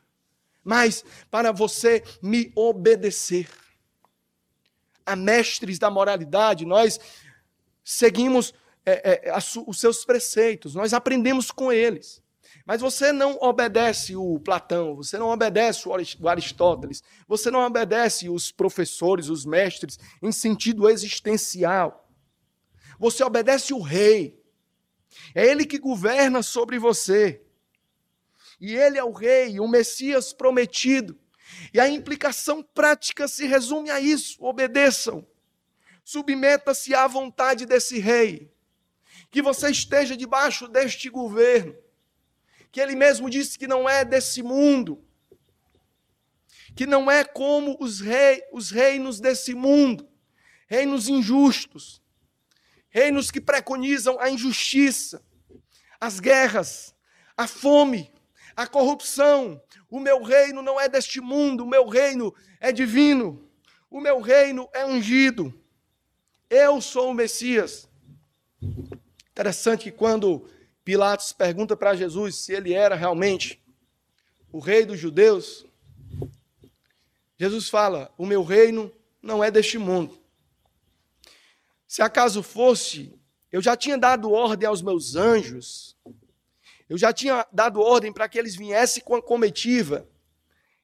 mas 0.65 1.05
para 1.31 1.53
você 1.53 2.03
me 2.23 2.53
obedecer. 2.55 3.49
A 5.05 5.17
mestres 5.17 5.79
da 5.79 5.91
moralidade, 5.91 6.65
nós 6.65 6.99
seguimos 7.85 8.55
é, 8.87 9.29
é, 9.29 9.39
os 9.67 9.81
seus 9.81 10.05
preceitos, 10.05 10.75
nós 10.75 10.93
aprendemos 10.93 11.51
com 11.51 11.73
eles. 11.73 12.23
Mas 12.65 12.81
você 12.81 13.11
não 13.13 13.37
obedece 13.41 14.15
o 14.15 14.39
Platão, 14.39 14.95
você 14.95 15.19
não 15.19 15.31
obedece 15.31 15.89
o 15.89 16.29
Aristóteles, 16.29 17.03
você 17.27 17.51
não 17.51 17.61
obedece 17.61 18.29
os 18.29 18.53
professores, 18.53 19.29
os 19.29 19.45
mestres, 19.45 19.99
em 20.23 20.31
sentido 20.31 20.89
existencial. 20.89 22.09
Você 22.99 23.25
obedece 23.25 23.75
o 23.75 23.81
rei. 23.81 24.41
É 25.35 25.45
ele 25.45 25.67
que 25.67 25.79
governa 25.79 26.43
sobre 26.43 26.79
você. 26.79 27.43
E 28.61 28.75
ele 28.77 28.97
é 28.97 29.03
o 29.03 29.11
rei, 29.11 29.59
o 29.59 29.67
Messias 29.67 30.33
prometido. 30.33 31.19
E 31.75 31.81
a 31.81 31.89
implicação 31.89 32.63
prática 32.63 33.27
se 33.27 33.45
resume 33.45 33.91
a 33.91 34.01
isso: 34.01 34.43
obedeçam. 34.43 35.27
Submeta-se 36.05 36.95
à 36.95 37.09
vontade 37.09 37.67
desse 37.67 37.99
rei. 37.99 38.53
Que 39.31 39.43
você 39.43 39.71
esteja 39.71 40.17
debaixo 40.17 40.69
deste 40.69 41.11
governo 41.11 41.82
que 42.73 42.81
ele 42.81 42.97
mesmo 42.97 43.29
disse 43.29 43.59
que 43.59 43.69
não 43.69 43.87
é 43.89 44.05
desse 44.05 44.43
mundo, 44.43 45.05
que 46.75 46.87
não 46.87 47.11
é 47.11 47.23
como 47.23 47.77
os, 47.79 48.01
rei, 48.01 48.43
os 48.51 48.71
reinos 48.71 49.21
desse 49.21 49.55
mundo, 49.55 50.09
reinos 50.67 51.07
injustos, 51.07 52.03
reinos 52.89 53.31
que 53.31 53.43
preconizam 53.43 54.19
a 54.19 54.31
injustiça, 54.31 55.23
as 56.01 56.19
guerras, 56.19 56.95
a 57.37 57.47
fome, 57.47 58.11
a 58.57 58.67
corrupção. 58.67 59.63
O 59.91 60.01
meu 60.01 60.23
reino 60.23 60.63
não 60.63 60.81
é 60.81 60.89
deste 60.89 61.21
mundo, 61.21 61.65
o 61.65 61.69
meu 61.69 61.87
reino 61.87 62.35
é 62.59 62.73
divino. 62.73 63.49
O 63.91 64.01
meu 64.01 64.23
reino 64.23 64.71
é 64.73 64.87
ungido. 64.87 65.53
Eu 66.49 66.81
sou 66.81 67.11
o 67.11 67.15
Messias. 67.15 67.87
Interessante 69.31 69.85
que 69.85 69.93
quando 69.93 70.49
Pilatos 70.85 71.33
pergunta 71.33 71.77
para 71.77 71.95
Jesus 71.95 72.37
se 72.37 72.53
ele 72.53 72.73
era 72.73 72.95
realmente 72.95 73.63
o 74.53 74.59
rei 74.59 74.85
dos 74.85 74.99
judeus, 74.99 75.65
Jesus 77.39 77.69
fala: 77.69 78.13
O 78.19 78.27
meu 78.27 78.43
reino 78.43 78.93
não 79.23 79.43
é 79.43 79.51
deste 79.51 79.79
mundo. 79.79 80.21
Se 81.87 82.03
acaso 82.03 82.43
fosse, 82.43 83.19
eu 83.51 83.63
já 83.63 83.77
tinha 83.77 83.97
dado 83.97 84.31
ordem 84.31 84.69
aos 84.69 84.83
meus 84.83 85.15
anjos, 85.15 85.97
eu 86.89 86.99
já 86.99 87.13
tinha 87.13 87.47
dado 87.53 87.81
ordem 87.81 88.13
para 88.13 88.29
que 88.29 88.39
eles 88.39 88.55
viessem 88.55 89.03
com 89.03 89.15
a 89.15 89.23
comitiva 89.23 90.09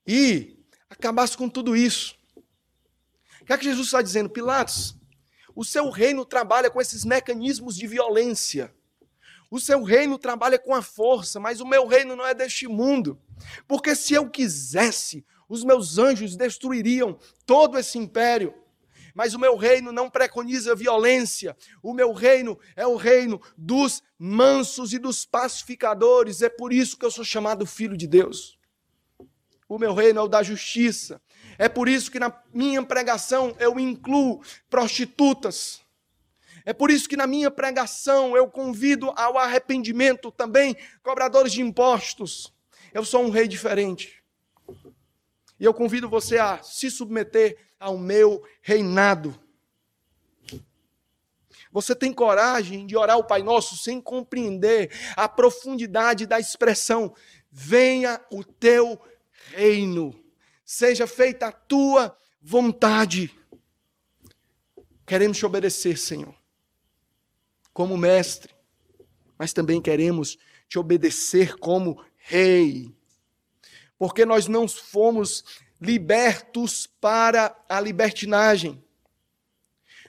e 0.07 0.59
acabasse 0.89 1.37
com 1.37 1.49
tudo 1.49 1.77
isso. 1.77 2.17
O 3.43 3.45
que 3.45 3.53
é 3.53 3.59
que 3.59 3.65
Jesus 3.65 3.87
está 3.87 4.01
dizendo? 4.01 4.31
Pilatos, 4.31 4.97
o 5.55 5.65
seu 5.65 5.91
reino 5.91 6.25
trabalha 6.25 6.71
com 6.71 6.81
esses 6.81 7.05
mecanismos 7.05 7.77
de 7.77 7.87
violência. 7.87 8.75
O 9.51 9.59
seu 9.59 9.83
reino 9.83 10.19
trabalha 10.19 10.59
com 10.59 10.75
a 10.75 10.83
força, 10.83 11.41
mas 11.41 11.61
o 11.61 11.67
meu 11.67 11.87
reino 11.87 12.15
não 12.15 12.27
é 12.27 12.35
deste 12.35 12.69
mundo. 12.69 13.19
Porque 13.67 13.95
se 13.95 14.15
eu 14.15 14.29
quisesse, 14.29 15.25
os 15.49 15.65
meus 15.65 15.99
anjos 15.99 16.37
destruiriam 16.37 17.19
todo 17.47 17.79
esse 17.79 17.99
império. 17.99 18.55
Mas 19.15 19.35
o 19.35 19.39
meu 19.39 19.57
reino 19.57 19.91
não 19.91 20.11
preconiza 20.11 20.77
violência. 20.77 21.57
O 21.83 21.93
meu 21.93 22.13
reino 22.13 22.59
é 22.77 22.87
o 22.87 22.95
reino 22.95 23.41
dos 23.57 24.03
mansos 24.19 24.93
e 24.93 24.99
dos 24.99 25.25
pacificadores. 25.25 26.43
É 26.43 26.49
por 26.49 26.73
isso 26.73 26.97
que 26.97 27.05
eu 27.05 27.11
sou 27.11 27.25
chamado 27.25 27.67
filho 27.67 27.97
de 27.97 28.07
Deus. 28.07 28.59
O 29.69 29.79
meu 29.79 29.93
reino 29.93 30.21
é 30.21 30.23
o 30.23 30.29
da 30.29 30.43
justiça. 30.43 31.21
É 31.59 31.69
por 31.69 31.89
isso 31.89 32.11
que 32.11 32.21
na 32.21 32.33
minha 32.55 32.83
pregação 32.83 33.57
eu 33.59 33.79
incluo 33.79 34.41
prostitutas. 34.71 35.81
É 36.69 36.73
por 36.75 36.91
isso 36.91 37.09
que 37.09 37.17
na 37.17 37.27
minha 37.27 37.51
pregação 37.51 38.37
eu 38.37 38.47
convido 38.47 39.11
ao 39.17 39.39
arrependimento 39.39 40.31
também 40.31 40.77
cobradores 41.03 41.53
de 41.53 41.63
impostos. 41.63 42.53
Eu 42.93 43.05
sou 43.05 43.23
um 43.23 43.31
rei 43.31 43.49
diferente. 43.49 44.23
E 45.59 45.65
eu 45.65 45.73
convido 45.73 46.11
você 46.11 46.37
a 46.37 46.63
se 46.63 46.91
submeter 46.91 47.57
ao 47.81 47.97
meu 47.97 48.45
reinado. 48.61 49.35
Você 51.73 51.95
tem 51.95 52.13
coragem 52.13 52.87
de 52.87 52.97
orar 52.97 53.17
o 53.17 53.25
Pai 53.25 53.43
Nosso 53.43 53.77
sem 53.77 54.01
compreender 54.01 54.91
a 55.17 55.29
profundidade 55.29 56.27
da 56.27 56.39
expressão: 56.39 57.15
venha 57.51 58.21
o 58.31 58.45
teu 58.45 59.01
reino 59.55 60.15
seja 60.69 61.07
feita 61.07 61.47
a 61.47 61.53
tua 61.53 62.15
vontade. 62.43 63.35
Queremos 65.07 65.39
te 65.39 65.47
obedecer, 65.47 65.97
Senhor, 65.97 66.35
como 67.79 67.97
mestre, 67.97 68.53
mas 69.39 69.53
também 69.53 69.81
queremos 69.81 70.37
te 70.69 70.81
obedecer 70.81 71.57
como 71.59 72.05
rei, 72.17 72.93
porque 73.97 74.27
nós 74.27 74.49
não 74.49 74.67
fomos 74.67 75.45
libertos 75.81 76.89
para 76.89 77.57
a 77.69 77.81
libertinagem. 77.81 78.85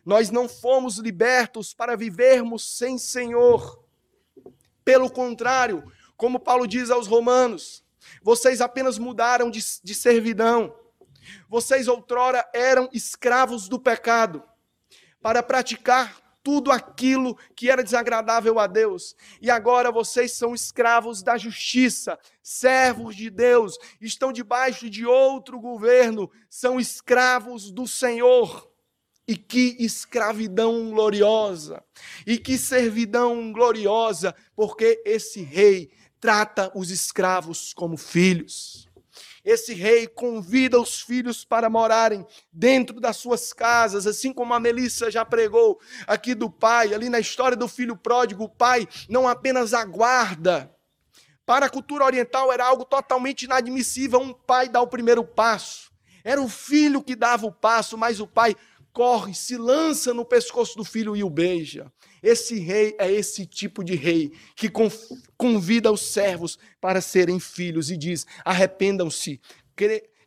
Nós 0.04 0.32
não 0.32 0.50
fomos 0.50 0.98
libertos 0.98 1.72
para 1.72 1.96
vivermos 1.96 2.76
sem 2.76 2.98
Senhor. 2.98 3.86
Pelo 4.84 5.08
contrário, 5.08 5.84
como 6.18 6.40
Paulo 6.40 6.66
diz 6.66 6.90
aos 6.90 7.06
Romanos, 7.06 7.84
vocês 8.24 8.62
apenas 8.62 8.98
mudaram 8.98 9.52
de, 9.52 9.64
de 9.84 9.94
servidão. 9.94 10.76
Vocês 11.48 11.88
outrora 11.88 12.50
eram 12.52 12.90
escravos 12.92 13.70
do 13.70 13.80
pecado 13.80 14.44
para 15.22 15.44
praticar 15.44 16.29
tudo 16.50 16.72
aquilo 16.72 17.38
que 17.56 17.70
era 17.70 17.84
desagradável 17.84 18.58
a 18.58 18.66
Deus. 18.66 19.16
E 19.40 19.52
agora 19.52 19.92
vocês 19.92 20.32
são 20.32 20.56
escravos 20.56 21.22
da 21.22 21.38
justiça, 21.38 22.18
servos 22.42 23.16
de 23.16 23.30
Deus, 23.30 23.78
estão 24.02 24.34
debaixo 24.34 24.90
de 24.90 25.06
outro 25.06 25.60
governo, 25.60 26.28
são 26.50 26.80
escravos 26.80 27.70
do 27.70 27.88
Senhor. 27.88 28.68
E 29.28 29.38
que 29.38 29.76
escravidão 29.78 30.90
gloriosa, 30.90 31.84
e 32.26 32.36
que 32.40 32.58
servidão 32.58 33.54
gloriosa, 33.54 34.34
porque 34.56 35.04
esse 35.06 35.44
rei 35.44 35.92
trata 36.20 36.72
os 36.74 36.90
escravos 36.90 37.76
como 37.76 37.96
filhos. 37.96 38.89
Esse 39.44 39.74
rei 39.74 40.08
convida 40.08 40.80
os 40.80 41.02
filhos 41.02 41.46
para 41.46 41.70
morarem 41.70 42.26
dentro 42.52 43.00
das 43.00 43.18
suas 43.18 43.54
casas, 43.54 44.06
assim 44.06 44.34
como 44.34 44.54
a 44.54 44.60
Melissa 44.60 45.10
já 45.10 45.24
pregou 45.24 45.80
aqui 46.06 46.36
do 46.36 46.50
pai, 46.50 46.94
ali 46.94 47.10
na 47.10 47.20
história 47.20 47.56
do 47.56 47.68
filho 47.68 47.96
pródigo, 47.96 48.44
o 48.44 48.50
pai 48.50 48.88
não 49.08 49.28
apenas 49.28 49.74
aguarda. 49.74 50.74
Para 51.46 51.66
a 51.66 51.70
cultura 51.70 52.06
oriental 52.06 52.52
era 52.52 52.66
algo 52.66 52.86
totalmente 52.86 53.44
inadmissível 53.44 54.20
um 54.20 54.34
pai 54.34 54.70
dar 54.70 54.82
o 54.82 54.88
primeiro 54.88 55.24
passo. 55.24 55.90
Era 56.24 56.42
o 56.42 56.50
filho 56.50 57.02
que 57.02 57.16
dava 57.16 57.48
o 57.48 57.52
passo, 57.52 57.98
mas 57.98 58.20
o 58.20 58.28
pai 58.28 58.56
corre, 59.00 59.34
se 59.34 59.56
lança 59.56 60.14
no 60.14 60.26
pescoço 60.26 60.76
do 60.76 60.84
filho 60.84 61.16
e 61.16 61.24
o 61.24 61.30
beija. 61.30 61.90
Esse 62.22 62.60
rei 62.60 62.98
é 63.00 63.10
esse 63.10 63.46
tipo 63.46 63.82
de 63.82 63.96
rei 63.96 64.34
que 64.58 64.70
convida 65.38 65.90
os 65.90 66.02
servos 66.02 66.60
para 66.82 67.00
serem 67.00 67.40
filhos 67.40 67.90
e 67.90 67.96
diz: 67.96 68.28
arrependam-se, 68.44 69.40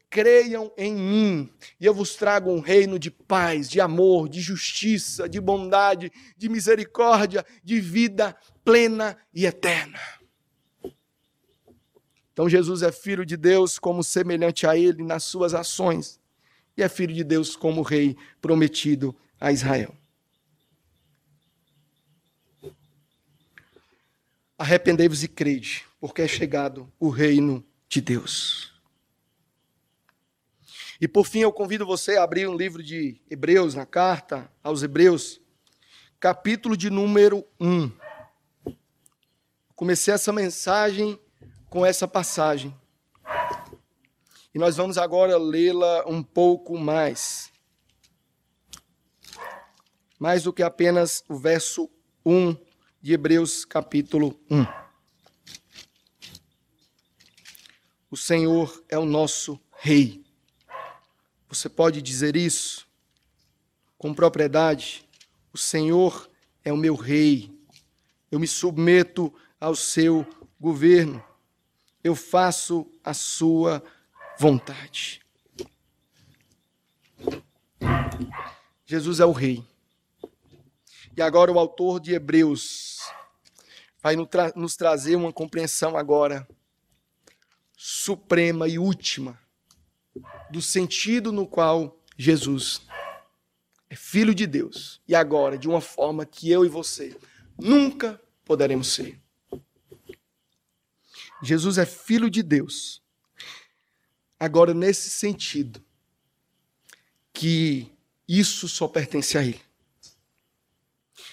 creiam 0.08 0.72
em 0.78 0.94
mim, 0.94 1.52
e 1.78 1.84
eu 1.84 1.92
vos 1.92 2.14
trago 2.14 2.50
um 2.50 2.60
reino 2.60 2.98
de 2.98 3.10
paz, 3.10 3.68
de 3.68 3.78
amor, 3.78 4.26
de 4.26 4.40
justiça, 4.40 5.28
de 5.28 5.38
bondade, 5.38 6.10
de 6.34 6.48
misericórdia, 6.48 7.44
de 7.62 7.78
vida 7.78 8.34
plena 8.64 9.18
e 9.34 9.44
eterna. 9.44 10.00
Então 12.32 12.48
Jesus 12.48 12.80
é 12.80 12.90
filho 12.90 13.26
de 13.26 13.36
Deus 13.36 13.78
como 13.78 14.02
semelhante 14.02 14.66
a 14.66 14.74
ele 14.74 15.04
nas 15.04 15.24
suas 15.24 15.52
ações, 15.52 16.21
e 16.76 16.82
é 16.82 16.88
filho 16.88 17.14
de 17.14 17.24
Deus 17.24 17.56
como 17.56 17.82
rei 17.82 18.16
prometido 18.40 19.14
a 19.40 19.52
Israel. 19.52 19.94
Arrependei-vos 24.56 25.22
e 25.22 25.28
crede, 25.28 25.84
porque 26.00 26.22
é 26.22 26.28
chegado 26.28 26.90
o 26.98 27.08
reino 27.08 27.64
de 27.88 28.00
Deus. 28.00 28.72
E 31.00 31.08
por 31.08 31.26
fim, 31.26 31.40
eu 31.40 31.52
convido 31.52 31.84
você 31.84 32.16
a 32.16 32.22
abrir 32.22 32.46
um 32.46 32.56
livro 32.56 32.80
de 32.80 33.20
Hebreus, 33.28 33.74
na 33.74 33.84
carta 33.84 34.48
aos 34.62 34.84
Hebreus, 34.84 35.40
capítulo 36.20 36.76
de 36.76 36.88
número 36.88 37.44
1. 37.58 37.90
Comecei 39.74 40.14
essa 40.14 40.32
mensagem 40.32 41.18
com 41.68 41.84
essa 41.84 42.06
passagem. 42.06 42.72
E 44.54 44.58
nós 44.58 44.76
vamos 44.76 44.98
agora 44.98 45.38
lê-la 45.38 46.06
um 46.06 46.22
pouco 46.22 46.76
mais. 46.76 47.50
Mais 50.18 50.42
do 50.42 50.52
que 50.52 50.62
apenas 50.62 51.24
o 51.26 51.36
verso 51.36 51.88
1 52.24 52.54
de 53.00 53.14
Hebreus 53.14 53.64
capítulo 53.64 54.38
1. 54.50 54.66
O 58.10 58.16
Senhor 58.16 58.84
é 58.90 58.98
o 58.98 59.06
nosso 59.06 59.58
Rei. 59.78 60.22
Você 61.48 61.70
pode 61.70 62.02
dizer 62.02 62.36
isso 62.36 62.86
com 63.96 64.12
propriedade? 64.12 65.08
O 65.50 65.56
Senhor 65.56 66.28
é 66.62 66.70
o 66.70 66.76
meu 66.76 66.94
Rei. 66.94 67.50
Eu 68.30 68.38
me 68.38 68.46
submeto 68.46 69.32
ao 69.58 69.74
seu 69.74 70.26
governo. 70.60 71.24
Eu 72.04 72.14
faço 72.14 72.86
a 73.02 73.14
sua 73.14 73.76
vontade. 73.76 74.01
Jesus 78.84 79.20
é 79.20 79.24
o 79.24 79.30
Rei. 79.30 79.64
E 81.16 81.22
agora 81.22 81.52
o 81.52 81.58
autor 81.60 82.00
de 82.00 82.12
Hebreus 82.12 82.98
vai 84.02 84.16
nos 84.56 84.74
trazer 84.74 85.14
uma 85.14 85.32
compreensão 85.32 85.96
agora 85.96 86.48
suprema 87.76 88.66
e 88.66 88.80
última 88.80 89.38
do 90.50 90.60
sentido 90.60 91.30
no 91.30 91.46
qual 91.46 91.96
Jesus 92.18 92.82
é 93.88 93.94
filho 93.94 94.34
de 94.34 94.46
Deus 94.46 95.00
e 95.06 95.14
agora 95.14 95.56
de 95.56 95.68
uma 95.68 95.80
forma 95.80 96.26
que 96.26 96.50
eu 96.50 96.64
e 96.64 96.68
você 96.68 97.16
nunca 97.56 98.20
poderemos 98.44 98.88
ser. 98.88 99.22
Jesus 101.42 101.78
é 101.78 101.86
filho 101.86 102.28
de 102.28 102.42
Deus. 102.42 103.02
Agora 104.42 104.74
nesse 104.74 105.08
sentido 105.08 105.80
que 107.32 107.92
isso 108.26 108.68
só 108.68 108.88
pertence 108.88 109.38
a 109.38 109.44
ele. 109.44 109.60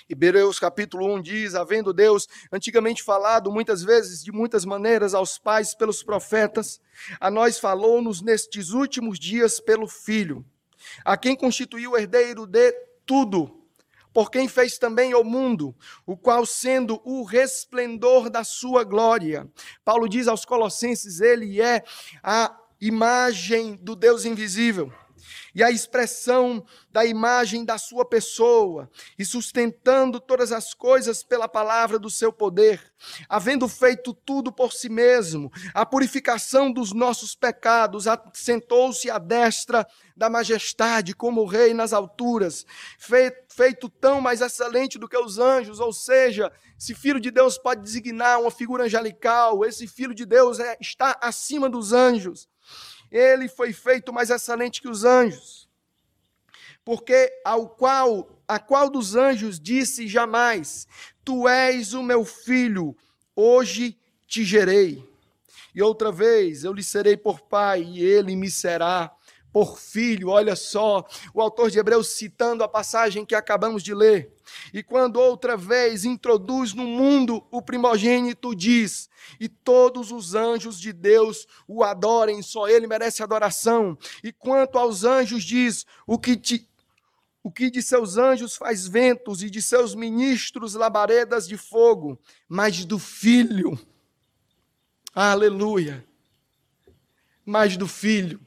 Hebreus 0.08 0.60
capítulo 0.60 1.16
1 1.16 1.22
diz: 1.24 1.56
Havendo 1.56 1.92
Deus 1.92 2.28
antigamente 2.52 3.02
falado 3.02 3.52
muitas 3.52 3.82
vezes, 3.82 4.24
de 4.24 4.32
muitas 4.32 4.64
maneiras, 4.64 5.16
aos 5.16 5.40
pais 5.40 5.74
pelos 5.74 6.04
profetas, 6.04 6.80
a 7.20 7.32
nós 7.32 7.58
falou-nos 7.58 8.22
nestes 8.22 8.70
últimos 8.70 9.18
dias 9.18 9.60
pelo 9.60 9.88
Filho, 9.88 10.46
a 11.04 11.18
quem 11.18 11.36
constituiu 11.36 11.98
herdeiro 11.98 12.46
de 12.46 12.72
tudo 13.08 13.60
por 14.14 14.30
quem 14.30 14.48
fez 14.48 14.78
também 14.78 15.16
o 15.16 15.24
mundo, 15.24 15.76
o 16.06 16.16
qual, 16.16 16.46
sendo 16.46 17.02
o 17.04 17.24
resplendor 17.24 18.30
da 18.30 18.44
sua 18.44 18.84
glória, 18.84 19.50
Paulo 19.84 20.08
diz 20.08 20.28
aos 20.28 20.46
Colossenses, 20.46 21.22
ele 21.22 21.60
é 21.60 21.84
a 22.22 22.56
imagem 22.80 23.76
do 23.76 23.96
Deus 23.96 24.26
invisível 24.26 24.92
e 25.54 25.64
a 25.64 25.72
expressão 25.72 26.66
da 26.92 27.06
imagem 27.06 27.66
da 27.66 27.78
sua 27.78 28.06
pessoa, 28.06 28.90
e 29.18 29.26
sustentando 29.26 30.20
todas 30.20 30.52
as 30.52 30.74
coisas 30.74 31.24
pela 31.24 31.48
palavra 31.48 32.00
do 32.00 32.10
seu 32.10 32.32
poder, 32.32 32.82
havendo 33.28 33.68
feito 33.68 34.14
tudo 34.14 34.52
por 34.52 34.74
si 34.74 34.90
mesmo, 34.90 35.52
a 35.74 35.86
purificação 35.86 36.72
dos 36.72 36.94
nossos 36.94 37.36
pecados, 37.36 38.08
assentou-se 38.08 39.10
à 39.10 39.18
destra 39.18 39.86
da 40.16 40.30
majestade 40.30 41.14
como 41.14 41.46
rei 41.46 41.74
nas 41.74 41.94
alturas, 41.94 42.66
feito 43.48 43.90
tão 43.90 44.20
mais 44.20 44.42
excelente 44.42 44.98
do 44.98 45.08
que 45.08 45.18
os 45.18 45.38
anjos, 45.38 45.80
ou 45.80 45.94
seja, 45.94 46.52
se 46.78 46.94
filho 46.94 47.20
de 47.20 47.32
Deus 47.32 47.58
pode 47.58 47.82
designar 47.82 48.40
uma 48.40 48.52
figura 48.52 48.86
angelical, 48.86 49.64
esse 49.64 49.88
filho 49.88 50.14
de 50.14 50.26
Deus 50.26 50.60
é, 50.60 50.78
está 50.80 51.18
acima 51.22 51.70
dos 51.70 51.94
anjos 51.94 52.48
ele 53.12 53.48
foi 53.48 53.74
feito 53.74 54.14
mais 54.14 54.30
excelente 54.30 54.82
que 54.82 54.88
os 54.88 55.04
anjos. 55.04 55.68
Porque 56.84 57.32
ao 57.46 57.70
qual, 57.70 58.42
a 58.48 58.60
qual 58.60 58.90
dos 58.90 59.16
anjos 59.16 59.60
disse 59.60 60.08
jamais: 60.08 60.88
Tu 61.24 61.48
és 61.48 61.94
o 61.94 62.02
meu 62.02 62.26
filho, 62.26 62.96
hoje 63.36 63.98
te 64.28 64.44
gerei. 64.44 65.08
E 65.74 65.82
outra 65.82 66.12
vez 66.12 66.64
eu 66.64 66.74
lhe 66.74 66.84
serei 66.84 67.16
por 67.16 67.42
pai, 67.42 67.84
e 67.84 68.04
ele 68.04 68.36
me 68.36 68.50
será 68.50 69.12
por 69.52 69.80
filho. 69.80 70.30
Olha 70.30 70.56
só, 70.56 71.06
o 71.34 71.42
autor 71.42 71.70
de 71.70 71.80
Hebreus 71.80 72.10
citando 72.10 72.64
a 72.64 72.68
passagem 72.68 73.26
que 73.26 73.36
acabamos 73.36 73.84
de 73.84 73.94
ler. 73.94 74.34
E 74.74 74.82
quando 74.82 75.18
outra 75.18 75.56
vez 75.56 76.06
introduz 76.06 76.74
no 76.74 76.84
mundo 76.84 77.46
o 77.52 77.62
primogênito, 77.62 78.56
diz: 78.56 79.10
E 79.40 79.48
todos 79.48 80.12
os 80.12 80.36
anjos 80.36 80.80
de 80.80 80.92
Deus 80.92 81.48
o 81.68 81.84
adorem, 81.84 82.42
só 82.42 82.68
ele 82.68 82.88
merece 82.88 83.22
adoração. 83.22 83.98
E 84.24 84.32
quanto 84.32 84.78
aos 84.78 85.04
anjos, 85.04 85.44
diz: 85.44 85.86
O 86.06 86.18
que 86.18 86.36
te, 86.36 86.68
o 87.44 87.52
que 87.52 87.70
de 87.70 87.82
seus 87.82 88.18
anjos 88.18 88.56
faz 88.56 88.88
ventos 88.88 89.44
e 89.44 89.50
de 89.50 89.62
seus 89.62 89.94
ministros 89.94 90.74
labaredas 90.74 91.48
de 91.48 91.58
fogo, 91.58 92.20
mas 92.48 92.86
do 92.86 92.98
filho. 92.98 93.80
Aleluia. 95.14 96.06
Mas 97.44 97.76
do 97.76 97.88
filho 97.88 98.40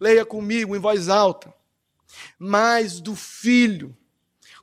Leia 0.00 0.24
comigo 0.24 0.76
em 0.76 0.78
voz 0.78 1.08
alta. 1.08 1.52
Mais 2.38 3.00
do 3.00 3.14
Filho. 3.14 3.96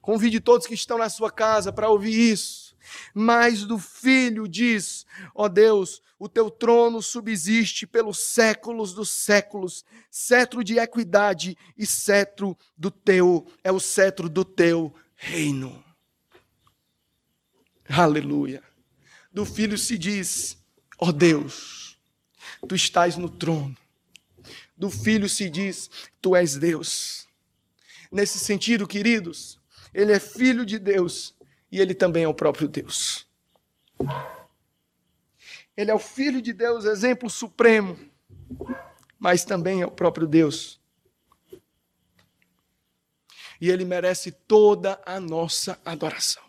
Convide 0.01 0.39
todos 0.39 0.67
que 0.67 0.73
estão 0.73 0.97
na 0.97 1.09
sua 1.09 1.31
casa 1.31 1.73
para 1.73 1.89
ouvir 1.89 2.31
isso. 2.31 2.75
Mais 3.13 3.65
do 3.65 3.77
Filho 3.79 4.47
diz: 4.47 5.05
Ó 5.33 5.45
oh 5.45 5.49
Deus, 5.49 6.01
o 6.19 6.29
teu 6.29 6.49
trono 6.49 7.01
subsiste 7.01 7.87
pelos 7.87 8.19
séculos 8.19 8.93
dos 8.93 9.09
séculos, 9.09 9.83
cetro 10.09 10.63
de 10.63 10.77
equidade 10.77 11.57
e 11.77 11.85
cetro 11.85 12.57
do 12.77 12.91
teu, 12.91 13.47
é 13.63 13.71
o 13.71 13.79
cetro 13.79 14.29
do 14.29 14.45
teu 14.45 14.93
reino. 15.15 15.83
Aleluia. 17.89 18.63
Do 19.33 19.45
Filho 19.45 19.77
se 19.77 19.97
diz: 19.97 20.57
Ó 20.99 21.09
oh 21.09 21.11
Deus, 21.11 21.97
tu 22.67 22.75
estás 22.75 23.17
no 23.17 23.29
trono 23.29 23.75
do 24.77 24.89
Filho 24.89 25.29
se 25.29 25.49
diz: 25.49 25.89
Tu 26.21 26.35
és 26.35 26.57
Deus. 26.57 27.27
Nesse 28.11 28.39
sentido, 28.39 28.87
queridos, 28.87 29.59
ele 29.93 30.11
é 30.11 30.19
filho 30.19 30.65
de 30.65 30.77
Deus 30.77 31.35
e 31.71 31.79
ele 31.79 31.93
também 31.93 32.23
é 32.23 32.27
o 32.27 32.33
próprio 32.33 32.67
Deus. 32.67 33.27
Ele 35.75 35.91
é 35.91 35.93
o 35.93 35.99
filho 35.99 36.41
de 36.41 36.53
Deus, 36.53 36.85
exemplo 36.85 37.29
supremo, 37.29 37.97
mas 39.19 39.43
também 39.43 39.81
é 39.81 39.85
o 39.85 39.91
próprio 39.91 40.27
Deus. 40.27 40.79
E 43.59 43.69
ele 43.69 43.85
merece 43.85 44.31
toda 44.31 45.01
a 45.05 45.19
nossa 45.19 45.79
adoração. 45.85 46.43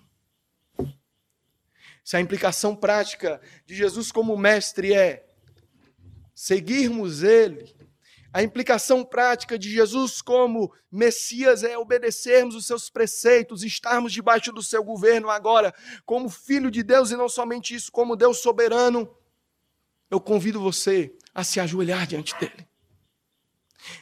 Se 2.05 2.16
a 2.16 2.20
implicação 2.20 2.77
prática 2.77 3.41
de 3.64 3.74
Jesus 3.74 4.12
como 4.12 4.37
mestre 4.37 4.95
é 4.95 5.29
seguirmos 6.33 7.22
ele, 7.22 7.76
a 8.37 8.43
implicação 8.43 9.03
prática 9.03 9.59
de 9.59 9.70
Jesus 9.70 10.20
como 10.20 10.70
Messias 10.93 11.62
é 11.62 11.78
obedecermos 11.78 12.55
os 12.55 12.66
seus 12.66 12.91
preceitos, 12.91 13.62
estarmos 13.62 14.12
debaixo 14.12 14.53
do 14.53 14.62
seu 14.62 14.84
governo 14.84 15.30
agora, 15.30 15.74
como 16.05 16.28
filho 16.28 16.70
de 16.70 16.82
Deus 16.82 17.11
e 17.11 17.16
não 17.16 17.30
somente 17.30 17.74
isso, 17.74 17.91
como 17.91 18.14
Deus 18.14 18.43
soberano. 18.43 19.09
Eu 20.11 20.20
convido 20.20 20.61
você 20.61 21.16
a 21.34 21.43
se 21.43 21.59
ajoelhar 21.59 22.07
diante 22.07 22.39
dele. 22.39 22.68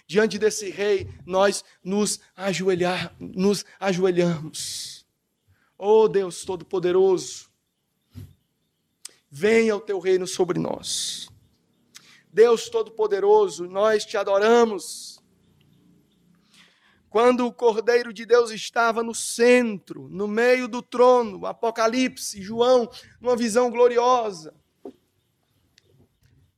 Diante 0.05 0.37
desse 0.37 0.69
rei, 0.69 1.09
nós 1.25 1.65
nos 1.81 2.19
ajoelhar, 2.35 3.15
nos 3.21 3.65
ajoelhamos. 3.79 5.07
Oh 5.79 6.09
Deus 6.09 6.45
Todo-Poderoso, 6.45 7.49
venha 9.31 9.77
o 9.77 9.81
teu 9.81 10.01
reino 10.01 10.27
sobre 10.27 10.59
nós. 10.59 11.33
Deus 12.35 12.69
Todo-Poderoso, 12.69 13.69
nós 13.69 14.05
te 14.05 14.17
adoramos. 14.17 15.23
Quando 17.09 17.47
o 17.47 17.53
Cordeiro 17.53 18.13
de 18.13 18.27
Deus 18.27 18.51
estava 18.51 19.05
no 19.05 19.15
centro, 19.15 20.09
no 20.09 20.27
meio 20.27 20.67
do 20.67 20.83
trono, 20.83 21.47
Apocalipse, 21.47 22.43
João, 22.43 22.91
numa 23.21 23.37
visão 23.37 23.71
gloriosa, 23.71 24.53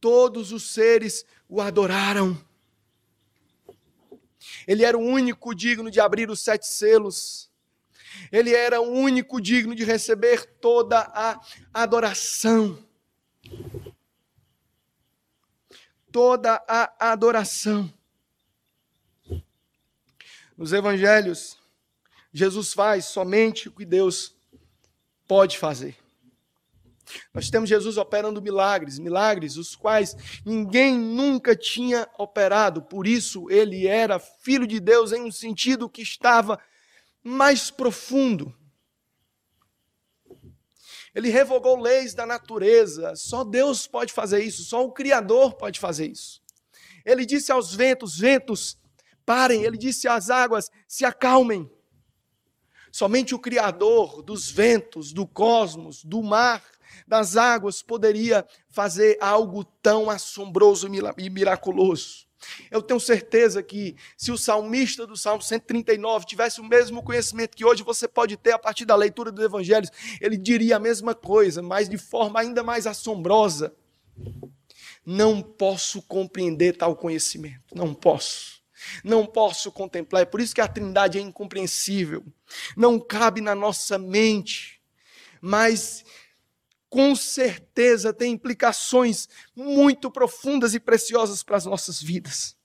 todos 0.00 0.50
os 0.50 0.72
seres 0.72 1.26
o 1.46 1.60
adoraram. 1.60 2.42
Ele 4.66 4.82
era 4.82 4.96
o 4.96 5.02
único 5.02 5.54
digno 5.54 5.90
de 5.90 6.00
abrir 6.00 6.30
os 6.30 6.40
sete 6.40 6.66
selos. 6.66 7.50
Ele 8.32 8.54
era 8.54 8.80
o 8.80 8.90
único 8.90 9.42
digno 9.42 9.74
de 9.74 9.84
receber 9.84 10.46
toda 10.58 11.00
a 11.00 11.38
adoração 11.74 12.82
toda 16.16 16.64
a 16.66 17.10
adoração. 17.10 17.92
Nos 20.56 20.72
evangelhos, 20.72 21.58
Jesus 22.32 22.72
faz 22.72 23.04
somente 23.04 23.68
o 23.68 23.70
que 23.70 23.84
Deus 23.84 24.34
pode 25.28 25.58
fazer. 25.58 25.94
Nós 27.34 27.50
temos 27.50 27.68
Jesus 27.68 27.98
operando 27.98 28.40
milagres, 28.40 28.98
milagres 28.98 29.58
os 29.58 29.76
quais 29.76 30.16
ninguém 30.42 30.96
nunca 30.96 31.54
tinha 31.54 32.08
operado, 32.16 32.80
por 32.80 33.06
isso 33.06 33.50
ele 33.50 33.86
era 33.86 34.18
filho 34.18 34.66
de 34.66 34.80
Deus 34.80 35.12
em 35.12 35.20
um 35.20 35.30
sentido 35.30 35.86
que 35.86 36.00
estava 36.00 36.58
mais 37.22 37.70
profundo. 37.70 38.56
Ele 41.16 41.30
revogou 41.30 41.80
leis 41.80 42.12
da 42.12 42.26
natureza. 42.26 43.16
Só 43.16 43.42
Deus 43.42 43.86
pode 43.86 44.12
fazer 44.12 44.44
isso, 44.44 44.62
só 44.62 44.84
o 44.84 44.92
Criador 44.92 45.54
pode 45.54 45.80
fazer 45.80 46.10
isso. 46.10 46.42
Ele 47.06 47.24
disse 47.24 47.50
aos 47.50 47.74
ventos: 47.74 48.18
ventos, 48.18 48.76
parem. 49.24 49.64
Ele 49.64 49.78
disse 49.78 50.06
às 50.06 50.28
águas: 50.28 50.70
se 50.86 51.06
acalmem. 51.06 51.70
Somente 52.92 53.34
o 53.34 53.38
Criador 53.38 54.20
dos 54.20 54.50
ventos, 54.50 55.10
do 55.10 55.26
cosmos, 55.26 56.04
do 56.04 56.22
mar, 56.22 56.62
das 57.08 57.34
águas 57.34 57.80
poderia 57.80 58.46
fazer 58.68 59.16
algo 59.18 59.64
tão 59.64 60.10
assombroso 60.10 60.86
e 61.16 61.30
miraculoso. 61.30 62.25
Eu 62.70 62.82
tenho 62.82 63.00
certeza 63.00 63.62
que 63.62 63.96
se 64.16 64.30
o 64.30 64.38
salmista 64.38 65.06
do 65.06 65.16
Salmo 65.16 65.42
139 65.42 66.26
tivesse 66.26 66.60
o 66.60 66.64
mesmo 66.64 67.02
conhecimento 67.02 67.56
que 67.56 67.64
hoje 67.64 67.82
você 67.82 68.06
pode 68.06 68.36
ter 68.36 68.52
a 68.52 68.58
partir 68.58 68.84
da 68.84 68.94
leitura 68.94 69.32
dos 69.32 69.44
evangelhos, 69.44 69.90
ele 70.20 70.36
diria 70.36 70.76
a 70.76 70.80
mesma 70.80 71.14
coisa, 71.14 71.62
mas 71.62 71.88
de 71.88 71.98
forma 71.98 72.40
ainda 72.40 72.62
mais 72.62 72.86
assombrosa. 72.86 73.74
Não 75.04 75.40
posso 75.40 76.02
compreender 76.02 76.76
tal 76.76 76.96
conhecimento, 76.96 77.74
não 77.74 77.94
posso. 77.94 78.56
Não 79.02 79.24
posso 79.24 79.72
contemplar, 79.72 80.22
é 80.22 80.26
por 80.26 80.40
isso 80.40 80.54
que 80.54 80.60
a 80.60 80.68
Trindade 80.68 81.18
é 81.18 81.20
incompreensível. 81.20 82.24
Não 82.76 82.98
cabe 82.98 83.40
na 83.40 83.54
nossa 83.54 83.98
mente. 83.98 84.80
Mas 85.40 86.04
com 86.96 87.14
certeza 87.14 88.10
tem 88.10 88.32
implicações 88.32 89.28
muito 89.54 90.10
profundas 90.10 90.72
e 90.72 90.80
preciosas 90.80 91.42
para 91.42 91.58
as 91.58 91.66
nossas 91.66 92.00
vidas. 92.02 92.56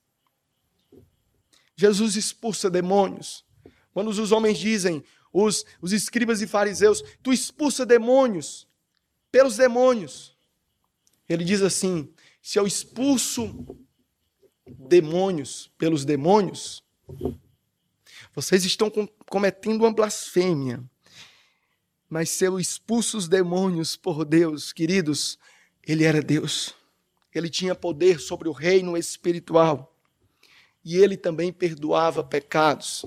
Jesus 1.75 2.15
expulsa 2.15 2.69
demônios. 2.69 3.43
Quando 3.93 4.07
os 4.07 4.31
homens 4.31 4.57
dizem, 4.57 5.03
os, 5.33 5.65
os 5.81 5.91
escribas 5.91 6.41
e 6.41 6.47
fariseus: 6.47 7.03
Tu 7.21 7.33
expulsa 7.33 7.85
demônios 7.85 8.65
pelos 9.29 9.57
demônios. 9.57 10.33
Ele 11.27 11.43
diz 11.43 11.61
assim: 11.61 12.09
Se 12.41 12.57
eu 12.57 12.65
expulso 12.65 13.75
demônios 14.65 15.69
pelos 15.77 16.05
demônios, 16.05 16.81
vocês 18.33 18.63
estão 18.63 18.89
cometendo 19.29 19.81
uma 19.81 19.91
blasfêmia. 19.91 20.81
Mas 22.11 22.29
se 22.29 22.43
eu 22.43 22.59
expulso 22.59 23.17
os 23.17 23.29
demônios 23.29 23.95
por 23.95 24.25
Deus, 24.25 24.73
queridos, 24.73 25.39
ele 25.81 26.03
era 26.03 26.21
Deus. 26.21 26.75
Ele 27.33 27.49
tinha 27.49 27.73
poder 27.73 28.19
sobre 28.19 28.49
o 28.49 28.51
reino 28.51 28.97
espiritual. 28.97 29.97
E 30.83 30.97
ele 30.97 31.15
também 31.15 31.53
perdoava 31.53 32.21
pecados. 32.21 33.05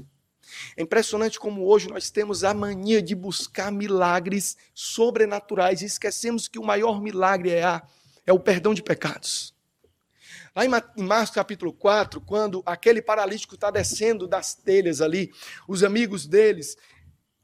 É 0.74 0.82
impressionante 0.82 1.38
como 1.38 1.66
hoje 1.66 1.86
nós 1.90 2.08
temos 2.08 2.44
a 2.44 2.54
mania 2.54 3.02
de 3.02 3.14
buscar 3.14 3.70
milagres 3.70 4.56
sobrenaturais 4.72 5.82
e 5.82 5.84
esquecemos 5.84 6.48
que 6.48 6.58
o 6.58 6.64
maior 6.64 6.98
milagre 6.98 7.50
é, 7.50 7.62
a, 7.62 7.82
é 8.24 8.32
o 8.32 8.40
perdão 8.40 8.72
de 8.72 8.82
pecados. 8.82 9.54
Lá 10.56 10.64
em 10.64 10.68
Marcos 11.02 11.34
capítulo 11.34 11.74
4, 11.74 12.22
quando 12.22 12.62
aquele 12.64 13.02
paralítico 13.02 13.54
está 13.54 13.70
descendo 13.70 14.26
das 14.26 14.54
telhas 14.54 15.02
ali, 15.02 15.30
os 15.68 15.84
amigos 15.84 16.26
deles 16.26 16.78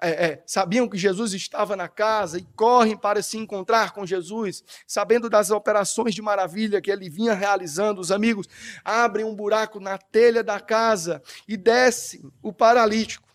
é, 0.03 0.27
é, 0.27 0.43
sabiam 0.47 0.89
que 0.89 0.97
Jesus 0.97 1.35
estava 1.35 1.77
na 1.77 1.89
casa 1.89 2.39
e 2.39 2.47
correm 2.57 2.97
para 2.97 3.23
se 3.23 3.37
encontrar 3.37 3.93
com 3.93 4.07
Jesus, 4.07 4.65
sabendo 4.87 5.29
das 5.29 5.51
operações 5.51 6.15
de 6.15 6.23
maravilha 6.23 6.81
que 6.81 6.91
ele 6.91 7.11
vinha 7.11 7.35
realizando. 7.35 8.01
Os 8.01 8.11
amigos 8.11 8.47
abrem 8.85 9.27
um 9.27 9.35
buraco 9.35 9.79
na 9.79 9.99
telha 9.99 10.43
da 10.43 10.59
casa 10.59 11.23
e 11.47 11.57
descem 11.57 12.33
o 12.43 12.53
paralítico. 12.53 13.29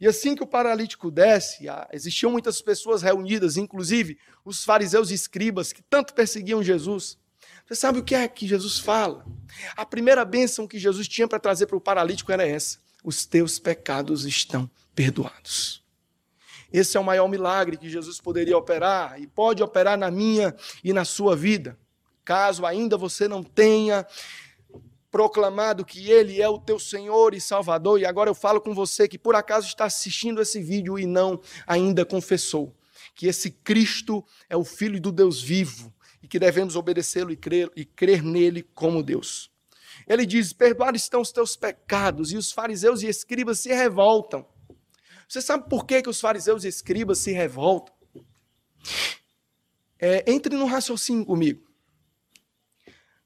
E 0.00 0.06
assim 0.06 0.34
que 0.34 0.42
o 0.42 0.46
paralítico 0.46 1.10
desce, 1.10 1.66
existiam 1.92 2.30
muitas 2.30 2.60
pessoas 2.60 3.00
reunidas, 3.00 3.56
inclusive 3.56 4.18
os 4.44 4.64
fariseus 4.64 5.10
e 5.10 5.14
escribas 5.14 5.72
que 5.72 5.82
tanto 5.82 6.12
perseguiam 6.12 6.62
Jesus. 6.62 7.16
Você 7.66 7.74
sabe 7.74 8.00
o 8.00 8.04
que 8.04 8.14
é 8.14 8.28
que 8.28 8.46
Jesus 8.46 8.78
fala? 8.78 9.24
A 9.74 9.86
primeira 9.86 10.24
bênção 10.24 10.66
que 10.66 10.78
Jesus 10.78 11.08
tinha 11.08 11.26
para 11.26 11.38
trazer 11.38 11.66
para 11.66 11.76
o 11.76 11.80
paralítico 11.80 12.30
era 12.30 12.46
essa: 12.46 12.78
os 13.02 13.24
teus 13.24 13.58
pecados 13.58 14.26
estão 14.26 14.68
perdoados. 14.94 15.83
Esse 16.74 16.96
é 16.96 17.00
o 17.00 17.04
maior 17.04 17.28
milagre 17.28 17.76
que 17.76 17.88
Jesus 17.88 18.20
poderia 18.20 18.58
operar 18.58 19.20
e 19.20 19.28
pode 19.28 19.62
operar 19.62 19.96
na 19.96 20.10
minha 20.10 20.52
e 20.82 20.92
na 20.92 21.04
sua 21.04 21.36
vida. 21.36 21.78
Caso 22.24 22.66
ainda 22.66 22.96
você 22.96 23.28
não 23.28 23.44
tenha 23.44 24.04
proclamado 25.08 25.84
que 25.84 26.10
Ele 26.10 26.42
é 26.42 26.48
o 26.48 26.58
teu 26.58 26.76
Senhor 26.80 27.32
e 27.32 27.40
Salvador, 27.40 28.00
e 28.00 28.04
agora 28.04 28.28
eu 28.28 28.34
falo 28.34 28.60
com 28.60 28.74
você 28.74 29.06
que 29.06 29.16
por 29.16 29.36
acaso 29.36 29.68
está 29.68 29.84
assistindo 29.84 30.42
esse 30.42 30.60
vídeo 30.60 30.98
e 30.98 31.06
não 31.06 31.40
ainda 31.64 32.04
confessou 32.04 32.74
que 33.14 33.28
esse 33.28 33.52
Cristo 33.52 34.24
é 34.50 34.56
o 34.56 34.64
Filho 34.64 35.00
do 35.00 35.12
Deus 35.12 35.40
vivo, 35.40 35.94
e 36.20 36.26
que 36.26 36.40
devemos 36.40 36.74
obedecê-lo 36.74 37.30
e 37.30 37.36
crer, 37.36 37.70
e 37.76 37.84
crer 37.84 38.20
nele 38.20 38.64
como 38.74 39.00
Deus. 39.00 39.48
Ele 40.08 40.26
diz: 40.26 40.52
Perdoados 40.52 41.02
estão 41.02 41.20
os 41.20 41.30
teus 41.30 41.54
pecados, 41.54 42.32
e 42.32 42.36
os 42.36 42.50
fariseus 42.50 43.00
e 43.00 43.06
escribas 43.06 43.60
se 43.60 43.72
revoltam. 43.72 44.44
Você 45.28 45.40
sabe 45.40 45.68
por 45.68 45.86
que, 45.86 46.02
que 46.02 46.08
os 46.08 46.20
fariseus 46.20 46.64
e 46.64 46.68
escribas 46.68 47.18
se 47.18 47.32
revoltam? 47.32 47.94
É, 49.98 50.30
entre 50.30 50.54
no 50.54 50.66
raciocínio 50.66 51.24
comigo. 51.24 51.66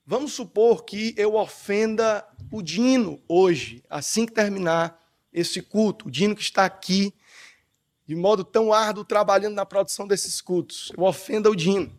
Vamos 0.07 0.33
supor 0.33 0.85
que 0.85 1.15
eu 1.19 1.35
ofenda 1.35 2.27
o 2.51 2.63
Dino 2.63 3.23
hoje, 3.29 3.85
assim 3.91 4.25
que 4.25 4.33
terminar 4.33 4.99
esse 5.33 5.61
culto. 5.61 6.09
O 6.09 6.11
Dino 6.11 6.35
que 6.35 6.43
está 6.43 6.65
aqui 6.65 7.13
de 8.07 8.15
modo 8.15 8.43
tão 8.43 8.73
árduo 8.73 9.05
trabalhando 9.05 9.55
na 9.55 9.67
produção 9.67 10.09
desses 10.09 10.41
cultos. 10.41 10.91
Eu 10.97 11.05
ofenda 11.05 11.51
o 11.51 11.55
Dino. 11.55 11.95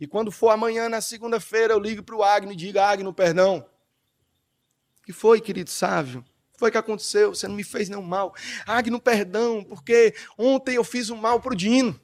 E 0.00 0.06
quando 0.06 0.32
for 0.32 0.48
amanhã, 0.48 0.88
na 0.88 1.02
segunda-feira, 1.02 1.74
eu 1.74 1.78
ligo 1.78 2.02
para 2.02 2.16
o 2.16 2.22
Agno 2.22 2.52
e 2.52 2.56
digo, 2.56 2.78
Agno, 2.78 3.12
perdão. 3.12 3.68
O 4.98 5.02
que 5.02 5.12
foi, 5.12 5.42
querido 5.42 5.68
sábio? 5.68 6.24
Foi 6.58 6.72
que 6.72 6.76
aconteceu? 6.76 7.32
Você 7.32 7.46
não 7.46 7.54
me 7.54 7.62
fez 7.62 7.88
nenhum 7.88 8.02
mal. 8.02 8.34
Agno, 8.66 9.00
perdão, 9.00 9.62
porque 9.62 10.12
ontem 10.36 10.74
eu 10.74 10.82
fiz 10.82 11.08
um 11.08 11.16
mal 11.16 11.40
para 11.40 11.52
o 11.52 11.56
Dino. 11.56 11.98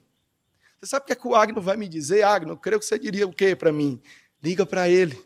Você 0.79 0.91
sabe 0.91 1.03
o 1.03 1.07
que, 1.07 1.13
é 1.13 1.15
que 1.15 1.27
o 1.27 1.35
Agno 1.35 1.61
vai 1.61 1.75
me 1.75 1.89
dizer? 1.89 2.23
Agno, 2.23 2.53
eu 2.53 2.57
creio 2.57 2.79
que 2.79 2.85
você 2.85 2.97
diria 2.97 3.27
o 3.27 3.33
quê 3.33 3.53
para 3.53 3.71
mim? 3.71 4.01
Liga 4.41 4.65
para 4.65 4.87
ele. 4.87 5.21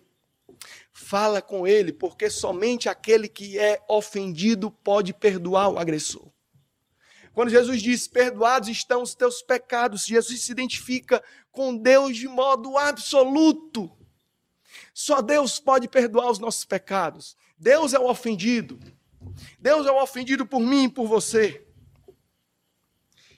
Fala 0.92 1.44
com 1.44 1.68
ele, 1.68 1.94
porque 1.94 2.28
somente 2.28 2.90
aquele 2.90 3.28
que 3.28 3.60
é 3.60 3.80
ofendido 3.88 4.72
pode 4.72 5.14
perdoar 5.14 5.70
o 5.70 5.78
agressor. 5.78 6.28
Quando 7.32 7.52
Jesus 7.52 7.84
diz: 7.84 8.08
Perdoados 8.08 8.68
estão 8.68 9.04
os 9.04 9.14
teus 9.14 9.44
pecados, 9.44 10.08
Jesus 10.08 10.42
se 10.42 10.52
identifica 10.52 11.24
com 11.52 11.78
Deus 11.78 12.18
de 12.18 12.28
modo 12.28 12.78
absoluto. 12.80 13.92
Só 14.92 15.22
Deus 15.22 15.60
pode 15.60 15.88
perdoar 15.88 16.32
os 16.32 16.40
nossos 16.40 16.66
pecados. 16.66 17.38
Deus 17.58 17.94
é 17.94 18.00
o 18.00 18.10
ofendido. 18.10 18.80
Deus 19.60 19.86
é 19.86 19.92
o 19.92 20.02
ofendido 20.02 20.46
por 20.46 20.60
mim 20.60 20.86
e 20.86 20.90
por 20.90 21.08
você. 21.08 21.66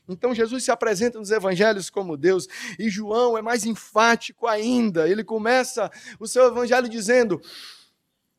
Então 0.07 0.35
Jesus 0.35 0.63
se 0.63 0.71
apresenta 0.71 1.17
nos 1.17 1.31
evangelhos 1.31 1.89
como 1.89 2.17
Deus, 2.17 2.47
e 2.77 2.89
João 2.89 3.37
é 3.37 3.41
mais 3.41 3.65
enfático 3.65 4.47
ainda. 4.47 5.07
Ele 5.07 5.23
começa 5.23 5.89
o 6.19 6.27
seu 6.27 6.47
evangelho 6.47 6.89
dizendo: 6.89 7.41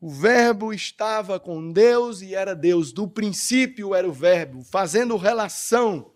o 0.01 0.11
Verbo 0.11 0.73
estava 0.73 1.39
com 1.39 1.73
Deus 1.73 2.23
e 2.23 2.35
era 2.35 2.55
Deus. 2.55 2.93
Do 2.93 3.09
princípio 3.09 3.95
era 3.95 4.09
o 4.09 4.13
Verbo, 4.13 4.63
fazendo 4.63 5.17
relação 5.17 6.13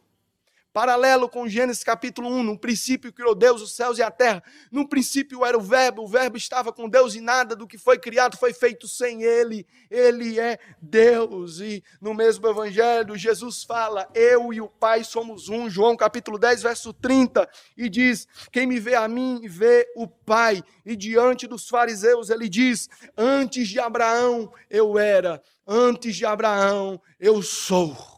Paralelo 0.76 1.26
com 1.26 1.48
Gênesis 1.48 1.82
capítulo 1.82 2.28
1, 2.28 2.42
no 2.42 2.58
princípio 2.58 3.10
criou 3.10 3.34
Deus 3.34 3.62
os 3.62 3.74
céus 3.74 3.96
e 3.96 4.02
a 4.02 4.10
terra. 4.10 4.42
No 4.70 4.86
princípio 4.86 5.42
era 5.42 5.56
o 5.56 5.60
Verbo, 5.62 6.02
o 6.02 6.06
Verbo 6.06 6.36
estava 6.36 6.70
com 6.70 6.86
Deus 6.86 7.14
e 7.14 7.20
nada 7.22 7.56
do 7.56 7.66
que 7.66 7.78
foi 7.78 7.98
criado 7.98 8.36
foi 8.36 8.52
feito 8.52 8.86
sem 8.86 9.22
Ele. 9.22 9.66
Ele 9.90 10.38
é 10.38 10.58
Deus. 10.78 11.60
E 11.60 11.82
no 11.98 12.12
mesmo 12.12 12.46
Evangelho, 12.46 13.16
Jesus 13.16 13.64
fala: 13.64 14.06
Eu 14.14 14.52
e 14.52 14.60
o 14.60 14.68
Pai 14.68 15.02
somos 15.02 15.48
um. 15.48 15.70
João 15.70 15.96
capítulo 15.96 16.38
10, 16.38 16.64
verso 16.64 16.92
30, 16.92 17.48
e 17.74 17.88
diz: 17.88 18.28
Quem 18.52 18.66
me 18.66 18.78
vê 18.78 18.96
a 18.96 19.08
mim, 19.08 19.48
vê 19.48 19.90
o 19.96 20.06
Pai. 20.06 20.62
E 20.84 20.94
diante 20.94 21.46
dos 21.46 21.66
fariseus, 21.70 22.28
ele 22.28 22.50
diz: 22.50 22.86
Antes 23.16 23.68
de 23.68 23.80
Abraão 23.80 24.52
eu 24.68 24.98
era, 24.98 25.42
antes 25.66 26.14
de 26.14 26.26
Abraão 26.26 27.00
eu 27.18 27.40
sou. 27.40 28.15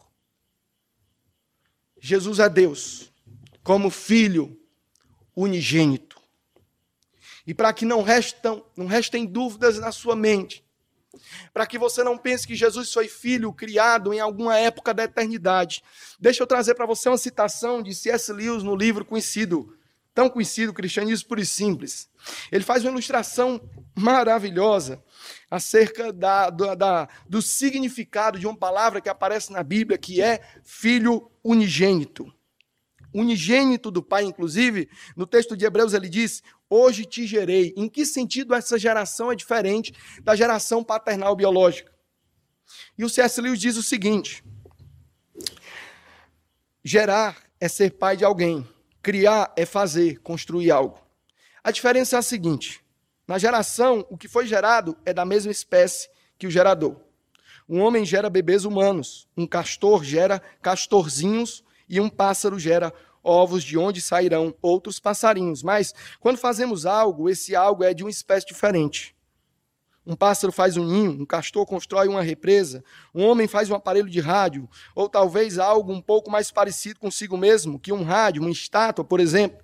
Jesus 1.99 2.39
é 2.39 2.49
Deus, 2.49 3.11
como 3.63 3.89
Filho 3.89 4.57
unigênito. 5.35 6.19
E 7.47 7.53
para 7.53 7.73
que 7.73 7.85
não, 7.85 8.01
restam, 8.01 8.63
não 8.75 8.85
restem 8.85 9.25
dúvidas 9.25 9.79
na 9.79 9.91
sua 9.91 10.15
mente, 10.15 10.63
para 11.53 11.65
que 11.65 11.77
você 11.77 12.03
não 12.03 12.17
pense 12.17 12.45
que 12.45 12.55
Jesus 12.55 12.91
foi 12.91 13.07
filho 13.07 13.51
criado 13.51 14.13
em 14.13 14.19
alguma 14.19 14.57
época 14.57 14.93
da 14.93 15.03
eternidade, 15.03 15.83
deixa 16.19 16.43
eu 16.43 16.47
trazer 16.47 16.75
para 16.75 16.85
você 16.85 17.09
uma 17.09 17.17
citação 17.17 17.81
de 17.81 17.95
C.S. 17.95 18.31
Lewis 18.31 18.63
no 18.63 18.75
livro 18.75 19.03
conhecido, 19.03 19.75
tão 20.13 20.29
conhecido, 20.29 20.73
Cristianismo 20.73 21.27
Puro 21.27 21.41
e 21.41 21.45
Simples. 21.45 22.09
Ele 22.51 22.63
faz 22.63 22.83
uma 22.83 22.91
ilustração 22.91 23.61
maravilhosa 23.95 25.03
acerca 25.49 26.11
da, 26.11 26.49
da, 26.49 27.09
do 27.27 27.41
significado 27.41 28.39
de 28.39 28.47
uma 28.47 28.55
palavra 28.55 29.01
que 29.01 29.09
aparece 29.09 29.51
na 29.51 29.63
Bíblia, 29.63 29.97
que 29.97 30.21
é 30.21 30.41
filho 30.63 31.31
unigênito. 31.43 32.31
Unigênito 33.13 33.89
do 33.89 34.03
Pai, 34.03 34.23
inclusive, 34.23 34.89
no 35.15 35.25
texto 35.25 35.57
de 35.57 35.65
Hebreus 35.65 35.93
ele 35.93 36.07
diz: 36.07 36.43
Hoje 36.69 37.05
te 37.05 37.25
gerei. 37.25 37.73
Em 37.75 37.89
que 37.89 38.05
sentido 38.05 38.53
essa 38.53 38.77
geração 38.77 39.31
é 39.31 39.35
diferente 39.35 39.93
da 40.21 40.35
geração 40.35 40.83
paternal 40.83 41.35
biológica? 41.35 41.91
E 42.97 43.03
o 43.03 43.09
C.S. 43.09 43.41
Lewis 43.41 43.59
diz 43.59 43.77
o 43.77 43.83
seguinte: 43.83 44.43
Gerar 46.83 47.37
é 47.59 47.67
ser 47.67 47.91
pai 47.91 48.15
de 48.15 48.23
alguém, 48.23 48.67
criar 49.01 49.51
é 49.55 49.65
fazer, 49.65 50.19
construir 50.19 50.71
algo. 50.71 50.99
A 51.63 51.71
diferença 51.71 52.15
é 52.15 52.19
a 52.19 52.23
seguinte: 52.23 52.83
na 53.27 53.37
geração, 53.37 54.05
o 54.09 54.17
que 54.17 54.27
foi 54.27 54.47
gerado 54.47 54.97
é 55.05 55.13
da 55.13 55.25
mesma 55.25 55.51
espécie 55.51 56.09
que 56.37 56.47
o 56.47 56.51
gerador. 56.51 56.95
Um 57.67 57.81
homem 57.81 58.03
gera 58.03 58.29
bebês 58.29 58.65
humanos, 58.65 59.27
um 59.37 59.45
castor 59.45 60.03
gera 60.03 60.41
castorzinhos 60.61 61.63
e 61.87 61.99
um 61.99 62.09
pássaro 62.09 62.57
gera 62.57 62.91
ovos 63.23 63.63
de 63.63 63.77
onde 63.77 64.01
sairão 64.01 64.55
outros 64.61 64.99
passarinhos. 64.99 65.61
Mas 65.61 65.93
quando 66.19 66.37
fazemos 66.37 66.85
algo, 66.85 67.29
esse 67.29 67.55
algo 67.55 67.83
é 67.83 67.93
de 67.93 68.03
uma 68.03 68.09
espécie 68.09 68.47
diferente. 68.47 69.15
Um 70.09 70.15
pássaro 70.15 70.51
faz 70.51 70.75
um 70.75 70.83
ninho, 70.83 71.21
um 71.21 71.25
castor 71.25 71.67
constrói 71.67 72.07
uma 72.07 72.23
represa, 72.23 72.83
um 73.13 73.23
homem 73.23 73.47
faz 73.47 73.69
um 73.69 73.75
aparelho 73.75 74.09
de 74.09 74.19
rádio, 74.19 74.67
ou 74.95 75.07
talvez 75.07 75.59
algo 75.59 75.93
um 75.93 76.01
pouco 76.01 76.31
mais 76.31 76.49
parecido 76.49 76.99
consigo 76.99 77.37
mesmo, 77.37 77.79
que 77.79 77.93
um 77.93 78.01
rádio, 78.01 78.41
uma 78.41 78.49
estátua, 78.49 79.05
por 79.05 79.19
exemplo. 79.19 79.63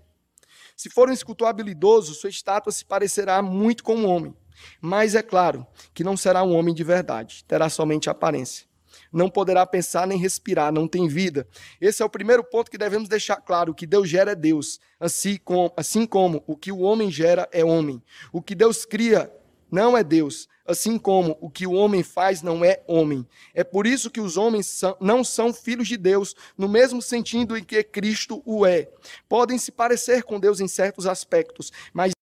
Se 0.78 0.88
for 0.88 1.10
um 1.10 1.14
escultor 1.14 1.48
habilidoso, 1.48 2.14
sua 2.14 2.30
estátua 2.30 2.72
se 2.72 2.86
parecerá 2.86 3.42
muito 3.42 3.84
com 3.84 3.96
um 3.96 4.06
homem. 4.08 4.36
Mas 4.80 5.16
é 5.16 5.24
claro 5.24 5.66
que 5.96 6.04
não 6.04 6.16
será 6.16 6.44
um 6.44 6.54
homem 6.54 6.76
de 6.76 6.84
verdade, 6.84 7.44
terá 7.48 7.68
somente 7.68 8.08
aparência. 8.08 8.68
não 9.12 9.30
poderá 9.30 9.66
pensar 9.66 10.06
nem 10.06 10.20
respirar, 10.20 10.72
não 10.72 10.88
tem 10.88 11.08
vida. 11.08 11.48
Esse 11.82 12.04
é 12.04 12.06
o 12.06 12.10
primeiro 12.10 12.44
ponto 12.44 12.70
que 12.70 12.78
devemos 12.78 13.10
deixar 13.10 13.38
claro: 13.38 13.72
o 13.72 13.76
que 13.76 13.88
Deus 13.88 14.08
gera 14.08 14.34
é 14.34 14.36
Deus, 14.36 14.80
assim 15.00 15.38
como, 15.44 15.74
assim 15.76 16.06
como 16.06 16.44
o 16.46 16.56
que 16.56 16.72
o 16.72 16.82
homem 16.82 17.10
gera 17.10 17.50
é 17.52 17.66
homem. 17.66 18.00
O 18.32 18.44
que 18.44 18.54
Deus 18.54 18.86
cria 18.86 19.32
não 19.72 19.98
é 19.98 20.04
Deus, 20.04 20.48
assim 20.66 20.98
como 20.98 21.38
o 21.42 21.50
que 21.50 21.68
o 21.68 21.74
homem 21.74 22.04
faz 22.04 22.42
não 22.42 22.64
é 22.64 22.82
homem. 22.88 23.28
É 23.54 23.64
por 23.64 23.86
isso 23.86 24.10
que 24.10 24.22
os 24.22 24.38
homens 24.38 24.82
não 25.00 25.24
são 25.24 25.54
filhos 25.54 25.88
de 25.88 25.98
Deus, 25.98 26.36
no 26.58 26.68
mesmo 26.68 27.02
sentido 27.02 27.58
em 27.58 27.64
que 27.64 27.84
Cristo 27.84 28.42
o 28.46 28.66
é. 28.66 28.90
Podem 29.30 29.58
se 29.58 29.72
parecer 29.72 30.24
com 30.24 30.40
Deus 30.40 30.60
em 30.60 30.68
certos 30.68 31.06
aspectos, 31.06 31.72
mas 31.94 32.14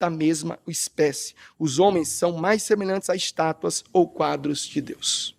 da 0.00 0.10
mesma 0.10 0.58
espécie. 0.66 1.34
Os 1.58 1.78
homens 1.78 2.08
são 2.08 2.32
mais 2.32 2.62
semelhantes 2.62 3.08
a 3.08 3.16
estátuas 3.16 3.84
ou 3.92 4.08
quadros 4.08 4.66
de 4.66 4.80
Deus. 4.80 5.34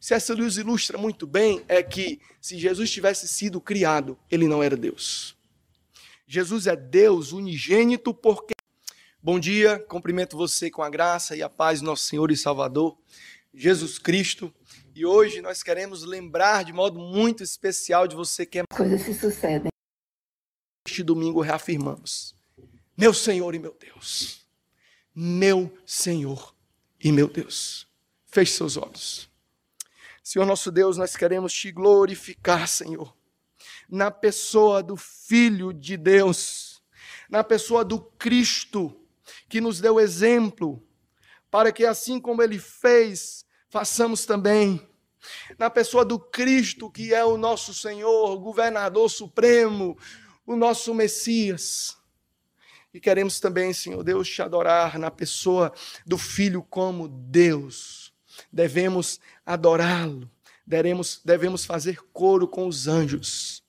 C.S. 0.00 0.34
Lewis 0.34 0.56
ilustra 0.56 0.98
muito 0.98 1.26
bem 1.26 1.62
é 1.68 1.80
que 1.80 2.20
se 2.40 2.58
Jesus 2.58 2.90
tivesse 2.90 3.28
sido 3.28 3.60
criado, 3.60 4.18
ele 4.28 4.48
não 4.48 4.60
era 4.62 4.76
Deus. 4.76 5.36
Jesus 6.26 6.66
é 6.66 6.74
Deus 6.74 7.32
unigênito 7.32 8.12
porque 8.12 8.51
Bom 9.24 9.38
dia, 9.38 9.78
cumprimento 9.78 10.36
você 10.36 10.68
com 10.68 10.82
a 10.82 10.90
graça 10.90 11.36
e 11.36 11.44
a 11.44 11.48
paz 11.48 11.78
do 11.78 11.86
nosso 11.86 12.02
Senhor 12.02 12.32
e 12.32 12.36
Salvador, 12.36 12.98
Jesus 13.54 13.96
Cristo. 13.96 14.52
E 14.96 15.06
hoje 15.06 15.40
nós 15.40 15.62
queremos 15.62 16.02
lembrar 16.02 16.64
de 16.64 16.72
modo 16.72 16.98
muito 16.98 17.40
especial 17.40 18.08
de 18.08 18.16
você 18.16 18.44
que 18.44 18.58
é. 18.58 18.62
Coisas 18.74 19.00
se 19.02 19.14
sucedem. 19.14 19.70
Este 20.84 21.04
domingo 21.04 21.40
reafirmamos: 21.40 22.34
Meu 22.96 23.14
Senhor 23.14 23.54
e 23.54 23.60
meu 23.60 23.76
Deus. 23.78 24.44
Meu 25.14 25.72
Senhor 25.86 26.52
e 27.00 27.12
meu 27.12 27.28
Deus. 27.28 27.86
Feche 28.26 28.54
seus 28.54 28.76
olhos. 28.76 29.30
Senhor 30.20 30.44
nosso 30.44 30.72
Deus, 30.72 30.96
nós 30.96 31.14
queremos 31.14 31.52
te 31.52 31.70
glorificar, 31.70 32.66
Senhor, 32.66 33.16
na 33.88 34.10
pessoa 34.10 34.82
do 34.82 34.96
Filho 34.96 35.72
de 35.72 35.96
Deus, 35.96 36.82
na 37.30 37.44
pessoa 37.44 37.84
do 37.84 38.00
Cristo 38.00 38.98
que 39.52 39.60
nos 39.60 39.82
deu 39.82 40.00
exemplo, 40.00 40.82
para 41.50 41.70
que 41.70 41.84
assim 41.84 42.18
como 42.18 42.42
ele 42.42 42.58
fez, 42.58 43.44
façamos 43.68 44.24
também. 44.24 44.80
Na 45.58 45.68
pessoa 45.68 46.06
do 46.06 46.18
Cristo, 46.18 46.90
que 46.90 47.12
é 47.12 47.22
o 47.22 47.36
nosso 47.36 47.74
Senhor, 47.74 48.34
governador 48.38 49.10
supremo, 49.10 49.94
o 50.46 50.56
nosso 50.56 50.94
Messias. 50.94 51.98
E 52.94 52.98
queremos 52.98 53.40
também, 53.40 53.74
Senhor 53.74 54.02
Deus, 54.02 54.26
te 54.26 54.40
adorar 54.40 54.98
na 54.98 55.10
pessoa 55.10 55.70
do 56.06 56.16
Filho 56.16 56.62
como 56.62 57.06
Deus. 57.06 58.10
Devemos 58.50 59.20
adorá-lo, 59.44 60.30
devemos, 60.66 61.20
devemos 61.22 61.66
fazer 61.66 61.98
coro 62.10 62.48
com 62.48 62.66
os 62.66 62.88
anjos. 62.88 63.62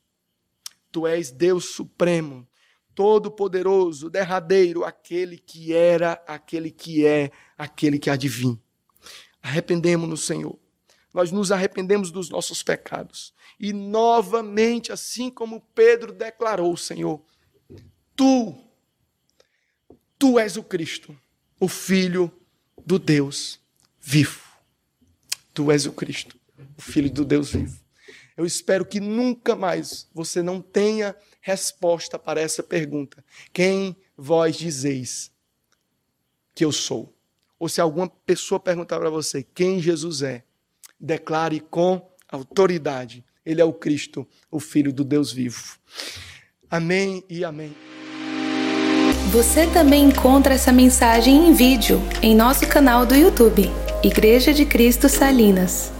Tu 0.93 1.05
és 1.05 1.29
Deus 1.29 1.65
supremo, 1.65 2.47
todo-poderoso, 2.95 4.09
derradeiro, 4.09 4.83
aquele 4.83 5.37
que 5.37 5.73
era, 5.73 6.13
aquele 6.27 6.71
que 6.71 7.05
é, 7.05 7.31
aquele 7.57 7.99
que 7.99 8.09
há 8.09 8.15
de 8.15 8.27
vir. 8.27 8.57
Arrependemos-nos, 9.41 10.25
Senhor. 10.25 10.57
Nós 11.13 11.31
nos 11.31 11.51
arrependemos 11.51 12.11
dos 12.11 12.29
nossos 12.29 12.63
pecados. 12.63 13.33
E 13.59 13.71
novamente, 13.71 14.91
assim 14.91 15.29
como 15.29 15.61
Pedro 15.75 16.11
declarou, 16.11 16.75
Senhor, 16.75 17.21
tu, 18.15 18.55
tu 20.17 20.39
és 20.39 20.57
o 20.57 20.63
Cristo, 20.63 21.15
o 21.59 21.67
Filho 21.67 22.31
do 22.85 22.97
Deus 22.97 23.59
vivo. 23.99 24.41
Tu 25.53 25.71
és 25.71 25.85
o 25.85 25.91
Cristo, 25.91 26.35
o 26.77 26.81
Filho 26.81 27.11
do 27.11 27.23
Deus 27.23 27.51
vivo. 27.51 27.79
Eu 28.35 28.45
espero 28.45 28.85
que 28.85 28.99
nunca 28.99 29.55
mais 29.55 30.09
você 30.13 30.41
não 30.41 30.59
tenha 30.59 31.15
resposta 31.43 32.17
para 32.17 32.39
essa 32.39 32.63
pergunta. 32.63 33.23
Quem 33.51 33.95
vós 34.17 34.55
dizeis 34.55 35.29
que 36.55 36.63
eu 36.63 36.71
sou? 36.71 37.13
Ou 37.59 37.67
se 37.67 37.81
alguma 37.81 38.07
pessoa 38.07 38.59
perguntar 38.59 38.97
para 38.97 39.09
você 39.09 39.45
quem 39.53 39.81
Jesus 39.81 40.21
é, 40.21 40.43
declare 40.99 41.59
com 41.59 42.09
autoridade: 42.31 43.23
Ele 43.45 43.61
é 43.61 43.65
o 43.65 43.73
Cristo, 43.73 44.25
o 44.49 44.59
Filho 44.59 44.93
do 44.93 45.03
Deus 45.03 45.31
vivo. 45.31 45.77
Amém 46.71 47.23
e 47.29 47.43
amém. 47.43 47.75
Você 49.31 49.67
também 49.67 50.05
encontra 50.05 50.53
essa 50.53 50.71
mensagem 50.71 51.49
em 51.49 51.53
vídeo 51.53 52.01
em 52.21 52.35
nosso 52.35 52.67
canal 52.67 53.05
do 53.05 53.15
YouTube, 53.15 53.69
Igreja 54.03 54.53
de 54.53 54.65
Cristo 54.65 55.09
Salinas. 55.09 55.92